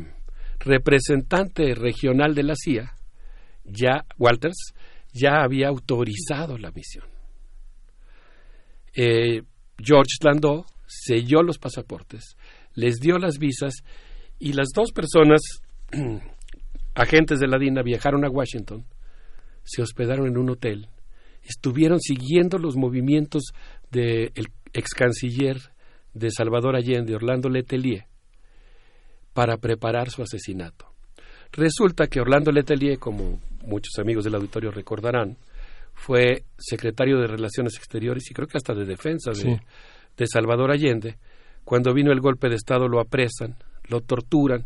[0.59, 2.95] representante regional de la CIA,
[3.65, 4.75] ya Walters,
[5.13, 7.07] ya había autorizado la misión.
[8.95, 9.43] Eh,
[9.79, 12.37] George Landau selló los pasaportes,
[12.75, 13.75] les dio las visas
[14.39, 15.41] y las dos personas,
[16.95, 18.85] agentes de la DINA, viajaron a Washington,
[19.63, 20.89] se hospedaron en un hotel,
[21.43, 23.45] estuvieron siguiendo los movimientos
[23.91, 24.33] del
[24.73, 25.59] ex canciller
[26.15, 28.05] de Salvador Allende, Orlando Letelier,
[29.33, 30.87] para preparar su asesinato.
[31.53, 35.37] Resulta que Orlando Letelier, como muchos amigos del auditorio recordarán,
[35.95, 39.57] fue secretario de Relaciones Exteriores y creo que hasta de Defensa de, Sí.
[40.17, 41.17] de Salvador Allende.
[41.65, 43.57] Cuando vino el golpe de Estado lo apresan,
[43.89, 44.65] lo torturan,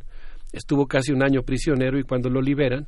[0.53, 2.87] estuvo casi un año prisionero y cuando lo liberan,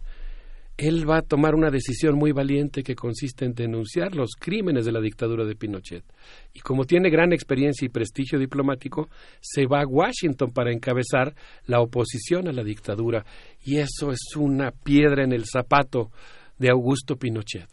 [0.76, 4.92] él va a tomar una decisión muy valiente que consiste en denunciar los crímenes de
[4.92, 6.04] la dictadura de Pinochet.
[6.52, 9.08] Y como tiene gran experiencia y prestigio diplomático,
[9.40, 13.24] se va a Washington para encabezar la oposición a la dictadura.
[13.62, 16.10] Y eso es una piedra en el zapato
[16.58, 17.68] de Augusto Pinochet.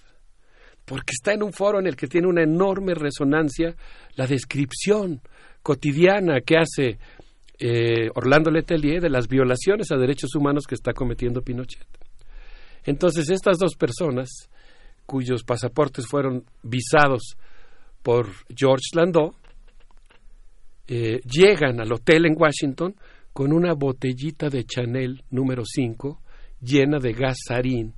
[0.85, 3.75] Porque está en un foro en el que tiene una enorme resonancia
[4.15, 5.21] la descripción
[5.61, 6.99] cotidiana que hace
[7.59, 12.02] eh, Orlando Letelier de las violaciones a derechos humanos que está cometiendo Pinochet.
[12.85, 14.49] Entonces, estas dos personas,
[15.05, 17.35] cuyos pasaportes fueron visados
[18.01, 19.33] por George Landau,
[20.87, 22.95] eh, llegan al hotel en Washington
[23.31, 26.19] con una botellita de Chanel número 5
[26.61, 27.93] llena de gas sarín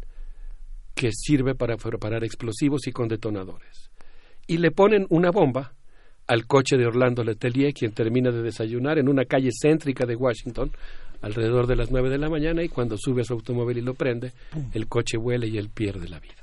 [0.93, 3.91] que sirve para preparar explosivos y con detonadores.
[4.47, 5.73] Y le ponen una bomba
[6.27, 10.71] al coche de Orlando Letelier, quien termina de desayunar en una calle céntrica de Washington
[11.25, 13.95] alrededor de las nueve de la mañana y cuando sube a su automóvil y lo
[13.95, 14.31] prende,
[14.73, 16.35] el coche vuela y él pierde la vida.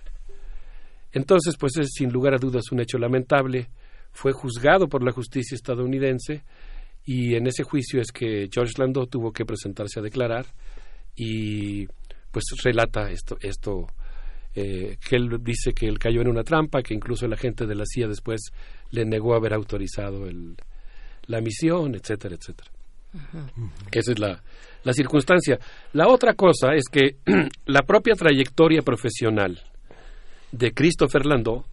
[1.12, 3.68] Entonces, pues es sin lugar a dudas un hecho lamentable.
[4.10, 6.42] Fue juzgado por la justicia estadounidense
[7.04, 10.46] y en ese juicio es que George Landau tuvo que presentarse a declarar
[11.14, 11.86] y
[12.32, 13.86] pues relata esto, esto
[14.56, 17.76] eh, que él dice que él cayó en una trampa, que incluso el agente de
[17.76, 18.40] la CIA después
[18.90, 20.26] le negó haber autorizado
[21.26, 22.68] la misión, etcétera, etcétera.
[23.90, 24.42] Esa es la,
[24.84, 25.58] la circunstancia.
[25.92, 27.16] La otra cosa es que
[27.66, 29.60] la propia trayectoria profesional
[30.50, 31.64] de Christopher Landau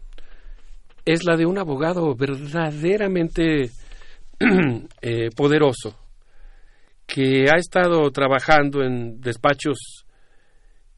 [1.06, 3.72] es la de un abogado verdaderamente
[5.02, 5.96] eh, poderoso
[7.08, 10.06] que ha estado trabajando en despachos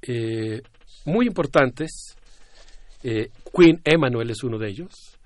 [0.01, 0.61] eh,
[1.05, 2.17] muy importantes.
[3.03, 5.17] Eh, Queen Emanuel es uno de ellos,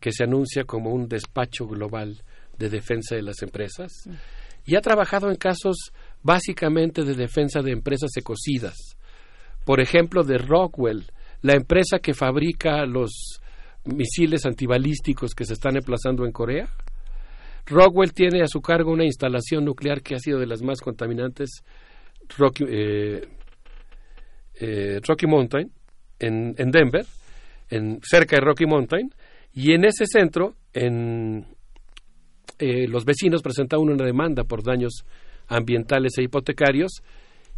[0.00, 2.22] que se anuncia como un despacho global
[2.58, 3.92] de defensa de las empresas
[4.64, 8.96] y ha trabajado en casos básicamente de defensa de empresas ecocidas.
[9.64, 11.06] Por ejemplo, de Rockwell,
[11.42, 13.40] la empresa que fabrica los
[13.84, 16.68] misiles antibalísticos que se están emplazando en Corea.
[17.66, 21.62] Rockwell tiene a su cargo una instalación nuclear que ha sido de las más contaminantes,
[22.36, 23.28] Rocky, eh,
[24.60, 25.70] eh, Rocky Mountain,
[26.18, 27.04] en, en Denver,
[27.70, 29.10] en, cerca de Rocky Mountain,
[29.52, 31.46] y en ese centro, en,
[32.58, 35.04] eh, los vecinos presentaron una demanda por daños
[35.48, 37.02] ambientales e hipotecarios,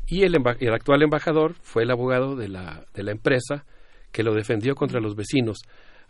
[0.06, 0.34] y el,
[0.72, 3.66] actual embajador fue el abogado de la, de la empresa
[4.10, 5.58] que lo defendió contra los vecinos.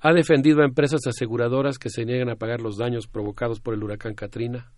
[0.00, 3.82] Ha defendido a empresas aseguradoras que se niegan a pagar los daños provocados por el
[3.82, 4.70] huracán Katrina.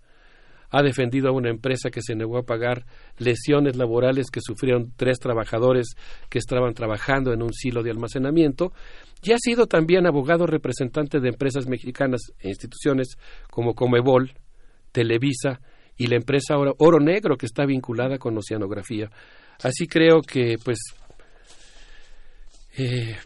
[0.71, 2.87] Ha defendido a una empresa que se negó a pagar
[3.19, 5.95] lesiones laborales que sufrieron tres trabajadores
[6.29, 8.73] que estaban trabajando en un silo de almacenamiento.
[9.23, 13.17] Y ha sido también abogado representante de empresas mexicanas e instituciones
[13.51, 14.33] como Comebol,
[14.93, 15.61] Televisa
[15.97, 19.11] y la empresa Oro, Negro que está vinculada con oceanografía.
[19.63, 20.79] Así creo que pues
[22.79, 23.17] eh,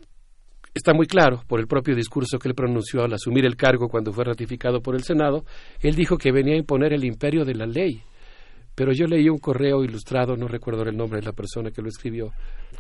[0.74, 4.12] está muy claro por el propio discurso que él pronunció al asumir el cargo cuando
[4.12, 5.44] fue ratificado por el Senado.
[5.80, 8.02] Él dijo que venía a imponer el imperio de la ley.
[8.74, 11.88] Pero yo leí un correo ilustrado, no recuerdo el nombre de la persona que lo
[11.88, 12.32] escribió,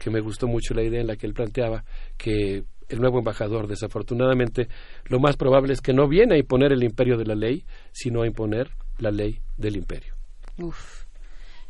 [0.02, 1.84] que me gustó mucho la idea en la que él planteaba
[2.18, 4.68] que el nuevo embajador, desafortunadamente,
[5.04, 8.22] lo más probable es que no viene a imponer el imperio de la ley, sino
[8.22, 10.14] a imponer la ley del imperio.
[10.58, 11.04] Uf.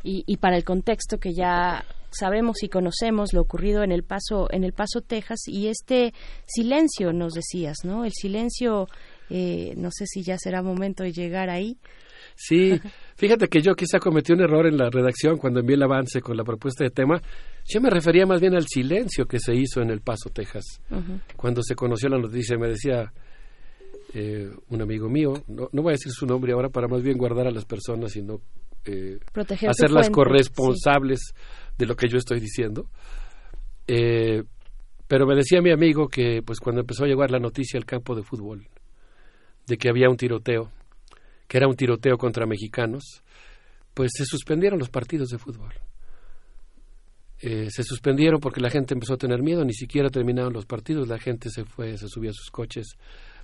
[0.03, 1.85] Y, y para el contexto que ya
[2.17, 6.13] sabemos y conocemos lo ocurrido en el Paso, en el Paso, Texas, y este
[6.45, 8.05] silencio, nos decías, ¿no?
[8.05, 8.87] El silencio,
[9.29, 11.77] eh, no sé si ya será momento de llegar ahí.
[12.35, 12.79] Sí,
[13.15, 16.35] fíjate que yo quizá cometí un error en la redacción cuando envié el avance con
[16.35, 17.21] la propuesta de tema.
[17.65, 20.81] Yo me refería más bien al silencio que se hizo en El Paso, Texas.
[21.35, 23.11] Cuando se conoció la noticia, me decía
[24.13, 27.17] eh, un amigo mío, no, no voy a decir su nombre ahora para más bien
[27.17, 28.39] guardar a las personas y no
[28.85, 29.19] eh,
[29.67, 31.33] hacerlas corresponsables
[31.77, 32.89] de lo que yo estoy diciendo.
[33.87, 34.43] Eh,
[35.07, 38.15] pero me decía mi amigo que pues cuando empezó a llegar la noticia al campo
[38.15, 38.67] de fútbol
[39.67, 40.71] de que había un tiroteo
[41.47, 43.23] que era un tiroteo contra mexicanos,
[43.93, 45.73] pues se suspendieron los partidos de fútbol.
[47.39, 51.07] Eh, se suspendieron porque la gente empezó a tener miedo, ni siquiera terminaron los partidos,
[51.07, 52.87] la gente se fue, se subió a sus coches,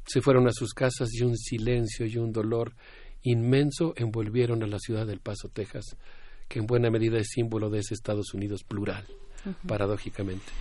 [0.05, 2.73] se fueron a sus casas y un silencio y un dolor
[3.23, 5.97] inmenso envolvieron a la ciudad del Paso, Texas,
[6.51, 9.05] que en buena medida es símbolo de ese Estados Unidos plural
[9.65, 10.51] paradójicamente.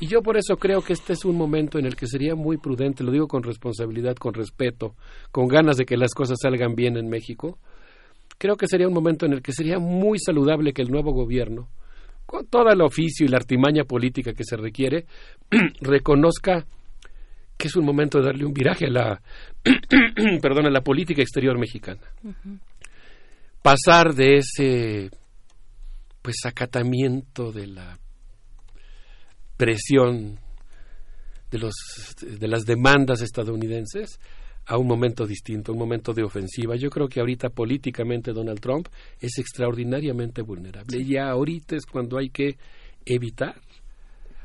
[0.00, 2.56] Y yo por eso creo que este es un momento en el que sería muy
[2.56, 4.94] prudente, lo digo con responsabilidad, con respeto,
[5.30, 7.58] con ganas de que las cosas salgan bien en México,
[8.38, 11.68] creo que sería un momento en el que sería muy saludable que el nuevo gobierno,
[12.24, 15.06] con todo el oficio y la artimaña política que se requiere,
[15.80, 16.64] reconozca
[17.58, 19.22] que es un momento de darle un viraje a la,
[20.40, 22.00] perdón, a la política exterior mexicana.
[23.62, 25.10] Pasar de ese
[26.22, 27.98] pues acatamiento de la
[29.56, 30.38] presión
[31.50, 31.74] de, los,
[32.20, 34.18] de las demandas estadounidenses
[34.66, 36.76] a un momento distinto, un momento de ofensiva.
[36.76, 38.88] Yo creo que ahorita políticamente Donald Trump
[39.20, 42.56] es extraordinariamente vulnerable y ahorita es cuando hay que
[43.04, 43.60] evitar.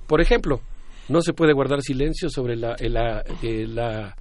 [0.08, 0.62] Por ejemplo,
[1.10, 4.18] no se puede guardar silencio sobre la, la, la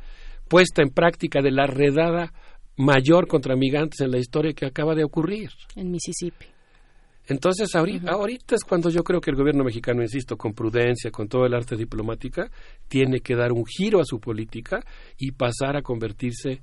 [0.49, 2.33] puesta en práctica de la redada
[2.76, 5.51] mayor contra migrantes en la historia que acaba de ocurrir.
[5.75, 6.56] En Mississippi.
[7.28, 11.28] Entonces, ahorita, ahorita, es cuando yo creo que el gobierno mexicano, insisto, con prudencia, con
[11.28, 12.50] todo el arte diplomática,
[12.88, 14.84] tiene que dar un giro a su política
[15.18, 16.60] y pasar a convertirse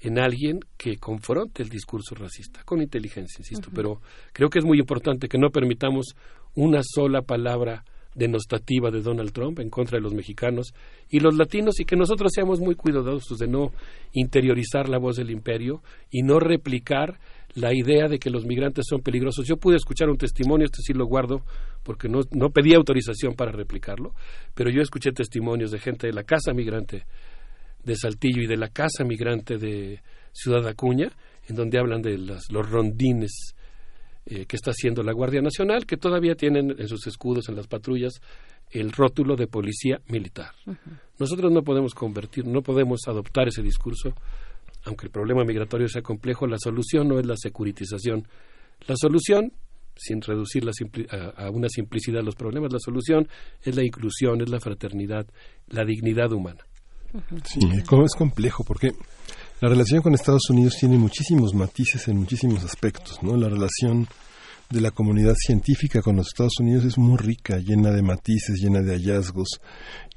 [0.00, 3.70] en alguien que confronte el discurso racista, con inteligencia, insisto.
[3.72, 4.00] Pero
[4.32, 6.14] creo que es muy importante que no permitamos
[6.54, 7.84] una sola palabra
[8.14, 10.74] denostativa de Donald Trump en contra de los mexicanos
[11.08, 13.72] y los latinos y que nosotros seamos muy cuidadosos de no
[14.12, 17.18] interiorizar la voz del imperio y no replicar
[17.54, 19.46] la idea de que los migrantes son peligrosos.
[19.46, 21.42] Yo pude escuchar un testimonio, este sí lo guardo
[21.82, 24.14] porque no, no pedí autorización para replicarlo,
[24.54, 27.04] pero yo escuché testimonios de gente de la Casa Migrante
[27.84, 30.00] de Saltillo y de la Casa Migrante de
[30.32, 31.10] Ciudad Acuña,
[31.48, 33.54] en donde hablan de las, los rondines
[34.24, 37.66] eh, que está haciendo la Guardia Nacional, que todavía tienen en sus escudos, en las
[37.66, 38.20] patrullas,
[38.70, 40.52] el rótulo de policía militar.
[41.18, 44.14] Nosotros no podemos convertir, no podemos adoptar ese discurso
[44.84, 48.26] aunque el problema migratorio sea complejo, la solución no es la securitización.
[48.86, 49.52] La solución,
[49.94, 50.64] sin reducir
[51.36, 53.28] a, una simplicidad los problemas, la solución
[53.62, 55.26] es la inclusión, es la fraternidad,
[55.68, 56.64] la dignidad humana.
[57.44, 58.92] Sí, es complejo porque
[59.60, 63.36] la relación con Estados Unidos tiene muchísimos matices en muchísimos aspectos, ¿no?
[63.36, 64.08] La relación
[64.72, 68.80] de la comunidad científica con los Estados Unidos es muy rica, llena de matices, llena
[68.80, 69.60] de hallazgos,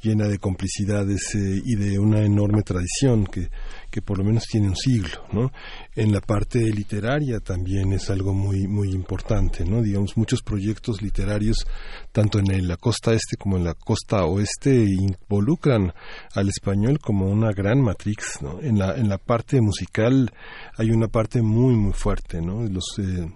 [0.02, 3.50] llena de complicidades eh, y de una enorme tradición que,
[3.92, 5.52] que por lo menos tiene un siglo, ¿no?
[5.96, 9.82] En la parte literaria también es algo muy muy importante, ¿no?
[9.82, 11.66] Digamos muchos proyectos literarios
[12.14, 15.94] tanto en la costa este como en la costa oeste involucran
[16.34, 18.62] al español como una gran matrix, ¿no?
[18.62, 20.32] En la en la parte musical
[20.78, 22.64] hay una parte muy muy fuerte, ¿no?
[22.64, 23.28] Los eh,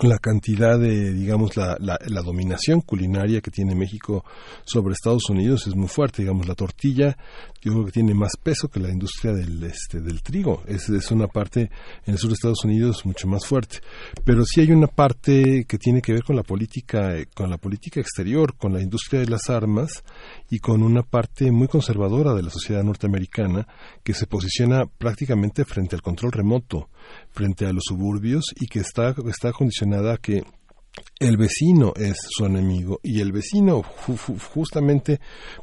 [0.00, 4.24] la cantidad de, digamos, la, la, dominación culinaria que tiene México
[4.64, 6.22] sobre Estados Unidos es muy fuerte.
[6.22, 7.16] Digamos, la tortilla
[7.62, 10.62] yo creo que tiene más peso que la industria del, este, del trigo.
[10.66, 11.70] Es, es una parte
[12.04, 13.78] en el sur de Estados Unidos mucho más fuerte.
[14.24, 18.00] Pero sí hay una parte que tiene que ver con la política, con la política
[18.00, 20.02] exterior, con la industria de las armas
[20.50, 23.68] y con una parte muy conservadora de la sociedad norteamericana
[24.02, 26.88] que se posiciona prácticamente frente al control remoto
[27.30, 30.42] frente a los suburbios y que está, está condicionada a que
[31.18, 35.20] el vecino es su enemigo y el vecino justamente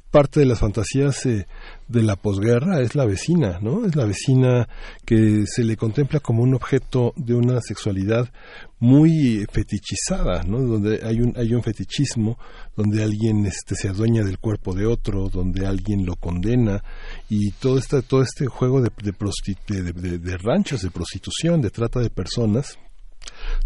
[0.09, 1.47] parte de las fantasías eh,
[1.87, 3.85] de la posguerra es la vecina, ¿no?
[3.85, 4.67] Es la vecina
[5.05, 8.31] que se le contempla como un objeto de una sexualidad
[8.79, 10.61] muy fetichizada, ¿no?
[10.61, 12.39] Donde hay un hay un fetichismo,
[12.75, 16.83] donde alguien este se adueña del cuerpo de otro, donde alguien lo condena
[17.29, 18.89] y todo este todo este juego de
[19.67, 22.79] de, de, de ranchos de prostitución, de trata de personas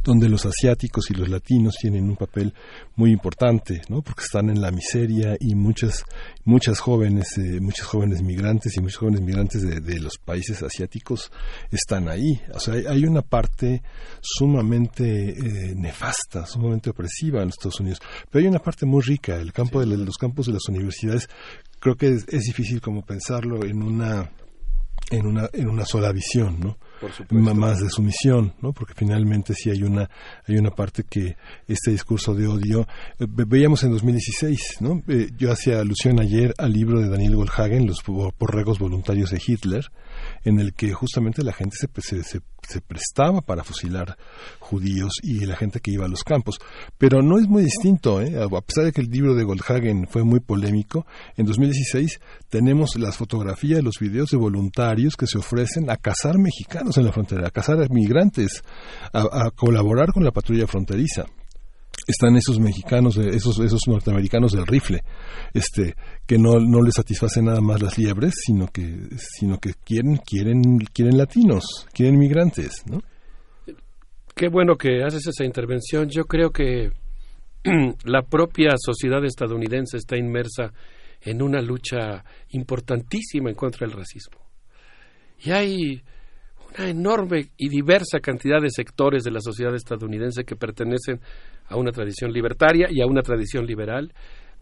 [0.03, 2.53] donde los asiáticos y los latinos tienen un papel
[2.95, 4.01] muy importante, ¿no?
[4.01, 6.03] Porque están en la miseria y muchas
[6.43, 11.32] muchas jóvenes eh, muchos jóvenes migrantes y muchos jóvenes migrantes de, los países asiáticos
[11.72, 12.41] están ahí.
[12.53, 13.82] O sea, hay, una parte
[14.22, 17.99] sumamente eh, nefasta, sumamente opresiva en los Estados Unidos,
[18.30, 19.35] pero hay una parte muy rica.
[19.38, 21.30] El campo de los campos de las universidades
[21.80, 24.32] creo que es, es difícil como pensarlo en una
[25.11, 26.77] en una en una sola visión, ¿no?
[27.30, 28.73] Más de sumisión, ¿no?
[28.73, 30.09] Porque finalmente sí hay una
[30.48, 31.35] hay una parte que
[31.67, 32.88] este discurso de odio
[33.19, 35.01] eh, veíamos en 2016, ¿no?
[35.07, 39.91] Eh, yo hacía alusión ayer al libro de Daniel Goldhagen, Los borregos voluntarios de Hitler,
[40.43, 42.41] en el que justamente la gente se, se, se,
[42.82, 44.17] prestaba para fusilar
[44.59, 46.59] judíos y la gente que iba a los campos.
[46.98, 48.35] Pero no es muy distinto, ¿eh?
[48.42, 51.06] a pesar de que el libro de Goldhagen fue muy polémico,
[51.38, 52.19] en 2016
[52.50, 57.11] tenemos las fotografías, los videos de voluntarios que se ofrecen a cazar mexicanos en la
[57.11, 58.64] frontera, a cazar migrantes,
[59.14, 61.25] a colaborar con la patrulla fronteriza
[62.07, 65.01] están esos mexicanos, esos, esos norteamericanos del rifle,
[65.53, 70.17] este, que no, no les satisface nada más las liebres, sino que, sino que quieren,
[70.17, 73.01] quieren, quieren latinos, quieren migrantes, ¿no?
[74.35, 76.09] Qué bueno que haces esa intervención.
[76.09, 76.90] Yo creo que
[78.03, 80.73] la propia sociedad estadounidense está inmersa
[81.22, 84.40] en una lucha importantísima en contra del racismo.
[85.40, 86.03] Y hay
[86.77, 91.19] una enorme y diversa cantidad de sectores de la sociedad estadounidense que pertenecen
[91.67, 94.13] a una tradición libertaria y a una tradición liberal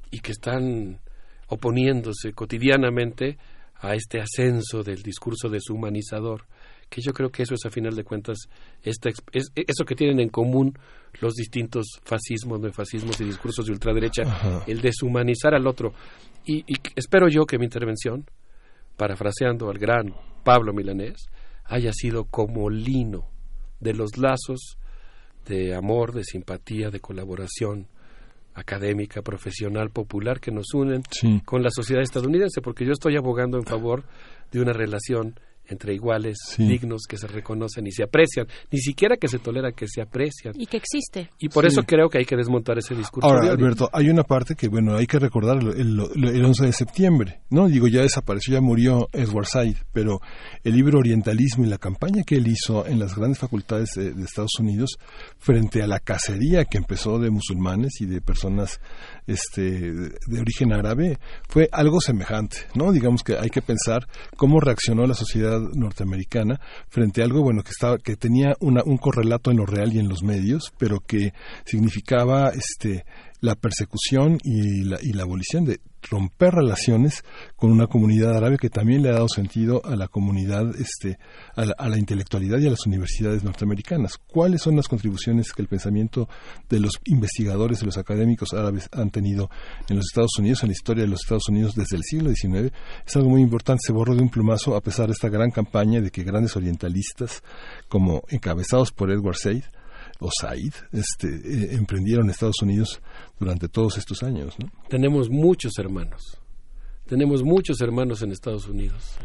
[0.09, 0.99] y que están
[1.47, 3.37] oponiéndose cotidianamente
[3.79, 6.45] a este ascenso del discurso deshumanizador,
[6.89, 8.37] que yo creo que eso es a final de cuentas
[8.83, 10.77] esta, es, eso que tienen en común
[11.19, 15.93] los distintos fascismos, neofascismos y discursos de ultraderecha, el deshumanizar al otro.
[16.45, 18.25] Y, y espero yo que mi intervención,
[18.97, 21.27] parafraseando al gran Pablo Milanés,
[21.71, 23.29] haya sido como lino
[23.79, 24.77] de los lazos
[25.47, 27.87] de amor, de simpatía, de colaboración
[28.53, 31.01] académica, profesional, popular que nos unen
[31.45, 34.03] con la sociedad estadounidense, porque yo estoy abogando en favor
[34.51, 35.39] de una relación
[35.71, 39.87] entre iguales, dignos, que se reconocen y se aprecian, ni siquiera que se tolera que
[39.87, 40.53] se aprecian.
[40.57, 41.29] Y que existe.
[41.39, 43.27] Y por eso creo que hay que desmontar ese discurso.
[43.27, 47.41] Ahora, Alberto, hay una parte que, bueno, hay que recordar el, el, 11 de septiembre,
[47.49, 47.67] ¿no?
[47.67, 50.19] Digo, ya desapareció, ya murió Edward Said, pero
[50.63, 54.23] el libro Orientalismo y la campaña que él hizo en las grandes facultades de, de
[54.23, 54.97] Estados Unidos
[55.37, 58.79] frente a la cacería que empezó de musulmanes y de personas
[59.27, 61.17] este, de origen árabe
[61.47, 62.91] fue algo semejante, ¿no?
[62.91, 66.59] Digamos que hay que pensar cómo reaccionó la sociedad norteamericana
[66.89, 69.99] frente a algo, bueno, que estaba, que tenía una, un correlato en lo real y
[69.99, 71.33] en los medios, pero que
[71.65, 73.05] significaba, este,
[73.41, 77.23] la persecución y la, y la abolición de romper relaciones
[77.55, 81.17] con una comunidad árabe que también le ha dado sentido a la comunidad, este,
[81.55, 84.17] a la, a la, intelectualidad y a las universidades norteamericanas.
[84.17, 86.29] ¿Cuáles son las contribuciones que el pensamiento
[86.69, 89.49] de los investigadores, de los académicos árabes han tenido
[89.89, 92.73] en los Estados Unidos, en la historia de los Estados Unidos desde el siglo XIX?
[93.05, 95.99] Es algo muy importante, se borró de un plumazo a pesar de esta gran campaña
[96.01, 97.43] de que grandes orientalistas,
[97.89, 99.63] como encabezados por Edward Said,
[100.21, 103.01] o Said este, eh, emprendieron Estados Unidos
[103.39, 104.55] durante todos estos años.
[104.59, 104.71] ¿no?
[104.87, 106.39] Tenemos muchos hermanos,
[107.07, 109.17] tenemos muchos hermanos en Estados Unidos.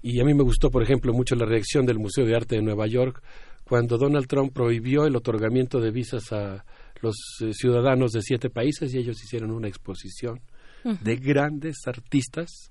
[0.00, 2.62] Y a mí me gustó, por ejemplo, mucho la reacción del Museo de Arte de
[2.62, 3.20] Nueva York
[3.64, 6.64] cuando Donald Trump prohibió el otorgamiento de visas a
[7.02, 10.40] los eh, ciudadanos de siete países y ellos hicieron una exposición
[11.02, 12.70] de grandes artistas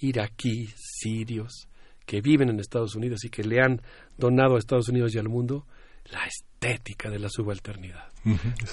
[0.00, 1.68] iraquíes, sirios,
[2.04, 3.80] que viven en Estados Unidos y que le han
[4.18, 5.64] donado a Estados Unidos y al mundo
[6.10, 8.12] la estética de la subalternidad.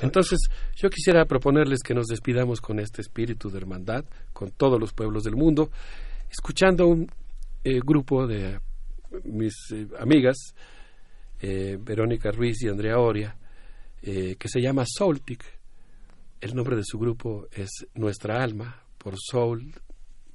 [0.02, 0.40] Entonces,
[0.76, 5.24] yo quisiera proponerles que nos despidamos con este espíritu de hermandad, con todos los pueblos
[5.24, 5.72] del mundo,
[6.30, 7.10] escuchando un
[7.64, 8.60] eh, grupo de
[9.24, 10.54] mis eh, amigas,
[11.42, 13.36] eh, Verónica Ruiz y Andrea Oria,
[14.02, 15.44] que se llama Soultic.
[16.40, 19.74] El nombre de su grupo es Nuestra Alma, por Soul,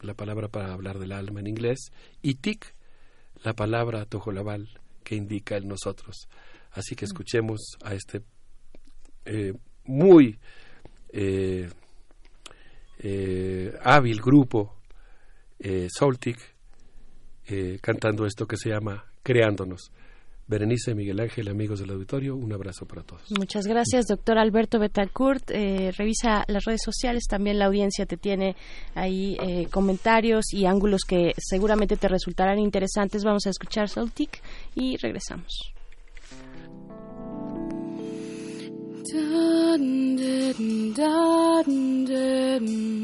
[0.02, 1.90] la palabra para hablar del alma en inglés,
[2.20, 2.74] y Tic,
[3.42, 4.68] la palabra tojolabal,
[5.02, 6.28] que indica el nosotros.
[6.74, 8.22] Así que escuchemos a este
[9.24, 9.54] eh,
[9.84, 10.38] muy
[11.10, 11.68] eh,
[12.98, 14.74] eh, hábil grupo
[15.88, 16.38] Soltic
[17.80, 19.92] cantando esto que se llama Creándonos.
[20.46, 23.22] Berenice, Miguel Ángel, amigos del auditorio, un abrazo para todos.
[23.38, 25.50] Muchas gracias, doctor Alberto Betancourt.
[25.50, 28.56] revisa las redes sociales, también la audiencia te tiene
[28.94, 29.38] ahí
[29.70, 33.24] comentarios y ángulos que seguramente te resultarán interesantes.
[33.24, 34.42] Vamos a escuchar Soltic
[34.74, 35.74] y regresamos.
[39.14, 40.52] da da
[40.96, 41.64] da
[42.06, 42.94] da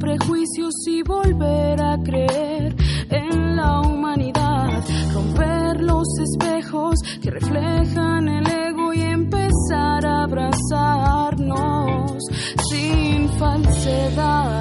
[0.00, 2.74] prejuicios y volver a creer
[3.10, 11.50] en la humanidad, romper los espejos que reflejan el ego y empezar a abrazarnos
[12.68, 14.59] sin falsedad.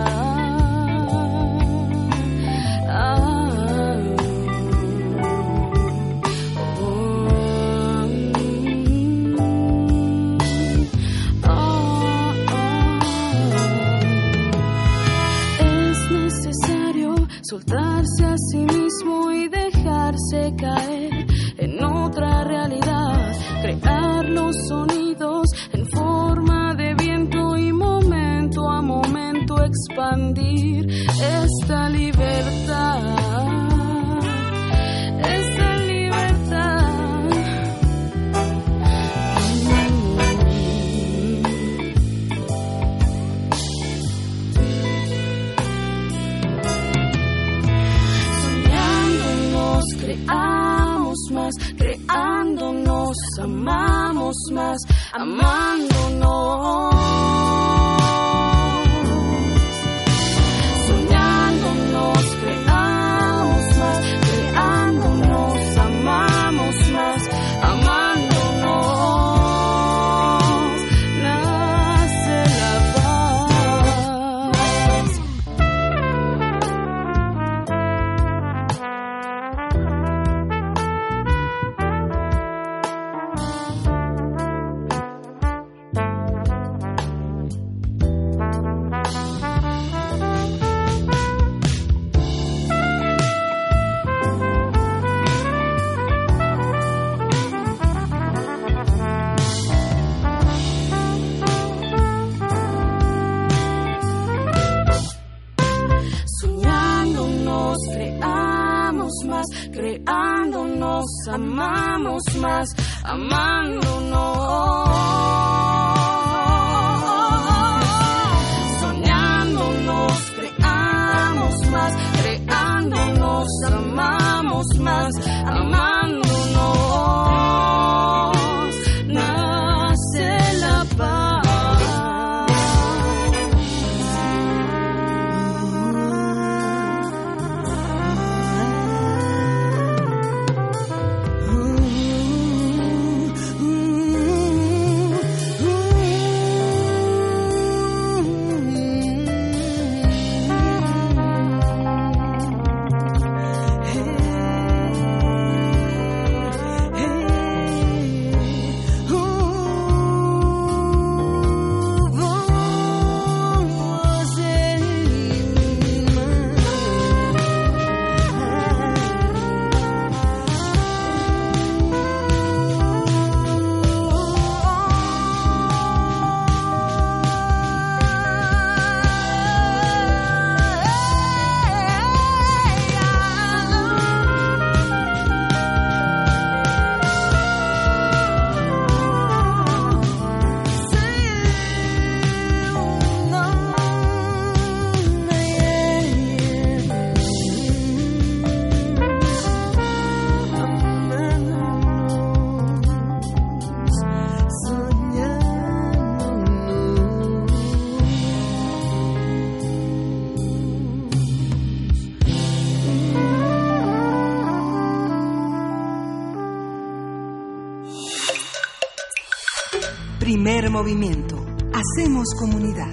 [220.50, 221.36] Primer movimiento.
[221.74, 222.92] Hacemos comunidad.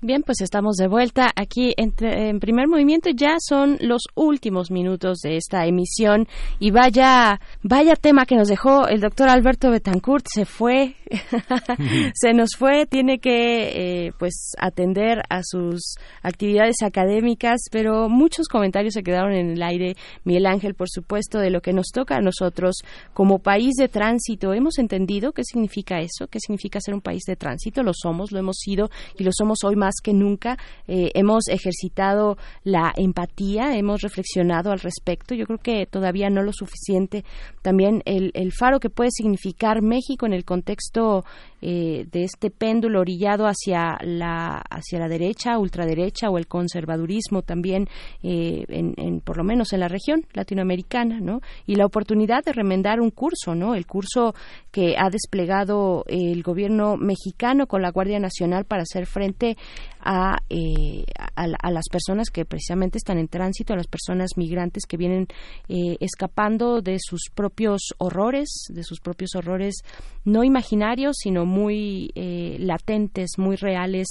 [0.00, 3.10] Bien, pues estamos de vuelta aquí en, en, primer movimiento.
[3.14, 6.26] Ya son los últimos minutos de esta emisión
[6.58, 10.26] y vaya, vaya tema que nos dejó el doctor Alberto Betancourt.
[10.28, 10.96] Se fue,
[12.14, 12.86] se nos fue.
[12.86, 19.50] Tiene que, eh, pues, atender a sus actividades académicas, pero muchos comentarios se quedaron en
[19.50, 19.96] el aire.
[20.24, 22.76] Miguel Ángel, por supuesto, de lo que nos toca a nosotros
[23.12, 24.54] como país de tránsito.
[24.54, 27.82] Hemos entendido qué significa eso, qué significa ser un país de tránsito.
[27.82, 30.56] Lo somos, lo hemos sido y lo somos hoy más que nunca.
[30.86, 35.34] Eh, hemos ejercitado la empatía, hemos reflexionado al respecto.
[35.34, 37.24] Yo creo que todavía no lo suficiente.
[37.62, 41.24] También el, el faro que puede significar México en el contexto と、
[41.62, 47.88] eh, de este péndulo orillado hacia la hacia la derecha, ultraderecha o el conservadurismo también,
[48.22, 51.40] eh, en, en, por lo menos en la región latinoamericana, ¿no?
[51.66, 53.74] Y la oportunidad de remendar un curso, ¿no?
[53.74, 54.34] El curso
[54.70, 59.56] que ha desplegado el gobierno mexicano con la Guardia Nacional para hacer frente
[60.00, 61.04] a, eh,
[61.36, 65.26] a, a, las personas que precisamente están en tránsito, a las personas migrantes que vienen
[65.68, 69.82] eh, escapando de sus propios horrores, de sus propios horrores
[70.24, 74.08] no imaginarios, sino muy eh, latentes, muy reales,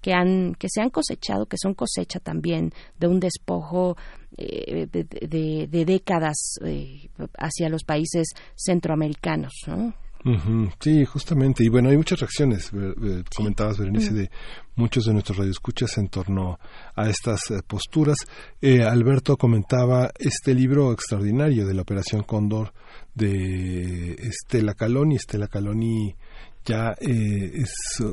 [0.00, 3.96] que han que se han cosechado, que son cosecha también de un despojo
[4.36, 7.08] eh, de, de, de, décadas eh,
[7.38, 9.94] hacia los países centroamericanos, ¿no?
[10.24, 10.72] Uh -huh.
[10.80, 11.64] Sí, justamente.
[11.64, 14.30] Y bueno, hay muchas reacciones, eh, comentabas, Berenice, de
[14.74, 16.58] muchos de nuestros radioescuchas en torno
[16.96, 18.16] a estas eh, posturas.
[18.60, 22.72] Eh, Alberto comentaba este libro extraordinario de la Operación Cóndor
[23.14, 25.16] de Estela Caloni.
[25.16, 26.16] Estela Caloni
[26.64, 27.72] ya es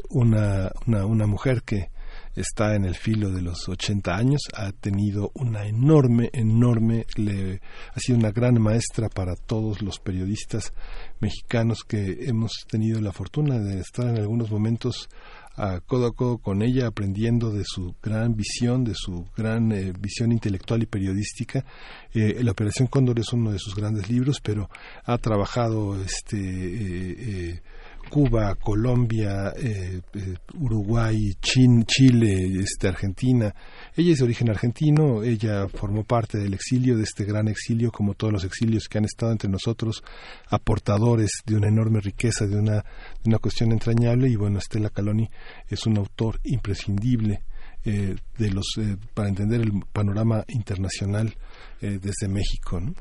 [0.09, 1.89] una, una, una mujer que
[2.35, 7.61] está en el filo de los 80 años, ha tenido una enorme, enorme, le,
[7.93, 10.73] ha sido una gran maestra para todos los periodistas
[11.19, 15.09] mexicanos que hemos tenido la fortuna de estar en algunos momentos
[15.57, 19.93] a codo a codo con ella, aprendiendo de su gran visión, de su gran eh,
[19.97, 21.63] visión intelectual y periodística.
[22.13, 24.69] Eh, la Operación Cóndor es uno de sus grandes libros, pero
[25.05, 27.61] ha trabajado este eh,
[28.09, 33.53] Cuba, Colombia, eh, eh, Uruguay, Chin, Chile, este, Argentina.
[33.95, 38.13] Ella es de origen argentino, ella formó parte del exilio, de este gran exilio, como
[38.13, 40.03] todos los exilios que han estado entre nosotros,
[40.49, 44.29] aportadores de una enorme riqueza, de una, de una cuestión entrañable.
[44.29, 45.29] Y bueno, Estela Caloni
[45.67, 47.41] es un autor imprescindible.
[47.87, 48.65] Eh, de los
[49.13, 51.35] para entender el panorama internacional
[51.79, 52.79] desde México.
[52.79, 52.95] ¿no?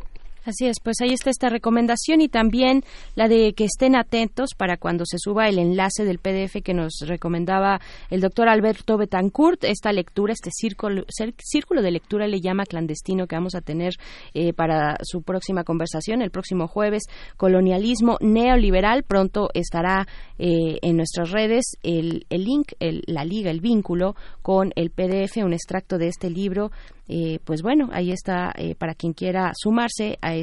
[0.45, 2.83] Así es, pues ahí está esta recomendación y también
[3.15, 6.93] la de que estén atentos para cuando se suba el enlace del PDF que nos
[7.07, 11.05] recomendaba el doctor Alberto Betancourt, esta lectura, este círculo,
[11.39, 13.95] círculo de lectura le llama clandestino que vamos a tener
[14.35, 17.05] eh, para su próxima conversación el próximo jueves,
[17.39, 20.07] colonialismo neoliberal, pronto estará
[20.39, 25.39] eh, en nuestras redes el, el link, el, la liga, el vínculo con el PDF,
[25.39, 26.71] un extracto de este libro.
[27.07, 30.34] Eh, pues bueno, ahí está eh, para quien quiera sumarse a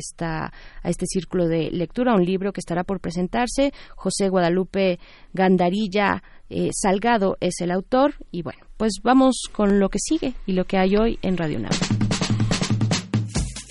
[0.84, 3.74] a este círculo de lectura, un libro que estará por presentarse.
[3.96, 5.00] José Guadalupe
[5.34, 10.54] Gandarilla eh, Salgado es el autor y bueno, pues vamos con lo que sigue y
[10.54, 11.72] lo que hay hoy en Radio UNAM.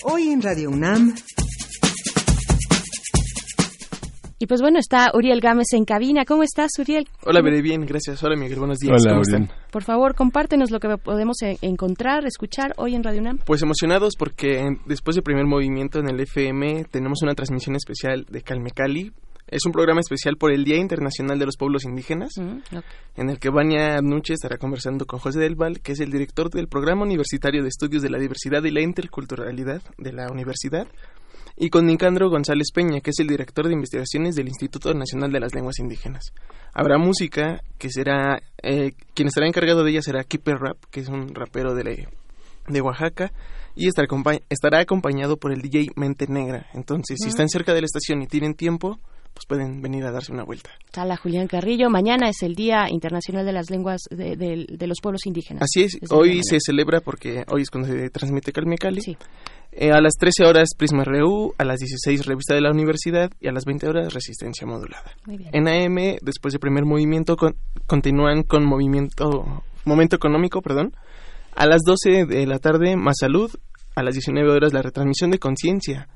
[0.04, 1.14] Hoy en Radio UNAM
[4.42, 6.24] y pues bueno, está Uriel Gámez en cabina.
[6.24, 7.06] ¿Cómo estás, Uriel?
[7.26, 8.24] Hola, veré bien, gracias.
[8.24, 9.02] Hola, Miguel, buenos días.
[9.04, 9.50] Hola, Uriel.
[9.70, 13.40] Por favor, compártenos lo que podemos encontrar, escuchar hoy en Radio UNAM.
[13.44, 18.40] Pues emocionados porque después del primer movimiento en el FM tenemos una transmisión especial de
[18.40, 19.12] Calme Cali.
[19.46, 22.98] Es un programa especial por el Día Internacional de los Pueblos Indígenas, mm, okay.
[23.16, 26.48] en el que Vania Nuche estará conversando con José Del Val, que es el director
[26.48, 30.86] del Programa Universitario de Estudios de la Diversidad y la Interculturalidad de la universidad,
[31.56, 35.40] y con Nicandro González Peña, que es el director de investigaciones del Instituto Nacional de
[35.40, 36.32] las Lenguas Indígenas.
[36.72, 41.08] Habrá música que será, eh, quien estará encargado de ella será Keeper Rap, que es
[41.08, 42.08] un rapero de,
[42.68, 43.32] de Oaxaca,
[43.74, 44.08] y estará,
[44.48, 46.66] estará acompañado por el DJ Mente Negra.
[46.74, 48.98] Entonces, si están cerca de la estación y tienen tiempo,
[49.32, 50.70] pues pueden venir a darse una vuelta.
[50.92, 54.98] Sala Julián Carrillo, mañana es el Día Internacional de las Lenguas de, de, de los
[55.02, 55.62] Pueblos Indígenas.
[55.62, 59.00] Así es, hoy se celebra porque hoy es cuando se transmite Calme Cali.
[59.00, 59.16] Sí.
[59.72, 63.48] Eh, a las 13 horas Prisma RU, a las 16 Revista de la Universidad y
[63.48, 65.12] a las 20 horas Resistencia Modulada.
[65.26, 67.54] En AM, después del primer movimiento, con,
[67.86, 70.92] continúan con movimiento, Momento Económico, perdón.
[71.54, 73.50] A las 12 de la tarde, Más Salud.
[73.94, 76.08] A las 19 horas, la retransmisión de Conciencia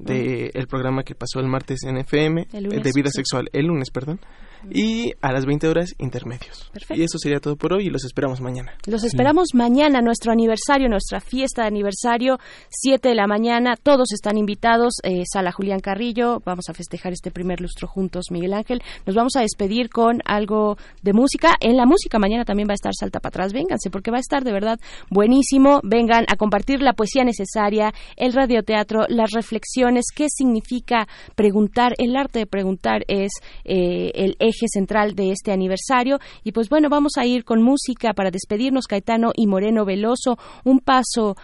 [0.00, 3.18] del de programa que pasó el martes en FM, lunes, de vida sí.
[3.18, 4.20] sexual, el lunes, perdón.
[4.68, 6.68] Y a las 20 horas, intermedios.
[6.72, 7.00] Perfecto.
[7.00, 8.72] Y eso sería todo por hoy y los esperamos mañana.
[8.86, 9.56] Los esperamos sí.
[9.56, 12.38] mañana, nuestro aniversario, nuestra fiesta de aniversario,
[12.68, 13.76] 7 de la mañana.
[13.82, 14.94] Todos están invitados.
[15.02, 18.82] Eh, Sala Julián Carrillo, vamos a festejar este primer lustro juntos, Miguel Ángel.
[19.06, 21.56] Nos vamos a despedir con algo de música.
[21.60, 23.52] En la música mañana también va a estar Salta para atrás.
[23.52, 24.78] Vénganse, porque va a estar de verdad
[25.10, 25.80] buenísimo.
[25.84, 31.94] Vengan a compartir la poesía necesaria, el radioteatro, las reflexiones, qué significa preguntar.
[31.98, 33.32] El arte de preguntar es
[33.64, 36.18] eh, el eje central de este aniversario.
[36.44, 40.36] Y pues bueno, vamos a ir con música para despedirnos, Caetano y Moreno Veloso.
[40.64, 41.36] Un paso,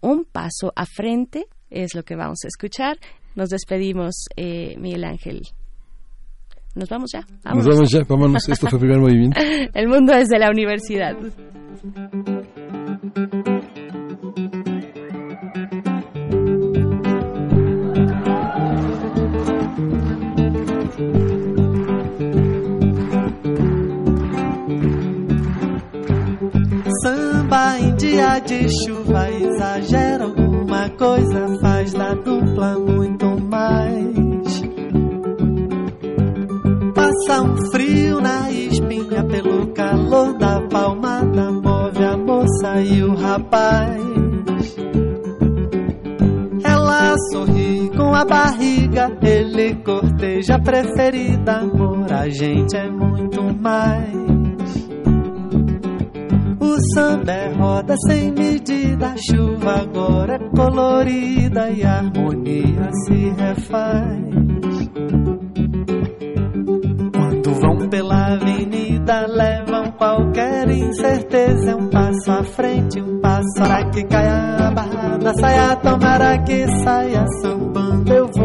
[0.00, 2.98] un paso a frente es lo que vamos a escuchar.
[3.34, 5.42] Nos despedimos, eh, Miguel Ángel.
[6.74, 7.20] Nos vamos ya.
[7.44, 7.66] Vámonos.
[7.66, 8.48] Nos vamos ya, vámonos.
[8.48, 9.40] Esto fue el primer movimiento.
[9.74, 11.16] el mundo desde la universidad.
[27.54, 34.62] Samba em dia de chuva exagera alguma coisa, faz da dupla muito mais.
[36.92, 41.20] Passa um frio na espinha pelo calor da palma
[42.60, 44.02] saiu o rapaz.
[46.64, 51.58] Ela sorri com a barriga, ele corteja a preferida.
[51.58, 54.33] Amor, a gente é muito mais.
[56.64, 63.28] O samba é roda sem medida, a chuva agora é colorida e a harmonia se
[63.36, 64.88] refaz.
[67.14, 71.72] Quando vão pela avenida, levam qualquer incerteza.
[71.72, 75.76] É um passo à frente, um passo para que caia a barra da saia.
[75.76, 78.43] Tomara que saia sambando, eu vou.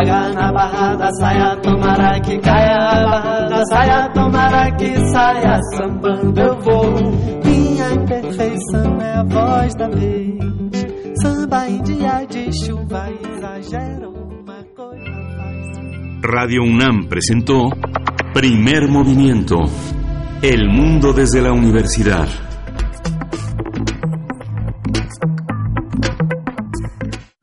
[0.00, 4.08] Pega na barra da saia, tomara que caia a barra da saia.
[4.14, 6.94] Tomara que saia sambando, eu vou.
[7.44, 10.38] Minha imperfeição é a voz da vez.
[11.20, 14.14] Samba em dia de chuva, exagero.
[16.24, 17.68] Radio UNAM presentó
[18.32, 19.58] Primer Movimiento.
[20.42, 22.49] El mundo desde la universidad.